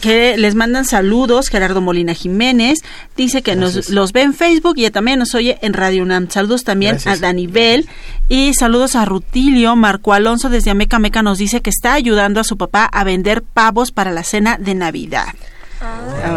Que 0.00 0.36
les 0.38 0.54
mandan 0.54 0.86
saludos, 0.86 1.48
Gerardo 1.48 1.82
Molina 1.82 2.14
Jiménez, 2.14 2.78
dice 3.16 3.42
que 3.42 3.54
nos 3.54 3.90
los 3.90 4.12
ve 4.12 4.22
en 4.22 4.32
Facebook 4.32 4.74
y 4.76 4.88
también 4.90 5.18
nos 5.18 5.34
oye 5.34 5.58
en 5.60 5.74
Radio 5.74 6.02
UNAM. 6.02 6.30
Saludos 6.30 6.64
también 6.64 6.92
Gracias. 6.92 7.18
a 7.18 7.20
Danibel 7.20 7.86
y 8.28 8.54
saludos 8.54 8.96
a 8.96 9.04
Rutilio. 9.04 9.76
Marco 9.76 10.14
Alonso 10.14 10.48
desde 10.48 10.70
Ameca 10.70 10.98
Meca 10.98 11.22
nos 11.22 11.38
dice 11.38 11.60
que 11.60 11.70
está 11.70 11.92
ayudando 11.92 12.40
a 12.40 12.44
su 12.44 12.56
papá 12.56 12.86
a 12.86 13.04
vender 13.04 13.42
pavos 13.42 13.92
para 13.92 14.10
la 14.10 14.24
cena 14.24 14.56
de 14.56 14.74
Navidad. 14.74 15.34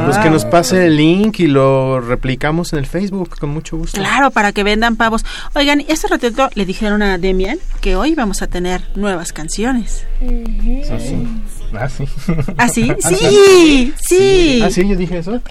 Pues 0.05 0.17
que 0.19 0.29
nos 0.29 0.45
pase 0.45 0.85
el 0.87 0.95
link 0.97 1.39
y 1.39 1.47
lo 1.47 1.99
replicamos 1.99 2.71
en 2.73 2.79
el 2.79 2.85
Facebook 2.85 3.37
con 3.39 3.49
mucho 3.49 3.77
gusto. 3.77 3.99
Claro, 3.99 4.31
para 4.31 4.51
que 4.53 4.63
vendan 4.63 4.95
pavos. 4.95 5.25
Oigan, 5.53 5.81
y 5.81 5.85
este 5.89 6.07
ratito 6.07 6.49
le 6.55 6.65
dijeron 6.65 7.01
a 7.01 7.17
Demian 7.17 7.57
que 7.81 7.95
hoy 7.95 8.15
vamos 8.15 8.41
a 8.41 8.47
tener 8.47 8.81
nuevas 8.95 9.33
canciones. 9.33 10.05
Ah, 10.21 10.99
sí. 10.99 11.27
Ah, 11.77 11.89
sí. 11.89 12.05
¿Ah, 12.57 12.69
sí? 12.69 12.91
Ah, 12.91 13.09
Sí, 13.09 13.93
sí. 13.99 14.61
Ah, 14.63 14.69
sí, 14.69 14.87
yo 14.87 14.95
dije 14.95 15.17
eso. 15.17 15.41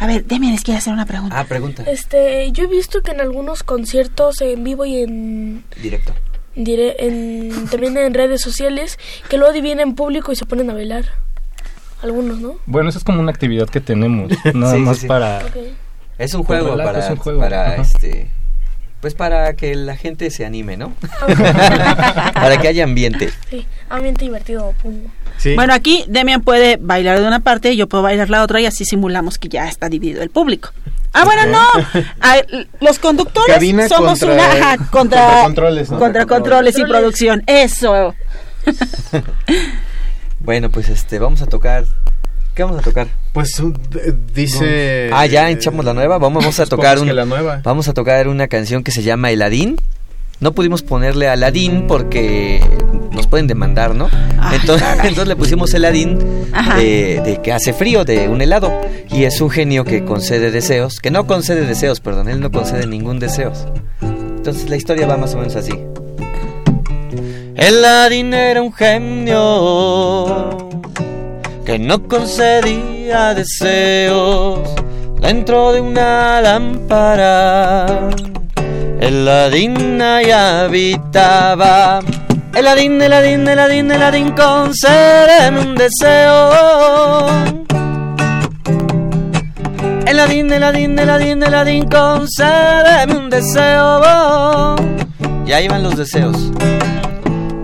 A 0.00 0.06
ver, 0.06 0.24
Demian 0.26 0.52
les 0.52 0.62
quiere 0.62 0.78
hacer 0.78 0.92
una 0.92 1.06
pregunta. 1.06 1.38
Ah, 1.38 1.44
pregunta. 1.44 1.82
Este, 1.86 2.50
yo 2.52 2.64
he 2.64 2.66
visto 2.68 3.02
que 3.02 3.10
en 3.12 3.20
algunos 3.20 3.62
conciertos 3.62 4.40
en 4.40 4.62
vivo 4.64 4.84
y 4.84 4.96
en, 5.02 5.64
Directo. 5.82 6.12
dire- 6.56 6.94
en 6.98 7.66
también 7.68 7.96
en 7.98 8.14
redes 8.14 8.40
sociales 8.40 8.96
que 9.28 9.38
luego 9.38 9.52
dividen 9.52 9.80
en 9.80 9.94
público 9.94 10.30
y 10.32 10.36
se 10.36 10.46
ponen 10.46 10.70
a 10.70 10.74
bailar. 10.74 11.04
Algunos, 12.02 12.38
¿no? 12.38 12.54
Bueno, 12.66 12.88
eso 12.90 12.98
es 12.98 13.04
como 13.04 13.20
una 13.20 13.30
actividad 13.30 13.68
que 13.68 13.80
tenemos, 13.80 14.30
nada 14.54 14.72
Sí, 14.74 14.78
sí, 14.78 14.84
más 14.84 14.98
sí. 14.98 15.06
para... 15.06 15.42
Es 16.18 16.34
un 16.34 16.42
juego 16.44 16.76
para, 16.76 16.98
es 16.98 17.10
un 17.10 17.16
juego, 17.16 17.40
para 17.40 17.72
ajá. 17.74 17.82
este 17.82 18.30
pues 19.00 19.14
para 19.14 19.52
que 19.54 19.76
la 19.76 19.96
gente 19.96 20.28
se 20.32 20.44
anime, 20.44 20.76
¿no? 20.76 20.92
para 22.34 22.56
que 22.60 22.66
haya 22.66 22.82
ambiente. 22.82 23.30
Sí, 23.48 23.64
ambiente 23.88 24.24
divertido, 24.24 24.74
pongo. 24.82 25.08
Bueno, 25.54 25.72
aquí 25.72 26.04
Demian 26.08 26.40
puede 26.42 26.78
bailar 26.80 27.20
de 27.20 27.26
una 27.28 27.38
parte 27.38 27.70
y 27.72 27.76
yo 27.76 27.86
puedo 27.86 28.02
bailar 28.02 28.28
la 28.28 28.42
otra 28.42 28.60
y 28.60 28.66
así 28.66 28.84
simulamos 28.84 29.38
que 29.38 29.48
ya 29.48 29.68
está 29.68 29.88
dividido 29.88 30.20
el 30.24 30.30
público. 30.30 30.70
Ah, 31.12 31.24
bueno, 31.24 31.46
no. 31.46 31.64
Los 32.80 32.98
conductores 32.98 33.54
Cabina 33.54 33.88
somos 33.88 34.18
contra- 34.18 34.34
una 34.34 34.52
ajá, 34.52 34.76
contra, 34.90 35.20
contra 35.26 35.42
controles, 35.44 35.90
¿no? 35.92 35.98
contra 36.00 36.26
controles 36.26 36.76
y 36.78 36.82
producción. 36.84 37.44
Eso. 37.46 38.16
Bueno, 40.40 40.70
pues 40.70 40.88
este 40.88 41.18
vamos 41.18 41.42
a 41.42 41.46
tocar 41.46 41.84
¿Qué 42.54 42.64
vamos 42.64 42.78
a 42.80 42.82
tocar? 42.82 43.06
Pues 43.32 43.58
uh, 43.60 43.72
dice 44.34 45.10
Ah, 45.12 45.26
ya 45.26 45.48
echamos 45.50 45.84
la 45.84 45.94
nueva. 45.94 46.18
Vamos, 46.18 46.42
vamos 46.42 46.58
a 46.58 46.66
tocar 46.66 46.98
un- 46.98 47.06
que 47.06 47.12
la 47.12 47.24
nueva. 47.24 47.60
Vamos 47.62 47.86
a 47.88 47.92
tocar 47.94 48.26
una 48.26 48.48
canción 48.48 48.82
que 48.82 48.90
se 48.90 49.02
llama 49.02 49.30
Eladín. 49.30 49.76
No 50.40 50.52
pudimos 50.52 50.82
ponerle 50.82 51.28
Aladín 51.28 51.86
porque 51.88 52.60
nos 53.12 53.26
pueden 53.28 53.46
demandar, 53.48 53.94
¿no? 53.94 54.08
Entonces, 54.52 54.86
entonces 55.02 55.26
le 55.28 55.36
pusimos 55.36 55.72
Eladín 55.74 56.18
de, 56.76 57.20
de 57.24 57.40
que 57.42 57.52
hace 57.52 57.72
frío, 57.72 58.04
de 58.04 58.28
un 58.28 58.40
helado. 58.42 58.72
Y 59.10 59.24
es 59.24 59.40
un 59.40 59.50
genio 59.50 59.84
que 59.84 60.04
concede 60.04 60.50
deseos, 60.50 60.98
que 61.00 61.10
no 61.12 61.26
concede 61.28 61.64
deseos, 61.66 62.00
perdón, 62.00 62.28
él 62.28 62.40
no 62.40 62.50
concede 62.52 62.86
ningún 62.86 63.18
deseo. 63.20 63.52
Entonces 64.00 64.68
la 64.70 64.76
historia 64.76 65.06
va 65.08 65.16
más 65.16 65.34
o 65.34 65.38
menos 65.38 65.54
así. 65.56 65.72
Eladín 67.58 68.32
era 68.34 68.62
un 68.62 68.72
genio 68.72 70.48
que 71.66 71.76
no 71.76 72.06
concedía 72.06 73.34
deseos 73.34 74.60
dentro 75.20 75.72
de 75.72 75.80
una 75.80 76.40
lámpara. 76.40 78.10
Eladín 79.00 80.00
ahí 80.00 80.30
habitaba. 80.30 81.98
Eladín, 82.54 83.02
Eladín, 83.02 83.48
Eladín, 83.48 83.90
Eladín, 83.90 84.30
concédeme 84.36 85.60
un 85.60 85.74
deseo. 85.74 87.26
Eladín, 90.06 90.52
Eladín, 90.52 90.96
Eladín, 90.96 91.42
Eladín, 91.42 91.88
concédeme 91.88 93.16
un 93.16 93.28
deseo. 93.28 94.76
Y 95.44 95.52
ahí 95.52 95.66
van 95.66 95.82
los 95.82 95.96
deseos. 95.96 96.52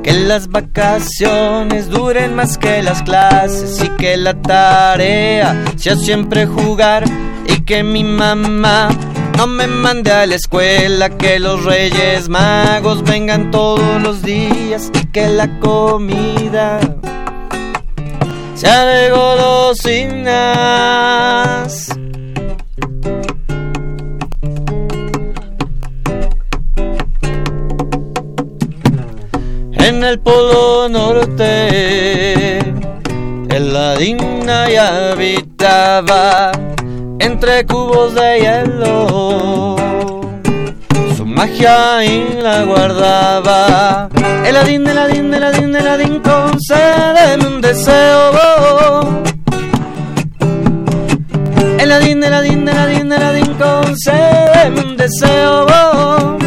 Que 0.04 0.12
las 0.12 0.48
vacaciones 0.48 1.88
duren 1.88 2.34
más 2.36 2.58
que 2.58 2.82
las 2.82 3.02
clases 3.02 3.82
y 3.82 3.88
que 3.96 4.16
la 4.18 4.34
tarea 4.34 5.64
sea 5.76 5.96
siempre 5.96 6.46
jugar 6.46 7.04
y 7.48 7.62
que 7.62 7.82
mi 7.82 8.04
mamá 8.04 8.90
no 9.38 9.46
me 9.46 9.66
mande 9.66 10.12
a 10.12 10.26
la 10.26 10.34
escuela, 10.34 11.08
que 11.08 11.38
los 11.38 11.64
reyes 11.64 12.28
magos 12.28 13.02
vengan 13.02 13.50
todos 13.50 14.02
los 14.02 14.22
días 14.22 14.90
y 14.92 15.06
que 15.06 15.28
la 15.28 15.58
comida 15.58 16.78
sea 18.54 18.84
de 18.84 19.10
golosinas. 19.10 20.44
En 30.04 30.10
el 30.10 30.18
polo 30.18 30.86
norte, 30.86 32.58
el 32.58 33.72
ladina 33.72 34.68
ya 34.68 35.12
habitaba 35.12 36.52
entre 37.18 37.64
cubos 37.64 38.14
de 38.14 38.40
hielo. 38.40 39.76
Su 41.16 41.24
magia 41.24 41.96
ahí 41.96 42.38
la 42.42 42.64
guardaba. 42.64 44.10
Eladín, 44.44 44.86
Eladín, 44.86 45.32
Eladín, 45.32 45.74
Eladín, 45.74 46.20
concédeme 46.20 47.46
un 47.46 47.62
deseo. 47.62 49.00
Eladín, 51.78 52.22
Eladín, 52.22 52.68
Eladín, 52.68 53.10
Eladín, 53.10 53.54
concédeme 53.54 54.80
un 54.82 54.98
deseo. 54.98 56.43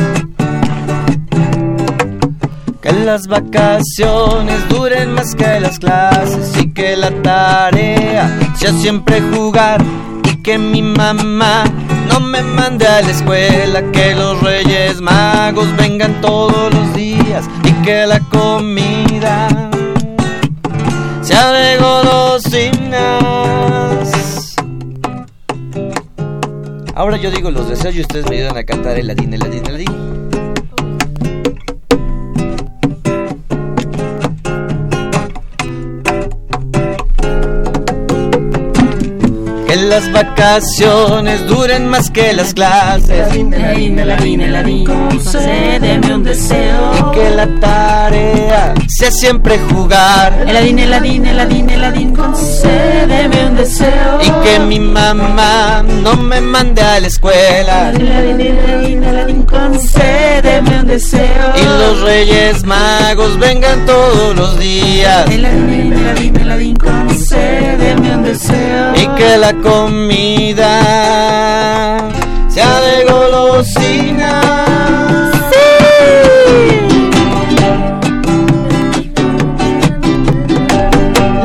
Las 3.07 3.25
vacaciones 3.25 4.67
duren 4.67 5.13
más 5.13 5.33
que 5.33 5.61
las 5.61 5.79
clases 5.79 6.61
y 6.61 6.73
que 6.73 6.97
la 6.97 7.09
tarea 7.21 8.37
sea 8.53 8.73
siempre 8.73 9.21
jugar 9.21 9.81
y 10.29 10.35
que 10.43 10.57
mi 10.57 10.81
mamá 10.81 11.63
no 12.09 12.19
me 12.19 12.41
mande 12.41 12.85
a 12.85 13.01
la 13.01 13.09
escuela, 13.09 13.81
que 13.93 14.13
los 14.13 14.41
reyes 14.41 14.99
magos 14.99 15.73
vengan 15.77 16.19
todos 16.19 16.73
los 16.73 16.93
días 16.95 17.45
y 17.63 17.71
que 17.85 18.05
la 18.05 18.19
comida 18.19 19.47
sea 21.21 21.53
de 21.53 21.77
golosinas. 21.77 23.23
Ahora 26.93 27.15
yo 27.15 27.31
digo 27.31 27.51
los 27.51 27.69
deseos 27.69 27.95
y 27.95 28.01
ustedes 28.01 28.29
me 28.29 28.35
ayudan 28.35 28.57
a 28.57 28.65
cantar 28.65 28.99
el 28.99 29.07
ladín, 29.07 29.33
el 29.33 29.39
ladín, 29.39 29.65
el 29.65 29.71
ladín. 29.71 30.06
Las 39.87 40.11
vacaciones 40.11 41.47
duren 41.47 41.87
más 41.87 42.11
que 42.11 42.33
las 42.33 42.53
clases. 42.53 43.27
Concédeme 44.85 46.15
un 46.15 46.23
deseo. 46.23 46.91
Y 46.97 47.15
que 47.15 47.29
la 47.31 47.47
tarea 47.59 48.73
sea 48.87 49.11
siempre 49.11 49.59
jugar. 49.71 50.45
Eladín, 50.47 50.79
Eladín, 50.79 51.25
Eladín, 51.25 51.69
Eladín, 51.69 52.15
concédeme 52.15 53.47
un 53.47 53.55
deseo. 53.55 54.19
Y 54.21 54.29
que 54.43 54.59
mi 54.59 54.79
mamá 54.79 55.83
no 56.03 56.17
me 56.17 56.41
mande 56.41 56.81
a 56.81 56.99
la 56.99 57.07
escuela. 57.07 57.91
Eladín, 57.91 58.41
Eladín, 58.41 59.03
Eladín, 59.03 59.43
concédeme 59.43 60.81
un 60.81 60.87
deseo. 60.87 61.53
Y 61.55 61.63
los 61.63 62.01
reyes 62.01 62.63
magos 62.65 63.37
vengan 63.39 63.85
todos 63.85 64.35
los 64.35 64.59
días. 64.59 65.29
Eladín, 65.29 65.93
Eladín, 65.93 66.35
Eladín, 66.37 66.75
concédeme 66.75 68.15
un 68.15 68.23
deseo. 68.23 68.93
Y 68.95 69.07
que 69.17 69.37
la 69.37 69.53
comida, 69.77 70.73
sea 72.49 72.81
de 72.81 73.05
golosina. 73.09 74.31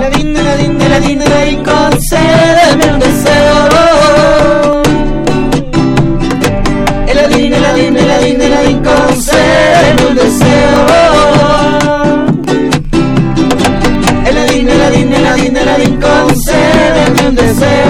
La 0.01 0.09
dinda, 0.11 0.43
la 0.43 0.57
dinda, 0.57 0.89
la 0.89 0.99
dinda 1.01 1.47
y 1.47 1.57
concédeme 1.57 2.85
un 2.95 3.01
deseo. 3.01 3.57
La 7.15 7.29
dinda, 7.29 7.59
la 7.61 7.75
dinda, 7.75 8.03
la 8.07 8.19
dinda 8.19 8.65
y 8.65 8.75
concédeme 8.89 10.03
un 10.09 10.15
deseo. 10.17 10.81
La 14.35 14.45
dinda, 14.47 14.75
la 14.75 14.91
dinda, 14.91 15.19
la 15.21 15.35
dinda 15.35 15.79
y 15.79 15.91
concédeme 16.07 17.29
un 17.29 17.35
deseo. 17.35 17.82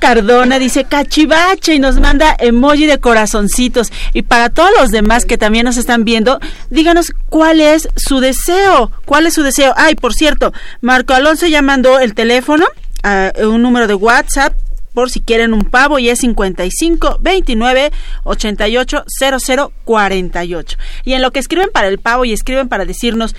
Cardona 0.00 0.58
dice 0.58 0.84
cachivache 0.84 1.74
y 1.74 1.78
nos 1.78 2.00
manda 2.00 2.34
emoji 2.38 2.86
de 2.86 2.98
corazoncitos. 2.98 3.92
Y 4.12 4.22
para 4.22 4.48
todos 4.48 4.70
los 4.80 4.90
demás 4.90 5.26
que 5.26 5.38
también 5.38 5.66
nos 5.66 5.76
están 5.76 6.04
viendo, 6.04 6.40
díganos 6.70 7.12
cuál 7.28 7.60
es 7.60 7.88
su 7.94 8.18
deseo. 8.18 8.90
¿Cuál 9.04 9.26
es 9.26 9.34
su 9.34 9.42
deseo? 9.42 9.74
Ay, 9.76 9.94
por 9.94 10.14
cierto, 10.14 10.52
Marco 10.80 11.14
Alonso 11.14 11.46
ya 11.46 11.62
mandó 11.62 12.00
el 12.00 12.14
teléfono, 12.14 12.66
a 13.02 13.32
un 13.42 13.62
número 13.62 13.86
de 13.86 13.94
WhatsApp 13.94 14.54
por 14.92 15.10
si 15.10 15.20
quieren 15.20 15.54
un 15.54 15.64
pavo 15.64 15.98
y 15.98 16.08
es 16.08 16.18
55 16.18 17.18
29 17.20 17.92
88 18.24 19.04
00 19.06 19.72
48. 19.84 20.78
Y 21.04 21.12
en 21.12 21.22
lo 21.22 21.30
que 21.30 21.38
escriben 21.38 21.70
para 21.72 21.88
el 21.88 21.98
pavo 21.98 22.24
y 22.24 22.32
escriben 22.32 22.68
para 22.68 22.84
decirnos 22.84 23.34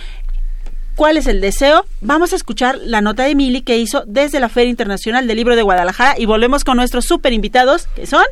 cuál 1.02 1.18
es 1.18 1.26
el 1.26 1.41
deseo, 1.41 1.84
vamos 2.02 2.32
a 2.32 2.36
escuchar 2.36 2.78
la 2.78 3.02
nota 3.02 3.24
de 3.24 3.34
Mili 3.34 3.64
que 3.64 3.80
hizo 3.80 4.04
desde 4.06 4.39
la 4.39 4.49
Feria 4.49 4.70
Internacional 4.70 5.26
del 5.26 5.36
Libro 5.36 5.56
de 5.56 5.64
Guadalajara 5.64 6.14
y 6.20 6.28
volvemos 6.28 6.64
con 6.64 6.78
nuestros 6.78 7.06
super 7.06 7.34
invitados, 7.34 7.88
que 7.95 8.06
son 8.06 8.24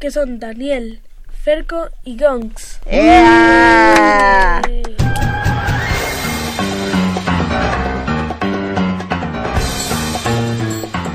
Que 0.00 0.10
son 0.10 0.40
Daniel, 0.40 0.98
Ferco 1.44 1.88
y 2.02 2.18
Gonks. 2.18 2.80
¡Ea! 2.86 4.60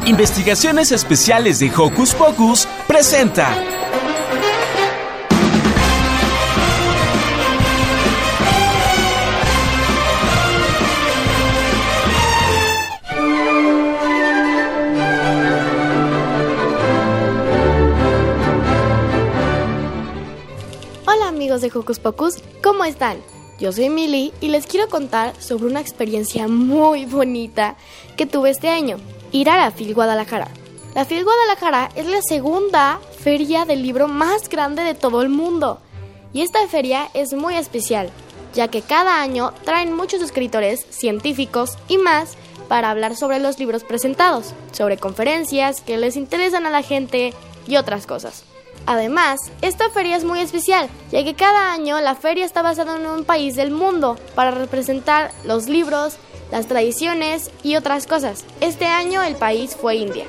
Investigaciones 0.06 0.93
Especiales 0.93 1.60
de 1.60 1.70
Hocus 1.76 2.14
Pocus 2.14 2.70
presenta. 2.88 3.50
Amigos 21.48 21.62
de 21.62 21.80
Hocus 21.80 22.00
Pocus, 22.00 22.43
¿cómo 22.62 22.84
están? 22.84 23.20
Yo 23.58 23.72
soy 23.72 23.88
Milly 23.88 24.34
y 24.41 24.50
les 24.50 24.68
quiero 24.68 24.89
contar 24.89 25.34
sobre 25.41 25.68
una 25.68 25.80
experiencia 25.80 26.50
muy 26.50 27.06
bonita 27.06 27.78
que 28.18 28.26
tuve 28.26 28.50
este 28.50 28.68
año, 28.68 28.98
ir 29.32 29.50
a 29.50 29.56
la 29.56 29.72
FIL 29.72 29.93
Guadalajara. 29.93 30.50
La 30.93 31.06
FIL 31.06 31.24
Guadalajara 31.24 31.89
es 31.95 32.06
la 32.06 32.22
segunda 32.22 33.00
feria 33.18 33.64
del 33.64 33.82
libro 33.82 34.10
más 34.10 34.50
grande 34.50 34.84
de 34.84 34.93
todo 34.93 35.22
el 35.22 35.30
mundo. 35.30 35.80
Y 36.34 36.41
esta 36.41 36.68
feria 36.68 37.10
es 37.14 37.32
muy 37.32 37.56
especial, 37.56 38.10
ya 38.54 38.68
que 38.68 38.82
cada 38.82 39.22
año 39.22 39.54
traen 39.64 39.95
muchos 39.95 40.22
escritores, 40.22 40.86
científicos 40.89 41.78
y 41.88 41.98
más 41.98 42.34
para 42.68 42.91
hablar 42.91 43.16
sobre 43.16 43.39
los 43.39 43.58
libros 43.58 43.86
presentados, 43.86 44.54
sobre 44.74 44.98
conferencias 44.98 45.80
que 45.80 45.95
les 45.95 46.18
interesan 46.18 46.66
a 46.66 46.72
la 46.72 46.82
gente 46.82 47.34
y 47.70 47.78
otras 47.78 48.06
cosas. 48.06 48.43
Además, 48.88 49.51
esta 49.61 49.89
feria 49.89 50.15
es 50.15 50.23
muy 50.23 50.39
especial, 50.39 50.88
ya 51.11 51.21
que 51.25 51.35
cada 51.35 51.73
año 51.73 51.99
la 51.99 52.15
feria 52.15 52.45
está 52.45 52.61
basada 52.61 52.95
en 52.95 53.05
un 53.05 53.25
país 53.25 53.57
del 53.57 53.69
mundo 53.69 54.17
para 54.33 54.51
representar 54.51 55.31
los 55.43 55.67
libros, 55.67 56.17
las 56.53 56.67
tradiciones 56.67 57.51
y 57.63 57.75
otras 57.75 58.07
cosas. 58.07 58.45
Este 58.61 58.85
año 58.85 59.21
el 59.21 59.35
país 59.35 59.75
fue 59.75 59.97
India. 59.97 60.25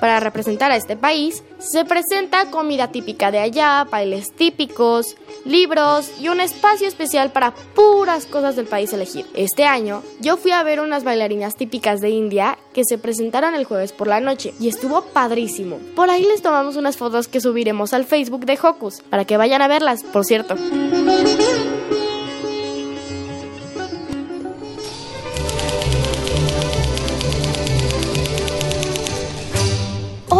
Para 0.00 0.20
representar 0.20 0.70
a 0.70 0.76
este 0.76 0.96
país, 0.96 1.42
se 1.58 1.84
presenta 1.84 2.48
comida 2.52 2.92
típica 2.92 3.32
de 3.32 3.40
allá, 3.40 3.88
bailes 3.90 4.30
típicos, 4.30 5.16
libros 5.46 6.10
y 6.20 6.28
un 6.28 6.40
espacio 6.40 6.88
especial 6.88 7.32
para 7.32 7.54
puras 7.74 8.26
cosas 8.26 8.56
del 8.56 8.66
país 8.66 8.92
elegir. 8.92 9.26
Este 9.34 9.64
año, 9.64 10.02
yo 10.20 10.36
fui 10.36 10.50
a 10.50 10.62
ver 10.62 10.80
unas 10.80 11.04
bailarinas 11.04 11.56
típicas 11.56 12.00
de 12.00 12.10
India 12.10 12.58
que 12.74 12.82
se 12.84 12.98
presentaron 12.98 13.54
el 13.54 13.64
jueves 13.64 13.92
por 13.92 14.08
la 14.08 14.20
noche 14.20 14.52
y 14.60 14.68
estuvo 14.68 15.02
padrísimo. 15.02 15.78
Por 15.94 16.10
ahí 16.10 16.24
les 16.24 16.42
tomamos 16.42 16.76
unas 16.76 16.96
fotos 16.96 17.28
que 17.28 17.40
subiremos 17.40 17.92
al 17.92 18.04
Facebook 18.04 18.44
de 18.44 18.58
Hocus 18.60 19.00
para 19.08 19.24
que 19.24 19.36
vayan 19.36 19.62
a 19.62 19.68
verlas, 19.68 20.02
por 20.02 20.24
cierto. 20.24 20.56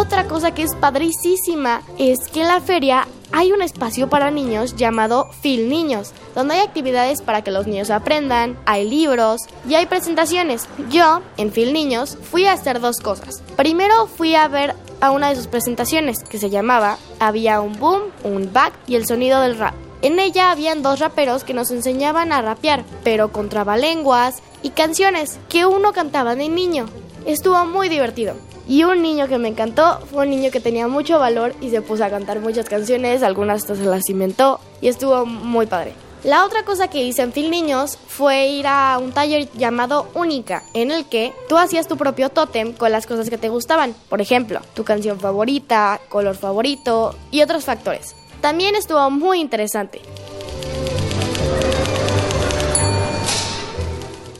Otra 0.06 0.28
cosa 0.28 0.54
que 0.54 0.62
es 0.62 0.76
padricísima 0.76 1.82
es 1.98 2.28
que 2.32 2.42
en 2.42 2.46
la 2.46 2.60
feria 2.60 3.08
hay 3.32 3.50
un 3.50 3.60
espacio 3.60 4.08
para 4.08 4.30
niños 4.30 4.76
llamado 4.76 5.28
Fil 5.40 5.68
Niños, 5.68 6.12
donde 6.32 6.54
hay 6.54 6.60
actividades 6.60 7.22
para 7.22 7.42
que 7.42 7.50
los 7.50 7.66
niños 7.66 7.90
aprendan, 7.90 8.56
hay 8.66 8.88
libros 8.88 9.40
y 9.68 9.74
hay 9.74 9.86
presentaciones. 9.86 10.68
Yo, 10.90 11.22
en 11.38 11.50
Fil 11.50 11.72
Niños, 11.72 12.18
fui 12.22 12.46
a 12.46 12.52
hacer 12.52 12.78
dos 12.80 12.98
cosas. 12.98 13.42
Primero 13.56 14.06
fui 14.06 14.36
a 14.36 14.46
ver 14.46 14.76
a 15.00 15.10
una 15.10 15.30
de 15.30 15.34
sus 15.34 15.48
presentaciones 15.48 16.22
que 16.22 16.38
se 16.38 16.50
llamaba 16.50 16.98
Había 17.18 17.60
un 17.60 17.76
boom, 17.76 18.02
un 18.22 18.52
back 18.52 18.74
y 18.86 18.94
el 18.94 19.08
sonido 19.08 19.40
del 19.40 19.58
rap. 19.58 19.74
En 20.02 20.20
ella 20.20 20.52
habían 20.52 20.84
dos 20.84 21.00
raperos 21.00 21.42
que 21.42 21.52
nos 21.52 21.72
enseñaban 21.72 22.30
a 22.30 22.42
rapear, 22.42 22.84
pero 23.02 23.32
con 23.32 23.48
trabalenguas 23.48 24.36
y 24.62 24.70
canciones 24.70 25.40
que 25.48 25.66
uno 25.66 25.92
cantaba 25.92 26.36
de 26.36 26.48
niño. 26.48 26.86
Estuvo 27.26 27.66
muy 27.66 27.88
divertido. 27.88 28.36
Y 28.68 28.82
un 28.82 29.00
niño 29.00 29.28
que 29.28 29.38
me 29.38 29.48
encantó 29.48 30.00
fue 30.10 30.24
un 30.24 30.30
niño 30.30 30.50
que 30.50 30.60
tenía 30.60 30.88
mucho 30.88 31.18
valor 31.18 31.54
y 31.60 31.70
se 31.70 31.82
puso 31.82 32.04
a 32.04 32.10
cantar 32.10 32.40
muchas 32.40 32.68
canciones, 32.68 33.22
algunas 33.22 33.62
hasta 33.62 33.76
se 33.76 33.84
las 33.84 34.08
inventó 34.10 34.60
y 34.80 34.88
estuvo 34.88 35.24
muy 35.24 35.66
padre. 35.66 35.92
La 36.24 36.44
otra 36.44 36.64
cosa 36.64 36.88
que 36.88 37.04
hice 37.04 37.22
en 37.22 37.32
Fil 37.32 37.52
Niños 37.52 37.98
fue 38.08 38.48
ir 38.48 38.66
a 38.66 38.98
un 38.98 39.12
taller 39.12 39.48
llamado 39.52 40.08
Única, 40.14 40.64
en 40.74 40.90
el 40.90 41.04
que 41.04 41.32
tú 41.48 41.56
hacías 41.56 41.86
tu 41.86 41.96
propio 41.96 42.30
tótem 42.30 42.72
con 42.72 42.90
las 42.90 43.06
cosas 43.06 43.30
que 43.30 43.38
te 43.38 43.48
gustaban. 43.48 43.94
Por 44.08 44.20
ejemplo, 44.20 44.60
tu 44.74 44.82
canción 44.82 45.20
favorita, 45.20 46.00
color 46.08 46.34
favorito 46.34 47.14
y 47.30 47.42
otros 47.42 47.64
factores. 47.64 48.16
También 48.40 48.74
estuvo 48.74 49.08
muy 49.08 49.40
interesante. 49.40 50.00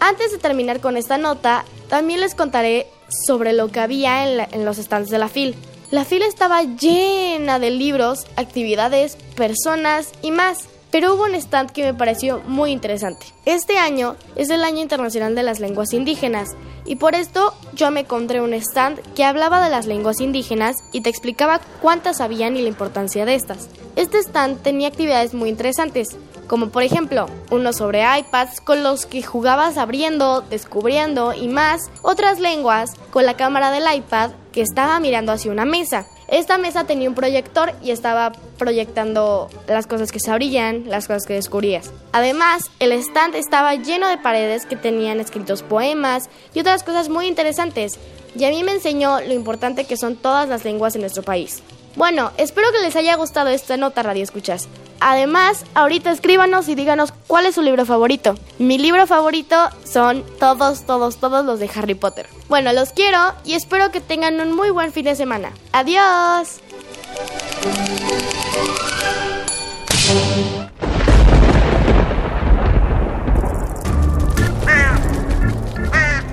Antes 0.01 0.33
de 0.33 0.39
terminar 0.39 0.81
con 0.81 0.97
esta 0.97 1.19
nota, 1.19 1.65
también 1.89 2.21
les 2.21 2.35
contaré 2.35 2.87
sobre 3.27 3.53
lo 3.53 3.69
que 3.69 3.81
había 3.81 4.29
en, 4.29 4.65
los 4.65 4.77
stands 4.77 5.11
de 5.11 5.19
la 5.19 5.29
FIL. 5.29 5.55
La 5.91 6.05
fila 6.05 6.27
estaba 6.27 6.63
llena 6.63 7.59
de 7.59 7.71
libros, 7.71 8.27
actividades, 8.37 9.17
personas 9.37 10.13
y 10.23 10.31
más. 10.31 10.69
Pero 10.91 11.15
hubo 11.15 11.25
un 11.25 11.35
stand 11.35 11.73
que 11.73 11.83
me 11.83 11.95
pareció 11.95 12.41
muy 12.47 12.71
interesante. 12.71 13.27
Este 13.45 13.77
año 13.77 14.17
es 14.35 14.51
el 14.51 14.65
Año 14.65 14.81
Internacional 14.81 15.35
de 15.35 15.43
las 15.43 15.61
Lenguas 15.61 15.93
Indígenas 15.93 16.51
y 16.87 16.97
por 16.97 17.15
esto 17.15 17.53
yo 17.75 17.91
me 17.91 18.01
encontré 18.01 18.41
un 18.41 18.55
stand 18.55 19.01
que 19.15 19.25
hablaba 19.25 19.63
de 19.63 19.71
las 19.71 19.87
lenguas 19.87 20.21
indígenas 20.21 20.77
y 20.93 21.01
te 21.01 21.11
explicaba 21.11 21.61
cuántas 21.83 22.21
habían 22.21 22.57
y 22.57 22.63
la 22.63 22.69
importancia 22.69 23.25
de 23.25 23.35
estas. 23.35 23.69
Este 23.97 24.19
stand 24.19 24.63
tenía 24.63 24.89
actividades 24.89 25.35
muy 25.35 25.49
interesantes, 25.49 26.17
como 26.47 26.69
por 26.69 26.83
ejemplo 26.83 27.27
uno 27.51 27.73
sobre 27.73 28.05
iPads 28.19 28.61
con 28.61 28.83
los 28.83 29.07
que 29.07 29.23
jugabas 29.23 29.79
abriendo, 29.79 30.43
descubriendo 30.43 31.35
y 31.35 31.49
más, 31.49 31.91
otras 32.03 32.41
lenguas 32.41 32.93
con 33.11 33.27
la 33.27 33.37
cámara 33.37 33.71
del 33.71 33.85
iPad 33.93 34.31
que 34.53 34.63
estaba 34.63 34.99
mirando 35.01 35.33
hacia 35.33 35.53
una 35.53 35.65
mesa. 35.65 36.07
Esta 36.29 36.59
mesa 36.59 36.85
tenía 36.85 37.09
un 37.09 37.15
proyector 37.15 37.73
y 37.83 37.93
estaba 37.93 38.33
proyectando 38.59 39.49
las 39.69 39.87
cosas 39.87 40.11
que 40.11 40.19
se 40.19 40.31
abrían, 40.31 40.89
las 40.89 41.07
cosas 41.07 41.25
que 41.25 41.35
descubrías. 41.35 41.93
Además, 42.13 42.63
el 42.81 42.91
stand 42.93 43.37
estaba 43.37 43.75
lleno 43.77 44.09
de 44.09 44.19
paredes 44.19 44.67
que 44.67 44.75
tenían 44.75 45.21
escritos 45.21 45.63
poemas 45.63 46.29
y 46.53 46.61
otras 46.61 46.83
cosas 46.83 47.09
muy 47.09 47.27
interesantes. 47.27 47.99
Y 48.35 48.45
a 48.45 48.51
mí 48.51 48.65
me 48.65 48.73
enseñó 48.73 49.21
lo 49.21 49.33
importante 49.33 49.85
que 49.85 49.97
son 49.97 50.17
todas 50.17 50.49
las 50.49 50.65
lenguas 50.65 50.95
en 50.97 51.03
nuestro 51.03 51.23
país. 51.23 51.63
Bueno, 51.97 52.31
espero 52.37 52.71
que 52.73 52.81
les 52.81 52.95
haya 52.95 53.17
gustado 53.17 53.49
esta 53.49 53.79
nota 53.79 54.03
Radio 54.03 54.23
Escuchas. 54.23 54.69
Además, 55.01 55.65
ahorita 55.75 56.11
escríbanos 56.11 56.69
y 56.69 56.75
díganos 56.75 57.13
cuál 57.27 57.47
es 57.47 57.55
su 57.55 57.63
libro 57.63 57.87
favorito. 57.87 58.35
Mi 58.59 58.77
libro 58.77 59.07
favorito 59.07 59.57
son 59.85 60.23
todos, 60.39 60.85
todos, 60.85 61.17
todos 61.17 61.45
los 61.45 61.59
de 61.59 61.71
Harry 61.75 61.95
Potter. 61.95 62.29
Bueno, 62.49 62.73
los 62.75 62.91
quiero 62.91 63.19
y 63.45 63.55
espero 63.55 63.91
que 63.91 64.03
tengan 64.03 64.41
un 64.41 64.55
muy 64.55 64.71
buen 64.71 64.93
fin 64.93 65.07
de 65.07 65.17
semana. 65.17 65.53
Adiós. 65.73 66.61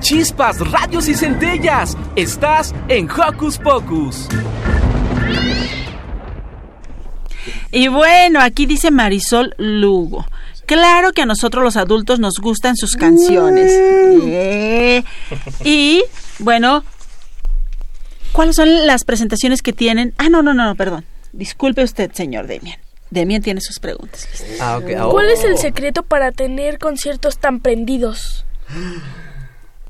Chispas, 0.02 0.60
radios 0.72 1.08
y 1.08 1.16
centellas. 1.16 1.98
Estás 2.18 2.76
en 2.90 3.10
Hocus 3.10 3.58
Pocus. 3.58 4.28
Y 7.72 7.88
bueno, 7.88 8.40
aquí 8.42 8.66
dice 8.66 8.92
Marisol 8.92 9.54
Lugo. 9.58 10.26
Claro 10.66 11.12
que 11.12 11.24
a 11.24 11.26
nosotros 11.26 11.64
los 11.64 11.78
adultos 11.78 12.20
nos 12.20 12.36
gustan 12.42 12.76
sus 12.76 12.96
canciones. 12.96 13.70
Eh. 13.70 15.04
Y 15.64 16.04
bueno, 16.40 16.84
¿cuáles 18.32 18.56
son 18.56 18.88
las 18.88 19.04
presentaciones 19.04 19.62
que 19.62 19.74
tienen? 19.74 20.14
Ah, 20.18 20.30
no, 20.30 20.42
no, 20.42 20.54
no, 20.54 20.66
no, 20.66 20.76
perdón. 20.76 21.06
Disculpe 21.34 21.84
usted, 21.84 22.12
señor 22.14 22.48
Demian. 22.48 22.80
Demian 23.10 23.42
tiene 23.42 23.62
sus 23.62 23.80
preguntas. 23.80 24.28
Ah, 24.60 24.78
ok. 24.78 24.92
Ah, 24.98 25.08
¿Cuál 25.12 25.30
es 25.30 25.44
oh. 25.44 25.48
el 25.48 25.58
secreto 25.58 26.04
para 26.04 26.32
tener 26.32 26.80
conciertos 26.80 27.38
tan 27.38 27.60
prendidos? 27.60 28.46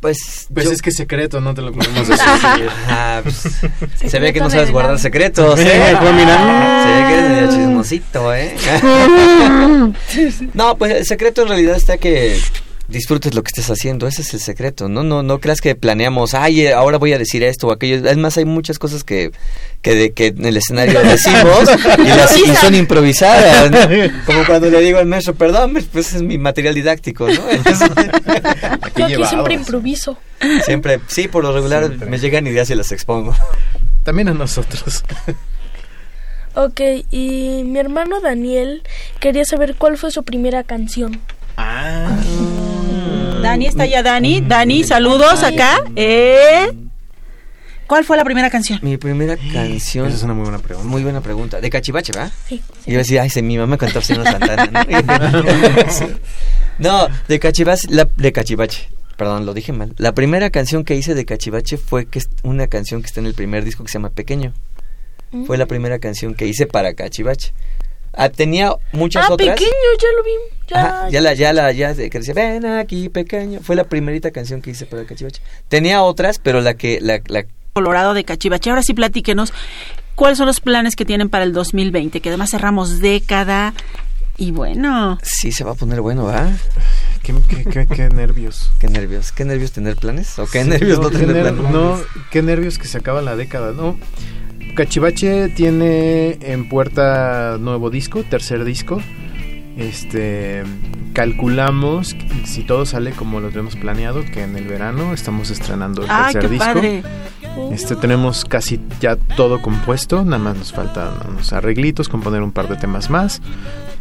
Pues, 0.04 0.48
Pues 0.54 0.66
yo- 0.66 0.72
es 0.74 0.82
que 0.82 0.90
es 0.90 0.98
secreto, 0.98 1.40
no 1.40 1.54
te 1.54 1.62
lo 1.62 1.72
podemos 1.72 2.06
decir. 2.06 2.26
Ah, 2.90 3.22
pues, 3.24 3.42
se 4.12 4.20
ve 4.20 4.34
que 4.34 4.42
no 4.42 4.50
sabes 4.50 4.70
guardar 4.70 5.00
secretos, 5.00 5.58
¿eh? 5.60 5.92
Eh, 5.92 5.96
pues 6.00 6.14
mira. 6.14 6.84
Se 6.84 6.90
ve 6.90 7.08
que 7.08 7.14
eres 7.14 7.30
medio 7.32 7.50
chismosito, 7.50 8.34
¿eh? 8.36 8.54
no, 10.54 10.78
pues 10.78 10.92
el 10.94 11.06
secreto 11.06 11.44
en 11.44 11.48
realidad 11.48 11.78
está 11.78 11.98
que 11.98 12.38
disfrutes 12.90 13.34
lo 13.34 13.44
que 13.44 13.48
estés 13.48 13.70
haciendo, 13.70 14.08
ese 14.08 14.22
es 14.22 14.34
el 14.34 14.40
secreto, 14.42 14.90
¿no? 14.90 15.04
No, 15.04 15.24
no 15.24 15.40
creas 15.40 15.62
que 15.62 15.74
planeamos, 15.76 16.34
ay, 16.34 16.62
eh, 16.62 16.74
ahora 16.74 16.98
voy 16.98 17.14
a 17.14 17.18
decir 17.18 17.42
esto 17.44 17.68
o 17.68 17.72
aquello. 17.72 18.08
Es 18.08 18.18
más, 18.18 18.38
hay 18.38 18.46
muchas 18.46 18.78
cosas 18.78 19.04
que, 19.04 19.32
que, 19.82 19.96
de- 19.96 20.12
que 20.12 20.28
en 20.28 20.46
el 20.46 20.58
escenario 20.58 21.00
decimos 21.04 21.70
y, 22.00 22.08
las, 22.08 22.38
y 22.38 22.56
son 22.56 22.76
improvisadas, 22.76 23.72
¿no? 23.72 23.80
Como 24.26 24.46
cuando 24.46 24.70
le 24.70 24.82
digo 24.82 25.00
al 25.00 25.06
maestro, 25.08 25.34
perdón, 25.34 25.78
pues 25.92 26.14
es 26.14 26.22
mi 26.22 26.38
material 26.38 26.76
didáctico, 26.76 27.28
¿no? 27.28 27.50
Entonces, 27.50 27.90
aquí 28.82 29.04
siempre 29.28 29.54
improviso. 29.56 30.18
siempre, 30.66 31.00
sí, 31.08 31.28
por 31.28 31.44
lo 31.44 31.54
regular 31.54 31.90
me 32.08 32.18
llegan 32.20 32.46
ideas 32.48 32.70
y 32.70 32.76
las 32.76 32.92
expongo. 32.92 33.34
También 34.04 34.28
a 34.28 34.34
nosotros. 34.34 35.04
Ok, 36.56 36.82
y 37.10 37.64
mi 37.66 37.80
hermano 37.80 38.20
Daniel 38.22 38.84
quería 39.20 39.46
saber 39.46 39.76
cuál 39.76 39.98
fue 39.98 40.12
su 40.12 40.24
primera 40.24 40.64
canción. 40.64 41.20
Ah. 41.58 42.16
Dani, 43.44 43.66
¿está 43.66 43.86
ya 43.86 44.02
Dani? 44.02 44.40
Dani, 44.40 44.86
saludos 44.86 45.44
acá. 45.44 45.84
¿Eh? 45.98 46.72
¿Cuál 47.88 48.06
fue 48.06 48.16
la 48.16 48.24
primera 48.24 48.50
canción? 48.50 48.80
Mi 48.82 48.96
primera 48.96 49.36
canción. 49.36 50.08
Esa 50.08 50.16
es 50.16 50.24
una 50.24 50.34
muy 50.34 50.44
buena 50.44 50.60
pregunta. 50.60 50.90
Muy 50.90 51.04
buena 51.04 51.20
pregunta. 51.20 51.60
De 51.60 51.70
Cachivache, 51.70 52.14
¿verdad? 52.14 52.32
Sí. 52.48 52.62
Y 52.86 52.94
yo 52.94 53.00
decía, 53.00 53.22
ay, 53.22 53.30
se, 53.30 53.42
mi 53.42 53.58
mamá 53.58 53.78
cantó 53.78 54.00
Seno 54.00 54.24
Santana, 54.24 54.70
¿no? 54.72 54.80
no, 56.80 57.08
de 57.28 57.40
Cachivache, 57.40 57.90
la, 57.90 58.08
de 58.16 58.32
Cachivache. 58.32 58.88
Perdón, 59.18 59.46
lo 59.46 59.54
dije 59.54 59.74
mal. 59.74 59.94
La 59.98 60.14
primera 60.14 60.50
canción 60.50 60.86
que 60.86 60.96
hice 60.96 61.14
de 61.14 61.26
Cachivache 61.26 61.76
fue 61.76 62.06
que 62.06 62.20
es 62.20 62.30
una 62.44 62.68
canción 62.68 63.02
que 63.02 63.08
está 63.08 63.20
en 63.20 63.26
el 63.26 63.34
primer 63.34 63.66
disco 63.66 63.84
que 63.84 63.90
se 63.90 63.96
llama 63.96 64.10
Pequeño. 64.10 64.54
Fue 65.46 65.58
la 65.58 65.66
primera 65.66 66.00
canción 66.00 66.34
que 66.34 66.48
hice 66.48 66.66
para 66.66 66.94
Cachivache. 66.94 67.52
Ah, 68.16 68.30
tenía 68.30 68.76
muchas 68.92 69.26
ah, 69.30 69.34
otras. 69.34 69.50
pequeño, 69.50 69.72
ya 70.00 70.08
lo 70.18 70.24
vi. 70.24 70.32
Ya, 70.70 70.80
Ajá, 70.80 71.10
ya 71.10 71.22
la, 71.22 71.34
ya 71.34 71.52
la, 71.54 71.72
ya 71.72 71.94
que 71.96 72.10
decía, 72.10 72.34
ven 72.34 72.66
aquí, 72.66 73.10
pequeño. 73.10 73.60
Fue 73.62 73.76
la 73.76 73.84
primerita 73.86 74.32
canción 74.32 74.62
que 74.62 74.72
hice 74.72 74.86
para 74.86 75.06
Cachivache. 75.06 75.42
Tenía 75.68 76.02
otras, 76.04 76.40
pero 76.40 76.62
la 76.62 76.76
que, 76.76 77.00
la, 77.02 77.22
la 77.28 77.46
Colorado 77.74 78.14
de 78.14 78.24
Cachivache. 78.24 78.70
Ahora 78.70 78.84
sí 78.84 78.94
platíquenos 78.94 79.52
cuáles 80.16 80.38
son 80.38 80.46
los 80.48 80.60
planes 80.60 80.96
que 80.96 81.06
tienen 81.06 81.30
para 81.30 81.44
el 81.44 81.54
2020, 81.54 82.22
que 82.22 82.30
además 82.30 82.52
cerramos 82.52 83.00
década 83.00 83.74
y 84.38 84.52
bueno. 84.52 85.18
Sí, 85.24 85.52
se 85.52 85.64
va 85.64 85.72
a 85.72 85.76
poner 85.76 86.00
bueno, 86.02 86.26
¿va? 86.26 86.52
Qué, 87.24 87.34
qué- 87.50 87.66
qué- 87.66 87.88
qué 87.88 88.10
nervios. 88.10 88.72
Qué 88.80 88.88
nervios. 88.88 89.32
¿Qué 89.32 89.44
nervios 89.46 89.72
tener 89.72 89.96
planes? 89.96 90.38
¿O 90.40 90.46
qué 90.46 90.64
Sí, 90.64 90.70
nervios 90.70 91.00
no, 91.00 91.10
qué 91.10 91.18
tener 91.18 91.36
ner- 91.46 91.56
planes? 91.56 91.72
no, 91.72 92.00
qué 92.32 92.42
nervios 92.44 92.78
que 92.78 92.88
se 92.88 92.98
acaba 93.00 93.22
la 93.22 93.36
década, 93.36 93.72
¿no? 93.72 93.98
Cachivache 94.76 95.50
tiene 95.50 96.38
en 96.42 96.68
puerta 96.68 97.58
nuevo 97.60 97.90
disco, 97.90 98.24
tercer 98.24 98.64
disco. 98.64 99.02
Este 99.78 100.64
calculamos 101.14 102.16
si 102.44 102.64
todo 102.64 102.86
sale 102.88 103.12
como 103.12 103.40
lo 103.40 103.50
tenemos 103.50 103.76
planeado 103.76 104.24
que 104.26 104.44
en 104.44 104.56
el 104.56 104.68
verano 104.68 105.14
estamos 105.14 105.52
estrenando 105.52 106.04
el 106.04 106.10
¡Ah, 106.10 106.30
tercer 106.32 106.42
qué 106.42 106.48
disco. 106.50 106.66
padre! 106.66 107.04
Este 107.72 107.96
tenemos 107.96 108.46
casi 108.46 108.80
ya 109.00 109.16
todo 109.16 109.62
compuesto, 109.62 110.26
nada 110.26 110.40
más 110.40 110.58
nos 110.58 110.74
faltan 110.74 111.10
unos 111.30 111.54
arreglitos, 111.54 112.10
componer 112.10 112.42
un 112.42 112.52
par 112.52 112.68
de 112.68 112.78
temas 112.78 113.12
más, 113.12 113.44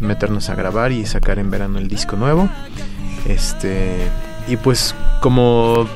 meternos 0.01 0.49
a 0.49 0.55
grabar 0.55 0.91
y 0.91 1.05
sacar 1.05 1.39
en 1.39 1.51
verano 1.51 1.79
el 1.79 1.89
disco 1.89 2.17
nuevo. 2.17 2.49
Este 3.29 4.09
y 4.49 4.57
pues 4.57 4.95
como 5.21 5.87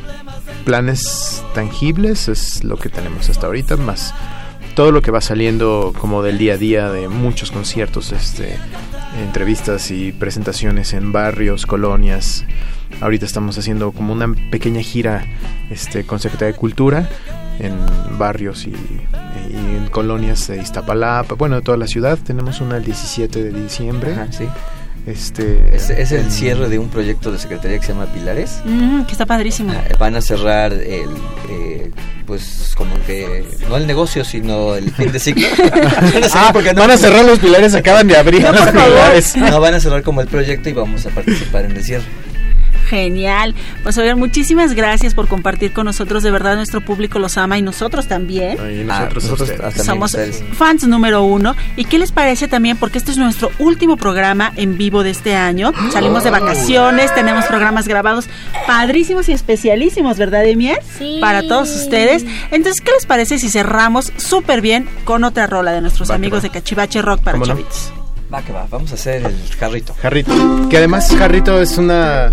planes 0.66 1.42
tangibles 1.54 2.28
es 2.28 2.62
lo 2.62 2.76
que 2.76 2.90
tenemos 2.90 3.30
hasta 3.30 3.46
ahorita, 3.46 3.76
más 3.78 4.12
todo 4.76 4.92
lo 4.92 5.00
que 5.00 5.10
va 5.10 5.22
saliendo 5.22 5.94
como 5.98 6.22
del 6.22 6.36
día 6.36 6.52
a 6.52 6.56
día 6.58 6.90
de 6.90 7.08
muchos 7.08 7.50
conciertos, 7.50 8.12
este 8.12 8.58
entrevistas 9.24 9.90
y 9.90 10.12
presentaciones 10.12 10.92
en 10.92 11.12
barrios, 11.12 11.64
colonias. 11.64 12.44
Ahorita 13.00 13.24
estamos 13.24 13.56
haciendo 13.56 13.92
como 13.92 14.12
una 14.12 14.32
pequeña 14.50 14.82
gira 14.82 15.24
este, 15.70 16.04
con 16.04 16.20
Secretaría 16.20 16.52
de 16.52 16.58
Cultura 16.58 17.08
en 17.58 17.74
barrios 18.18 18.66
y, 18.66 18.70
y 18.70 19.76
en 19.76 19.88
colonias 19.90 20.46
de 20.48 20.58
Iztapalapa, 20.58 21.36
bueno, 21.36 21.56
de 21.56 21.62
toda 21.62 21.78
la 21.78 21.86
ciudad. 21.86 22.18
Tenemos 22.18 22.60
una 22.60 22.76
el 22.76 22.84
17 22.84 23.42
de 23.44 23.62
diciembre. 23.62 24.12
Ajá, 24.12 24.30
sí. 24.30 24.46
Este, 25.07 25.70
Es, 25.72 25.88
es 25.90 26.11
el 26.11 26.30
cierre 26.32 26.68
de 26.68 26.78
un 26.80 26.88
proyecto 26.88 27.30
de 27.30 27.38
secretaría 27.38 27.78
que 27.78 27.86
se 27.86 27.92
llama 27.92 28.07
Pilares. 28.07 28.61
Mm, 28.64 29.02
que 29.04 29.12
está 29.12 29.24
padrísimo. 29.24 29.72
Ah, 29.72 29.84
Van 29.98 30.16
a 30.16 30.20
cerrar 30.20 30.72
el, 30.72 31.11
eh, 31.48 31.90
pues 32.26 32.72
como 32.76 32.92
que, 33.07 33.44
no 33.68 33.76
el 33.76 33.86
negocio, 33.86 34.24
sino 34.24 34.74
el 34.74 34.90
fin 34.90 35.12
de 35.12 35.20
ciclo. 35.20 35.46
Ah, 36.34 36.50
porque 36.52 36.72
van 36.72 36.90
a 36.90 36.96
cerrar 36.96 37.24
los 37.24 37.38
pilares, 37.38 37.74
acaban 37.74 38.09
de 38.09 38.16
abrir 38.16 38.42
No, 38.42 38.52
los 38.52 38.66
pilares. 38.66 39.36
No, 39.36 39.61
van 39.61 39.74
a 39.74 39.80
cerrar 39.80 40.02
como 40.02 40.20
el 40.20 40.26
proyecto 40.26 40.68
y 40.68 40.72
vamos 40.72 41.07
a 41.07 41.11
participar 41.11 41.64
en 41.66 41.72
el 41.76 41.84
cierre. 41.84 42.04
Genial. 42.89 43.55
Pues 43.82 43.99
oigan, 43.99 44.18
muchísimas 44.18 44.74
gracias 44.74 45.14
por 45.14 45.28
compartir 45.28 45.72
con 45.72 45.87
nosotros. 45.87 46.22
De 46.22 46.30
verdad, 46.30 46.57
nuestro 46.57 46.80
público 46.80 47.18
los 47.18 47.37
ama 47.37 47.59
y 47.59 47.62
nosotros 47.62 48.07
también. 48.07 48.57
Y 48.59 48.80
Ah, 48.82 49.01
nosotros, 49.01 49.24
nosotros 49.24 49.41
ustedes. 49.51 49.61
también, 49.61 49.84
Somos 49.87 50.11
ustedes. 50.14 50.45
fans 50.53 50.87
número 50.87 51.22
uno. 51.22 51.55
¿Y 51.76 51.84
qué 51.84 51.99
les 51.99 52.12
parece 52.12 52.49
también? 52.49 52.76
Porque 52.76 52.99
este 52.99 53.11
es 53.11 53.18
nuestro 53.18 53.51
último 53.59 53.97
programa 53.97 54.53
en 54.57 54.76
vivo 54.78 55.03
de 55.03 55.11
este 55.11 55.34
año. 55.34 55.72
Salimos 55.93 56.24
de 56.24 56.30
vacaciones, 56.30 57.14
tenemos 57.14 57.45
programas 57.47 57.89
grabados 57.89 58.28
padrísimos 58.66 59.28
y 59.28 59.32
especialísimos, 59.32 60.16
¿verdad, 60.18 60.45
Emiel? 60.47 60.78
Sí. 60.99 61.18
Para 61.20 61.43
todos 61.43 61.74
ustedes. 61.74 62.24
Entonces, 62.51 62.80
¿qué 62.80 62.93
les 62.93 63.07
parece 63.07 63.39
si 63.39 63.49
cerramos 63.49 64.12
súper 64.16 64.61
bien 64.61 64.89
con 65.05 65.24
otra 65.24 65.47
rola 65.47 65.72
de 65.72 65.80
nuestros 65.80 66.11
Va 66.11 66.14
amigos 66.14 66.43
de 66.43 66.51
Cachivache 66.51 67.03
Rock 67.03 67.20
para 67.22 67.41
chavitos? 67.43 67.93
Va 68.32 68.43
que 68.43 68.53
va, 68.53 68.66
vamos 68.68 68.91
a 68.91 68.95
hacer 68.95 69.24
el 69.24 69.37
jarrito. 69.59 69.95
Jarrito. 70.03 70.68
Que 70.68 70.78
además 70.78 71.14
Jarrito 71.16 71.61
es 71.61 71.78
una 71.78 72.30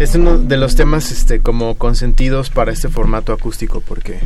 es 0.00 0.14
uno 0.14 0.38
de 0.38 0.56
los 0.56 0.76
temas 0.76 1.12
este 1.12 1.40
como 1.40 1.76
consentidos 1.76 2.48
para 2.48 2.72
este 2.72 2.88
formato 2.88 3.34
acústico 3.34 3.82
porque 3.86 4.18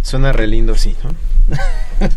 suena 0.00 0.32
re 0.32 0.46
lindo 0.46 0.72
así, 0.72 0.96
¿no? 1.04 1.14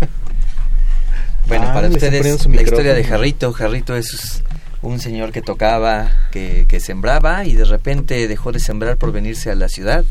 Bueno, 1.48 1.68
Ah, 1.70 1.74
para 1.76 1.90
ustedes 1.90 2.48
la 2.48 2.62
historia 2.62 2.96
de. 2.96 3.04
Jarrito. 3.04 3.54
Jarrito 3.54 3.96
es 3.96 4.42
un 4.82 5.00
señor 5.00 5.32
que 5.32 5.44
tocaba, 5.44 6.10
que, 6.32 6.66
que 6.68 6.80
sembraba 6.80 7.46
y 7.46 7.54
de 7.54 7.66
repente 7.66 8.28
dejó 8.28 8.52
de 8.52 8.60
sembrar 8.60 8.98
por 8.98 9.12
venirse 9.12 9.52
a 9.52 9.56
la 9.56 9.70
ciudad. 9.70 10.06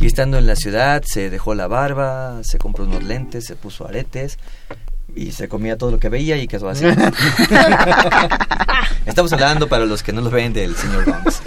Y 0.00 0.06
estando 0.06 0.38
en 0.38 0.46
la 0.48 0.56
ciudad 0.56 1.04
se 1.04 1.30
dejó 1.30 1.54
la 1.54 1.68
barba, 1.68 2.40
se 2.42 2.58
compró 2.58 2.82
unos 2.84 3.04
lentes, 3.04 3.44
se 3.44 3.54
puso 3.54 3.86
aretes 3.86 4.38
y 5.14 5.30
se 5.30 5.46
comía 5.46 5.78
todo 5.78 5.92
lo 5.92 6.00
que 6.00 6.08
veía 6.08 6.36
y 6.38 6.48
quedó 6.48 6.68
así. 6.68 6.84
Estamos 9.06 9.32
hablando 9.32 9.68
para 9.68 9.86
los 9.86 10.02
que 10.02 10.12
no 10.12 10.20
lo 10.20 10.30
ven 10.30 10.52
del 10.52 10.74
señor 10.74 11.04
Bones. 11.04 11.42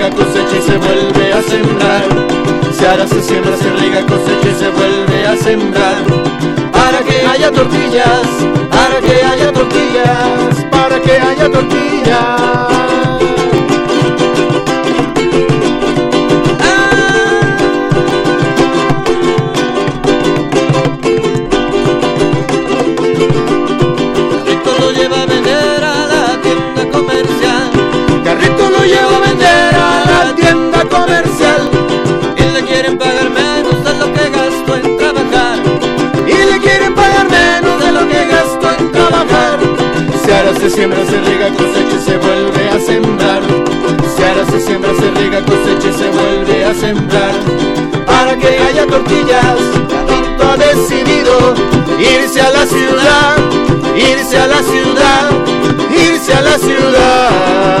Riega, 0.00 0.16
cosecha 0.16 0.56
y 0.56 0.62
se 0.62 0.78
vuelve 0.78 1.32
a 1.32 1.42
sembrar. 1.42 2.02
Se 2.72 2.86
hará, 2.86 3.06
se 3.06 3.22
siembra, 3.22 3.56
se 3.56 3.70
riega, 3.70 4.00
cosecha 4.06 4.48
y 4.48 4.54
se 4.54 4.68
vuelve 4.70 5.26
a 5.26 5.36
sembrar. 5.36 5.96
Para 6.72 6.98
que 7.00 7.26
haya 7.26 7.50
tortillas, 7.52 8.28
para 8.70 9.00
que 9.00 9.22
haya 9.22 9.52
tortillas, 9.52 10.49
siembra, 40.70 41.04
se 41.04 41.20
riega, 41.20 41.48
cosecha 41.50 41.96
y 41.96 42.00
se 42.04 42.16
vuelve 42.16 42.70
a 42.70 42.80
sembrar. 42.80 43.42
Se 44.16 44.24
ara, 44.24 44.46
se 44.46 44.60
siembra, 44.60 44.90
se 44.94 45.10
riega, 45.10 45.44
cosecha 45.44 45.88
y 45.88 45.92
se 45.92 46.10
vuelve 46.10 46.64
a 46.64 46.74
sembrar. 46.74 47.34
Para 48.06 48.36
que 48.36 48.58
haya 48.58 48.86
tortillas, 48.86 49.58
Adicto 50.00 50.44
ha 50.48 50.56
decidido 50.56 51.54
irse 51.98 52.40
a 52.40 52.50
la 52.50 52.66
ciudad, 52.66 53.36
irse 53.96 54.38
a 54.38 54.46
la 54.46 54.62
ciudad, 54.62 55.30
irse 55.92 56.32
a 56.34 56.40
la 56.40 56.58
ciudad. 56.58 57.80